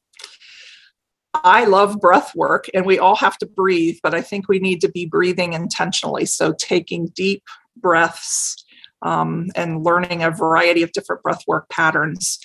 I 1.35 1.65
love 1.65 1.99
breath 1.99 2.35
work 2.35 2.65
and 2.73 2.85
we 2.85 2.97
all 2.97 3.15
have 3.15 3.37
to 3.37 3.45
breathe, 3.45 3.97
but 4.01 4.15
I 4.15 4.21
think 4.21 4.49
we 4.49 4.57
need 4.57 4.81
to 4.81 4.89
be 4.89 5.05
breathing 5.05 5.53
intentionally. 5.53 6.25
So, 6.25 6.53
taking 6.53 7.09
deep 7.09 7.43
breaths 7.77 8.65
um, 9.03 9.47
and 9.55 9.83
learning 9.83 10.23
a 10.23 10.31
variety 10.31 10.81
of 10.81 10.91
different 10.91 11.21
breath 11.21 11.43
work 11.47 11.69
patterns 11.69 12.39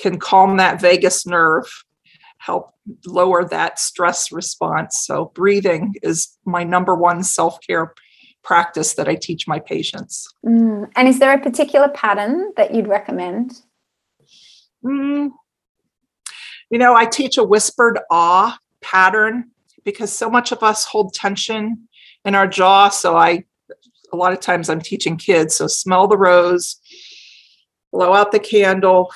can 0.00 0.18
calm 0.18 0.56
that 0.56 0.80
vagus 0.80 1.26
nerve, 1.26 1.84
help 2.40 2.72
lower 3.06 3.44
that 3.44 3.78
stress 3.78 4.32
response. 4.32 5.04
So, 5.06 5.30
breathing 5.34 5.94
is 6.02 6.36
my 6.44 6.64
number 6.64 6.94
one 6.94 7.22
self 7.22 7.58
care 7.66 7.94
practice 8.42 8.94
that 8.94 9.08
I 9.08 9.14
teach 9.14 9.46
my 9.46 9.58
patients. 9.58 10.26
Mm. 10.44 10.90
And 10.96 11.08
is 11.08 11.18
there 11.18 11.32
a 11.32 11.40
particular 11.40 11.88
pattern 11.88 12.52
that 12.56 12.74
you'd 12.74 12.88
recommend? 12.88 13.52
Mm. 14.84 15.30
You 16.70 16.78
know, 16.78 16.94
I 16.94 17.04
teach 17.04 17.36
a 17.36 17.44
whispered 17.44 17.98
ah 18.10 18.58
pattern 18.80 19.50
because 19.84 20.12
so 20.12 20.30
much 20.30 20.52
of 20.52 20.62
us 20.62 20.84
hold 20.84 21.12
tension 21.14 21.88
in 22.24 22.34
our 22.34 22.46
jaw. 22.46 22.88
So 22.88 23.16
I, 23.16 23.44
a 24.12 24.16
lot 24.16 24.32
of 24.32 24.40
times 24.40 24.68
I'm 24.68 24.80
teaching 24.80 25.16
kids. 25.16 25.54
So 25.54 25.66
smell 25.66 26.06
the 26.06 26.18
rose, 26.18 26.76
blow 27.92 28.14
out 28.14 28.32
the 28.32 28.38
candle. 28.38 29.12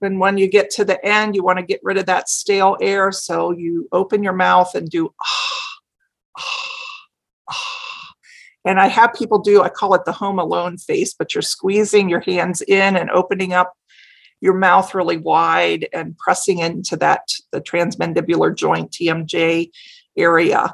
And 0.00 0.20
when 0.20 0.38
you 0.38 0.48
get 0.48 0.70
to 0.70 0.84
the 0.84 1.04
end, 1.04 1.34
you 1.34 1.42
want 1.42 1.58
to 1.58 1.64
get 1.64 1.80
rid 1.82 1.98
of 1.98 2.06
that 2.06 2.28
stale 2.28 2.76
air. 2.80 3.10
So 3.12 3.50
you 3.50 3.88
open 3.92 4.22
your 4.22 4.32
mouth 4.32 4.74
and 4.74 4.88
do 4.88 5.12
ah, 5.20 5.64
ah, 6.38 6.68
ah. 7.50 8.08
And 8.64 8.80
I 8.80 8.88
have 8.88 9.14
people 9.14 9.38
do, 9.38 9.62
I 9.62 9.68
call 9.68 9.94
it 9.94 10.04
the 10.04 10.12
home 10.12 10.38
alone 10.38 10.78
face, 10.78 11.14
but 11.14 11.34
you're 11.34 11.42
squeezing 11.42 12.08
your 12.08 12.20
hands 12.20 12.60
in 12.62 12.96
and 12.96 13.10
opening 13.10 13.52
up 13.52 13.74
your 14.40 14.54
mouth 14.54 14.94
really 14.94 15.16
wide 15.16 15.88
and 15.92 16.16
pressing 16.16 16.58
into 16.58 16.96
that 16.96 17.28
the 17.50 17.60
transmandibular 17.60 18.54
joint 18.54 18.90
TMJ 18.90 19.70
area 20.16 20.72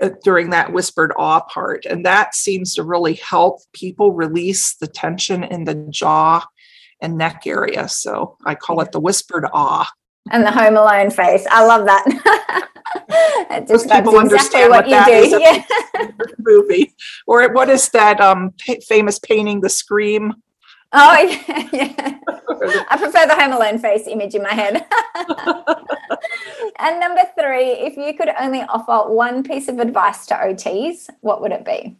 uh, 0.00 0.10
during 0.22 0.50
that 0.50 0.72
whispered 0.72 1.12
awe 1.16 1.40
part 1.40 1.84
and 1.86 2.04
that 2.06 2.34
seems 2.34 2.74
to 2.74 2.82
really 2.82 3.14
help 3.14 3.60
people 3.72 4.12
release 4.12 4.76
the 4.76 4.86
tension 4.86 5.42
in 5.42 5.64
the 5.64 5.74
jaw 5.90 6.44
and 7.00 7.16
neck 7.16 7.42
area 7.46 7.88
so 7.88 8.36
i 8.44 8.54
call 8.54 8.80
it 8.80 8.92
the 8.92 9.00
whispered 9.00 9.46
awe 9.52 9.88
and 10.30 10.44
the 10.44 10.50
home 10.50 10.76
alone 10.76 11.10
face 11.10 11.46
i 11.50 11.64
love 11.64 11.86
that 11.86 12.64
Most 13.68 13.90
people 13.90 14.18
understand 14.18 14.70
what, 14.70 14.86
what 14.86 14.90
that 14.90 15.08
is 15.08 15.32
yeah. 15.32 16.10
movie 16.38 16.94
or 17.26 17.52
what 17.52 17.68
is 17.68 17.88
that 17.90 18.20
um, 18.20 18.54
famous 18.86 19.18
painting 19.18 19.60
the 19.60 19.68
scream 19.68 20.34
Oh 20.92 21.18
yeah, 21.20 21.68
yeah. 21.72 22.18
I 22.88 22.96
prefer 22.96 23.26
the 23.26 23.34
Home 23.34 23.52
Alone 23.52 23.78
face 23.78 24.06
image 24.06 24.34
in 24.34 24.42
my 24.42 24.54
head. 24.54 24.86
and 26.78 26.98
number 26.98 27.22
three, 27.38 27.72
if 27.72 27.96
you 27.96 28.14
could 28.16 28.30
only 28.40 28.62
offer 28.62 29.12
one 29.12 29.42
piece 29.42 29.68
of 29.68 29.80
advice 29.80 30.24
to 30.26 30.34
OTs, 30.34 31.10
what 31.20 31.42
would 31.42 31.52
it 31.52 31.64
be? 31.64 31.96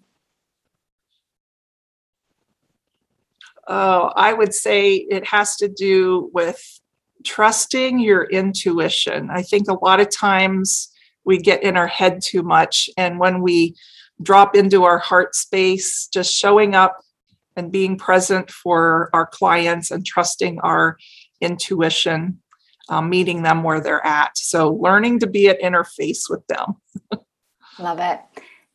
Oh, 3.68 4.12
I 4.16 4.32
would 4.32 4.54
say 4.54 4.94
it 4.94 5.26
has 5.26 5.56
to 5.56 5.68
do 5.68 6.30
with 6.32 6.80
trusting 7.24 7.98
your 7.98 8.24
intuition. 8.24 9.28
I 9.30 9.42
think 9.42 9.68
a 9.68 9.84
lot 9.84 10.00
of 10.00 10.10
times 10.10 10.88
we 11.24 11.38
get 11.38 11.62
in 11.62 11.76
our 11.76 11.86
head 11.86 12.20
too 12.22 12.42
much. 12.42 12.88
And 12.96 13.18
when 13.18 13.42
we 13.42 13.76
drop 14.22 14.56
into 14.56 14.84
our 14.84 14.98
heart 14.98 15.34
space, 15.34 16.08
just 16.10 16.34
showing 16.34 16.74
up 16.74 16.96
and 17.56 17.70
being 17.70 17.98
present 17.98 18.50
for 18.50 19.10
our 19.12 19.26
clients 19.26 19.90
and 19.90 20.06
trusting 20.06 20.58
our 20.60 20.96
intuition, 21.42 22.40
um, 22.88 23.10
meeting 23.10 23.42
them 23.42 23.62
where 23.62 23.80
they're 23.80 24.04
at. 24.06 24.38
So, 24.38 24.72
learning 24.72 25.18
to 25.20 25.26
be 25.26 25.48
at 25.48 25.60
interface 25.60 26.30
with 26.30 26.46
them. 26.46 26.74
Love 27.78 27.98
it. 28.00 28.20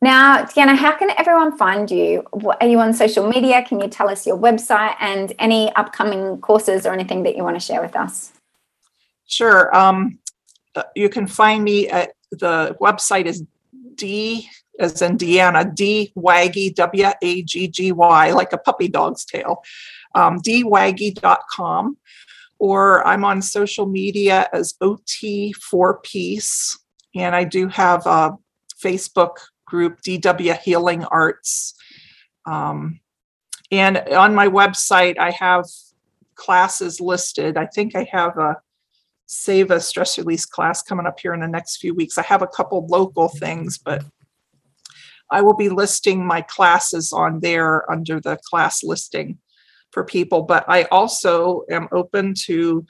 Now, 0.04 0.44
Deanna, 0.44 0.76
how 0.76 0.94
can 0.98 1.08
everyone 1.16 1.56
find 1.56 1.90
you? 1.90 2.24
Are 2.60 2.66
you 2.66 2.78
on 2.78 2.92
social 2.92 3.26
media? 3.26 3.64
Can 3.66 3.80
you 3.80 3.88
tell 3.88 4.10
us 4.10 4.26
your 4.26 4.36
website 4.36 4.96
and 5.00 5.32
any 5.38 5.74
upcoming 5.76 6.42
courses 6.42 6.84
or 6.84 6.92
anything 6.92 7.22
that 7.22 7.38
you 7.38 7.42
want 7.42 7.56
to 7.56 7.60
share 7.60 7.80
with 7.80 7.96
us? 7.96 8.34
Sure. 9.26 9.74
Um, 9.74 10.18
uh, 10.74 10.82
you 10.94 11.08
can 11.08 11.26
find 11.26 11.64
me 11.64 11.88
at 11.88 12.12
the 12.30 12.76
website 12.82 13.24
is 13.24 13.44
d 13.94 14.46
as 14.78 15.00
in 15.00 15.16
Deanna, 15.16 15.74
D 15.74 16.12
Waggy, 16.14 16.74
W 16.74 17.10
A 17.22 17.42
G 17.42 17.66
G 17.66 17.90
Y, 17.92 18.32
like 18.32 18.52
a 18.52 18.58
puppy 18.58 18.88
dog's 18.88 19.24
tail, 19.24 19.62
um, 20.14 20.38
dwaggy.com. 20.40 21.96
Or 22.58 23.06
I'm 23.06 23.24
on 23.24 23.40
social 23.40 23.86
media 23.86 24.50
as 24.52 24.74
OT 24.82 25.54
Four 25.54 26.00
Piece. 26.00 26.78
And 27.14 27.34
I 27.34 27.44
do 27.44 27.68
have 27.68 28.04
a 28.04 28.36
Facebook 28.84 29.36
group, 29.66 30.00
DW 30.02 30.58
Healing 30.60 31.04
Arts. 31.04 31.74
Um, 32.46 33.00
and 33.70 33.98
on 33.98 34.34
my 34.34 34.48
website, 34.48 35.18
I 35.18 35.30
have 35.30 35.64
classes 36.34 37.00
listed. 37.00 37.56
I 37.56 37.66
think 37.66 37.94
I 37.96 38.06
have 38.10 38.36
a 38.38 38.56
save 39.26 39.70
a 39.70 39.80
stress 39.80 40.18
release 40.18 40.44
class 40.44 40.82
coming 40.82 41.06
up 41.06 41.18
here 41.18 41.34
in 41.34 41.40
the 41.40 41.48
next 41.48 41.78
few 41.78 41.94
weeks. 41.94 42.18
I 42.18 42.22
have 42.22 42.42
a 42.42 42.46
couple 42.46 42.86
local 42.86 43.28
things, 43.28 43.78
but 43.78 44.04
I 45.30 45.40
will 45.40 45.56
be 45.56 45.70
listing 45.70 46.24
my 46.24 46.42
classes 46.42 47.12
on 47.12 47.40
there 47.40 47.90
under 47.90 48.20
the 48.20 48.38
class 48.48 48.84
listing 48.84 49.38
for 49.90 50.04
people. 50.04 50.42
But 50.42 50.64
I 50.68 50.84
also 50.84 51.62
am 51.70 51.88
open 51.92 52.34
to 52.44 52.84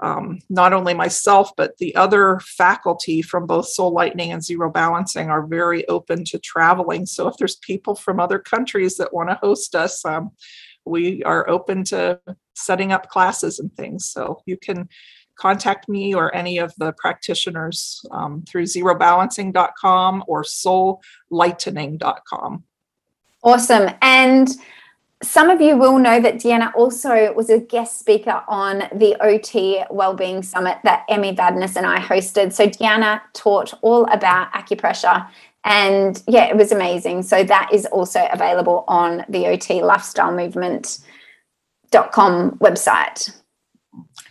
um, 0.00 0.38
not 0.48 0.72
only 0.72 0.94
myself, 0.94 1.50
but 1.56 1.76
the 1.78 1.94
other 1.96 2.38
faculty 2.40 3.22
from 3.22 3.46
both 3.46 3.68
Soul 3.68 3.92
Lightening 3.92 4.32
and 4.32 4.42
Zero 4.42 4.70
Balancing 4.70 5.30
are 5.30 5.46
very 5.46 5.86
open 5.88 6.24
to 6.26 6.38
traveling. 6.38 7.06
So 7.06 7.28
if 7.28 7.36
there's 7.36 7.56
people 7.56 7.94
from 7.94 8.20
other 8.20 8.38
countries 8.38 8.96
that 8.96 9.12
want 9.12 9.30
to 9.30 9.36
host 9.36 9.74
us, 9.74 10.04
um, 10.04 10.30
we 10.84 11.22
are 11.24 11.48
open 11.48 11.84
to 11.84 12.20
setting 12.54 12.92
up 12.92 13.08
classes 13.08 13.58
and 13.58 13.72
things. 13.74 14.10
So 14.10 14.42
you 14.46 14.56
can 14.56 14.88
contact 15.38 15.88
me 15.88 16.14
or 16.14 16.34
any 16.34 16.58
of 16.58 16.74
the 16.78 16.92
practitioners 16.98 18.02
um, 18.10 18.42
through 18.48 18.64
zerobalancing.com 18.64 20.24
or 20.26 20.42
soullightening.com. 20.42 22.64
Awesome. 23.42 23.90
And 24.02 24.48
some 25.22 25.50
of 25.50 25.60
you 25.60 25.76
will 25.76 25.98
know 25.98 26.20
that 26.20 26.36
Deanna 26.36 26.72
also 26.74 27.32
was 27.34 27.50
a 27.50 27.58
guest 27.58 27.98
speaker 27.98 28.44
on 28.46 28.84
the 28.94 29.16
OT 29.20 29.82
Wellbeing 29.90 30.44
Summit 30.44 30.78
that 30.84 31.04
Emmy 31.08 31.34
Vadnais 31.34 31.76
and 31.76 31.84
I 31.84 31.98
hosted. 31.98 32.52
So 32.52 32.68
Deanna 32.68 33.20
taught 33.32 33.74
all 33.82 34.04
about 34.12 34.52
acupressure 34.52 35.28
and 35.64 36.22
yeah, 36.28 36.44
it 36.44 36.56
was 36.56 36.70
amazing. 36.72 37.22
So 37.22 37.42
that 37.44 37.70
is 37.72 37.84
also 37.86 38.28
available 38.32 38.84
on 38.86 39.24
the 39.28 39.46
OT 39.48 39.82
Lifestyle 39.82 40.32
Movement.com 40.32 41.02
website. 42.58 43.34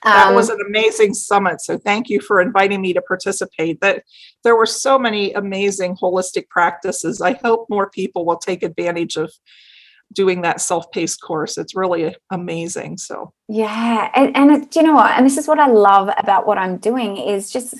That 0.03 0.27
um, 0.27 0.35
was 0.35 0.49
an 0.49 0.59
amazing 0.65 1.13
summit. 1.13 1.59
So 1.61 1.77
thank 1.77 2.09
you 2.09 2.21
for 2.21 2.39
inviting 2.39 2.81
me 2.81 2.93
to 2.93 3.01
participate. 3.01 3.81
That 3.81 4.03
there 4.43 4.55
were 4.55 4.65
so 4.65 4.97
many 4.97 5.33
amazing 5.33 5.97
holistic 5.97 6.47
practices. 6.49 7.19
I 7.19 7.33
hope 7.33 7.67
more 7.69 7.89
people 7.89 8.25
will 8.25 8.37
take 8.37 8.63
advantage 8.63 9.17
of 9.17 9.33
doing 10.13 10.41
that 10.41 10.61
self-paced 10.61 11.21
course. 11.21 11.57
It's 11.57 11.75
really 11.75 12.15
amazing. 12.31 12.97
So 12.97 13.33
yeah, 13.47 14.09
and, 14.15 14.35
and 14.35 14.69
do 14.69 14.79
you 14.79 14.85
know 14.85 14.95
what? 14.95 15.11
And 15.11 15.25
this 15.25 15.37
is 15.37 15.47
what 15.47 15.59
I 15.59 15.67
love 15.67 16.09
about 16.17 16.47
what 16.47 16.57
I'm 16.57 16.77
doing 16.77 17.17
is 17.17 17.51
just 17.51 17.75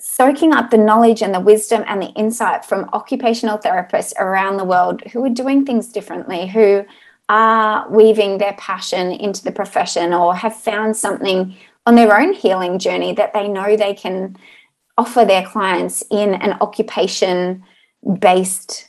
soaking 0.00 0.52
up 0.52 0.70
the 0.70 0.78
knowledge 0.78 1.22
and 1.22 1.34
the 1.34 1.40
wisdom 1.40 1.84
and 1.86 2.02
the 2.02 2.10
insight 2.10 2.64
from 2.64 2.90
occupational 2.92 3.58
therapists 3.58 4.12
around 4.18 4.56
the 4.56 4.64
world 4.64 5.00
who 5.12 5.24
are 5.24 5.30
doing 5.30 5.64
things 5.64 5.88
differently, 5.88 6.46
who 6.46 6.84
are 7.28 7.88
weaving 7.88 8.38
their 8.38 8.54
passion 8.54 9.12
into 9.12 9.44
the 9.44 9.52
profession 9.52 10.12
or 10.12 10.34
have 10.34 10.56
found 10.56 10.96
something 10.96 11.56
on 11.86 11.94
their 11.94 12.18
own 12.18 12.32
healing 12.32 12.78
journey 12.78 13.12
that 13.12 13.32
they 13.32 13.48
know 13.48 13.76
they 13.76 13.94
can 13.94 14.36
offer 14.98 15.24
their 15.24 15.46
clients 15.46 16.02
in 16.10 16.34
an 16.34 16.52
occupation 16.60 17.62
based 18.18 18.88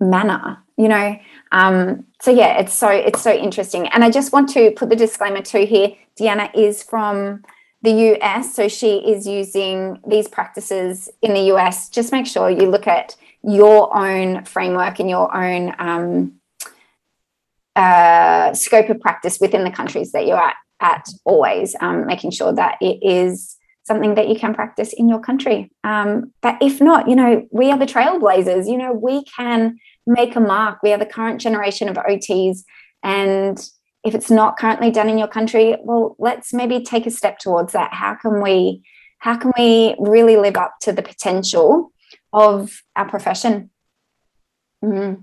manner 0.00 0.58
you 0.76 0.88
know 0.88 1.18
um, 1.52 2.04
so 2.20 2.30
yeah 2.30 2.58
it's 2.58 2.74
so 2.74 2.88
it's 2.88 3.22
so 3.22 3.32
interesting 3.32 3.86
and 3.88 4.04
i 4.04 4.10
just 4.10 4.32
want 4.32 4.48
to 4.48 4.70
put 4.72 4.88
the 4.88 4.96
disclaimer 4.96 5.42
too 5.42 5.64
here 5.64 5.92
deanna 6.18 6.50
is 6.54 6.82
from 6.82 7.42
the 7.82 7.90
us 8.20 8.54
so 8.54 8.68
she 8.68 8.96
is 8.98 9.26
using 9.26 10.00
these 10.06 10.28
practices 10.28 11.08
in 11.22 11.32
the 11.34 11.40
us 11.40 11.88
just 11.88 12.12
make 12.12 12.26
sure 12.26 12.50
you 12.50 12.68
look 12.68 12.86
at 12.86 13.16
your 13.42 13.96
own 13.96 14.44
framework 14.44 14.98
and 14.98 15.08
your 15.08 15.34
own 15.34 15.74
um, 15.78 16.38
uh, 17.78 18.52
scope 18.54 18.90
of 18.90 19.00
practice 19.00 19.38
within 19.40 19.64
the 19.64 19.70
countries 19.70 20.12
that 20.12 20.26
you're 20.26 20.36
at, 20.36 20.56
at 20.80 21.08
always, 21.24 21.76
um, 21.80 22.06
making 22.06 22.32
sure 22.32 22.52
that 22.52 22.76
it 22.80 22.98
is 23.02 23.56
something 23.84 24.16
that 24.16 24.28
you 24.28 24.34
can 24.34 24.52
practice 24.52 24.92
in 24.92 25.08
your 25.08 25.20
country. 25.20 25.70
Um, 25.84 26.32
but 26.42 26.58
if 26.60 26.80
not, 26.80 27.08
you 27.08 27.14
know, 27.14 27.46
we 27.52 27.70
are 27.70 27.78
the 27.78 27.86
trailblazers. 27.86 28.68
You 28.68 28.76
know, 28.76 28.92
we 28.92 29.24
can 29.24 29.78
make 30.08 30.34
a 30.34 30.40
mark. 30.40 30.82
We 30.82 30.92
are 30.92 30.98
the 30.98 31.06
current 31.06 31.40
generation 31.40 31.88
of 31.88 31.96
OTs. 31.96 32.64
And 33.02 33.58
if 34.02 34.14
it's 34.14 34.30
not 34.30 34.58
currently 34.58 34.90
done 34.90 35.08
in 35.08 35.18
your 35.18 35.28
country, 35.28 35.76
well, 35.82 36.16
let's 36.18 36.52
maybe 36.52 36.82
take 36.82 37.06
a 37.06 37.10
step 37.10 37.38
towards 37.38 37.72
that. 37.74 37.92
How 37.92 38.14
can 38.14 38.42
we 38.42 38.82
how 39.20 39.36
can 39.36 39.52
we 39.58 39.96
really 39.98 40.36
live 40.36 40.56
up 40.56 40.74
to 40.80 40.92
the 40.92 41.02
potential 41.02 41.92
of 42.32 42.82
our 42.94 43.08
profession? 43.08 43.70
Mm-hmm. 44.84 45.22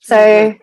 So 0.00 0.54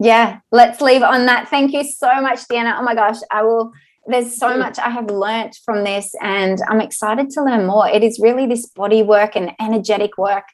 yeah, 0.00 0.40
let's 0.50 0.80
leave 0.80 1.02
on 1.02 1.26
that. 1.26 1.48
Thank 1.48 1.72
you 1.74 1.84
so 1.84 2.20
much, 2.20 2.40
Deanna. 2.48 2.78
Oh 2.78 2.82
my 2.82 2.94
gosh, 2.94 3.18
I 3.30 3.42
will 3.42 3.72
there's 4.06 4.38
so 4.38 4.56
much 4.56 4.78
I 4.78 4.88
have 4.88 5.10
learnt 5.10 5.58
from 5.66 5.84
this, 5.84 6.14
and 6.22 6.58
I'm 6.68 6.80
excited 6.80 7.28
to 7.30 7.44
learn 7.44 7.66
more. 7.66 7.86
It 7.86 8.02
is 8.02 8.18
really 8.18 8.46
this 8.46 8.66
body 8.66 9.02
work 9.02 9.36
and 9.36 9.52
energetic 9.60 10.16
work 10.16 10.44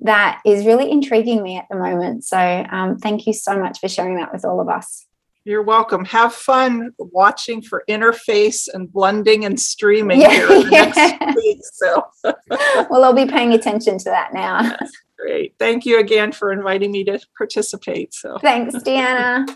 that 0.00 0.40
is 0.44 0.66
really 0.66 0.90
intriguing 0.90 1.42
me 1.42 1.56
at 1.56 1.66
the 1.70 1.76
moment. 1.76 2.24
So, 2.24 2.38
um, 2.38 2.98
thank 2.98 3.26
you 3.26 3.32
so 3.32 3.58
much 3.58 3.78
for 3.80 3.88
sharing 3.88 4.16
that 4.16 4.32
with 4.32 4.44
all 4.44 4.60
of 4.60 4.68
us. 4.68 5.06
You're 5.46 5.62
welcome. 5.62 6.06
Have 6.06 6.32
fun 6.32 6.92
watching 6.98 7.60
for 7.60 7.84
interface 7.88 8.66
and 8.72 8.90
blending 8.90 9.44
and 9.44 9.60
streaming 9.60 10.22
yeah, 10.22 10.30
here 10.30 10.50
yeah. 10.70 10.84
next 10.86 11.36
week. 11.36 11.60
So, 11.74 12.06
well, 12.88 13.04
I'll 13.04 13.12
be 13.12 13.26
paying 13.26 13.52
attention 13.52 13.98
to 13.98 14.04
that 14.04 14.32
now. 14.32 14.74
great. 15.18 15.54
Thank 15.58 15.84
you 15.84 16.00
again 16.00 16.32
for 16.32 16.50
inviting 16.50 16.92
me 16.92 17.04
to 17.04 17.20
participate. 17.36 18.14
So, 18.14 18.38
thanks, 18.38 18.74
Deanna. 18.76 19.46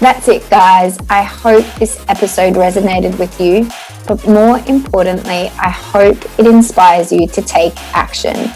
That's 0.00 0.28
it, 0.28 0.48
guys. 0.50 0.98
I 1.08 1.22
hope 1.22 1.64
this 1.76 2.04
episode 2.08 2.54
resonated 2.54 3.18
with 3.18 3.40
you, 3.40 3.70
but 4.06 4.26
more 4.28 4.58
importantly, 4.66 5.48
I 5.58 5.70
hope 5.70 6.18
it 6.38 6.46
inspires 6.46 7.10
you 7.10 7.26
to 7.28 7.40
take 7.40 7.74
action. 7.94 8.50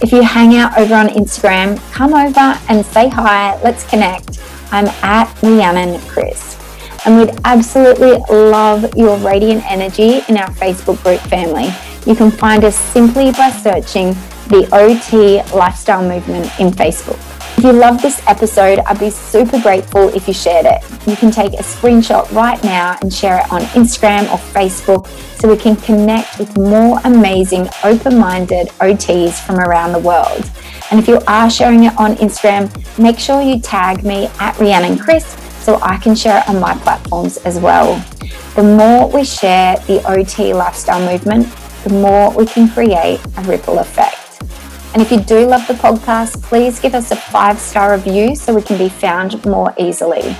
If 0.00 0.12
you 0.12 0.22
hang 0.22 0.56
out 0.56 0.76
over 0.76 0.94
on 0.94 1.08
Instagram, 1.08 1.78
come 1.92 2.14
over 2.14 2.58
and 2.68 2.84
say 2.84 3.08
hi. 3.08 3.60
Let's 3.62 3.88
connect. 3.88 4.40
I'm 4.70 4.86
at 5.02 5.42
Rhiannon 5.42 6.00
Chris. 6.08 6.58
And 7.06 7.16
we'd 7.16 7.38
absolutely 7.44 8.18
love 8.28 8.96
your 8.96 9.16
radiant 9.18 9.62
energy 9.70 10.22
in 10.28 10.36
our 10.36 10.50
Facebook 10.50 11.02
group 11.02 11.20
family. 11.20 11.68
You 12.06 12.14
can 12.16 12.30
find 12.30 12.64
us 12.64 12.76
simply 12.76 13.32
by 13.32 13.50
searching 13.50 14.14
the 14.48 14.68
OT 14.72 15.42
Lifestyle 15.56 16.06
Movement 16.06 16.50
in 16.58 16.70
Facebook. 16.70 17.33
If 17.56 17.62
you 17.62 17.72
love 17.72 18.02
this 18.02 18.20
episode, 18.26 18.80
I'd 18.80 18.98
be 18.98 19.10
super 19.10 19.60
grateful 19.60 20.08
if 20.08 20.26
you 20.26 20.34
shared 20.34 20.66
it. 20.66 20.82
You 21.06 21.16
can 21.16 21.30
take 21.30 21.54
a 21.54 21.62
screenshot 21.62 22.30
right 22.32 22.62
now 22.64 22.98
and 23.00 23.14
share 23.14 23.38
it 23.38 23.50
on 23.52 23.62
Instagram 23.78 24.24
or 24.24 24.38
Facebook 24.52 25.06
so 25.40 25.48
we 25.48 25.56
can 25.56 25.76
connect 25.76 26.38
with 26.38 26.58
more 26.58 26.98
amazing, 27.04 27.68
open 27.84 28.18
minded 28.18 28.68
OTs 28.80 29.40
from 29.46 29.60
around 29.60 29.92
the 29.92 30.00
world. 30.00 30.50
And 30.90 30.98
if 30.98 31.06
you 31.06 31.20
are 31.28 31.48
sharing 31.48 31.84
it 31.84 31.96
on 31.96 32.16
Instagram, 32.16 32.68
make 32.98 33.20
sure 33.20 33.40
you 33.40 33.60
tag 33.60 34.04
me 34.04 34.26
at 34.40 34.58
Rhiannon 34.58 34.98
Chris 34.98 35.24
so 35.64 35.78
I 35.80 35.96
can 35.96 36.16
share 36.16 36.38
it 36.38 36.48
on 36.48 36.60
my 36.60 36.74
platforms 36.78 37.36
as 37.38 37.58
well. 37.58 38.04
The 38.56 38.64
more 38.64 39.08
we 39.08 39.24
share 39.24 39.76
the 39.86 40.02
OT 40.10 40.52
lifestyle 40.52 41.00
movement, 41.10 41.46
the 41.84 41.90
more 41.90 42.32
we 42.32 42.46
can 42.46 42.68
create 42.68 43.20
a 43.36 43.42
ripple 43.42 43.78
effect. 43.78 44.23
And 44.94 45.02
if 45.02 45.10
you 45.10 45.18
do 45.18 45.44
love 45.44 45.66
the 45.66 45.74
podcast, 45.74 46.40
please 46.40 46.78
give 46.78 46.94
us 46.94 47.10
a 47.10 47.16
five 47.16 47.58
star 47.58 47.92
review 47.94 48.36
so 48.36 48.54
we 48.54 48.62
can 48.62 48.78
be 48.78 48.88
found 48.88 49.44
more 49.44 49.74
easily. 49.76 50.36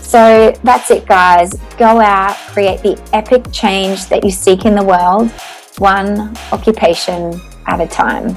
So 0.00 0.54
that's 0.64 0.90
it, 0.90 1.06
guys. 1.06 1.52
Go 1.76 2.00
out, 2.00 2.34
create 2.48 2.82
the 2.82 2.98
epic 3.12 3.44
change 3.52 4.06
that 4.06 4.24
you 4.24 4.30
seek 4.30 4.64
in 4.64 4.74
the 4.74 4.82
world, 4.82 5.30
one 5.76 6.34
occupation 6.52 7.38
at 7.66 7.82
a 7.82 7.86
time. 7.86 8.34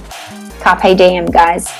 Carpe 0.60 0.98
diem, 0.98 1.26
guys. 1.26 1.72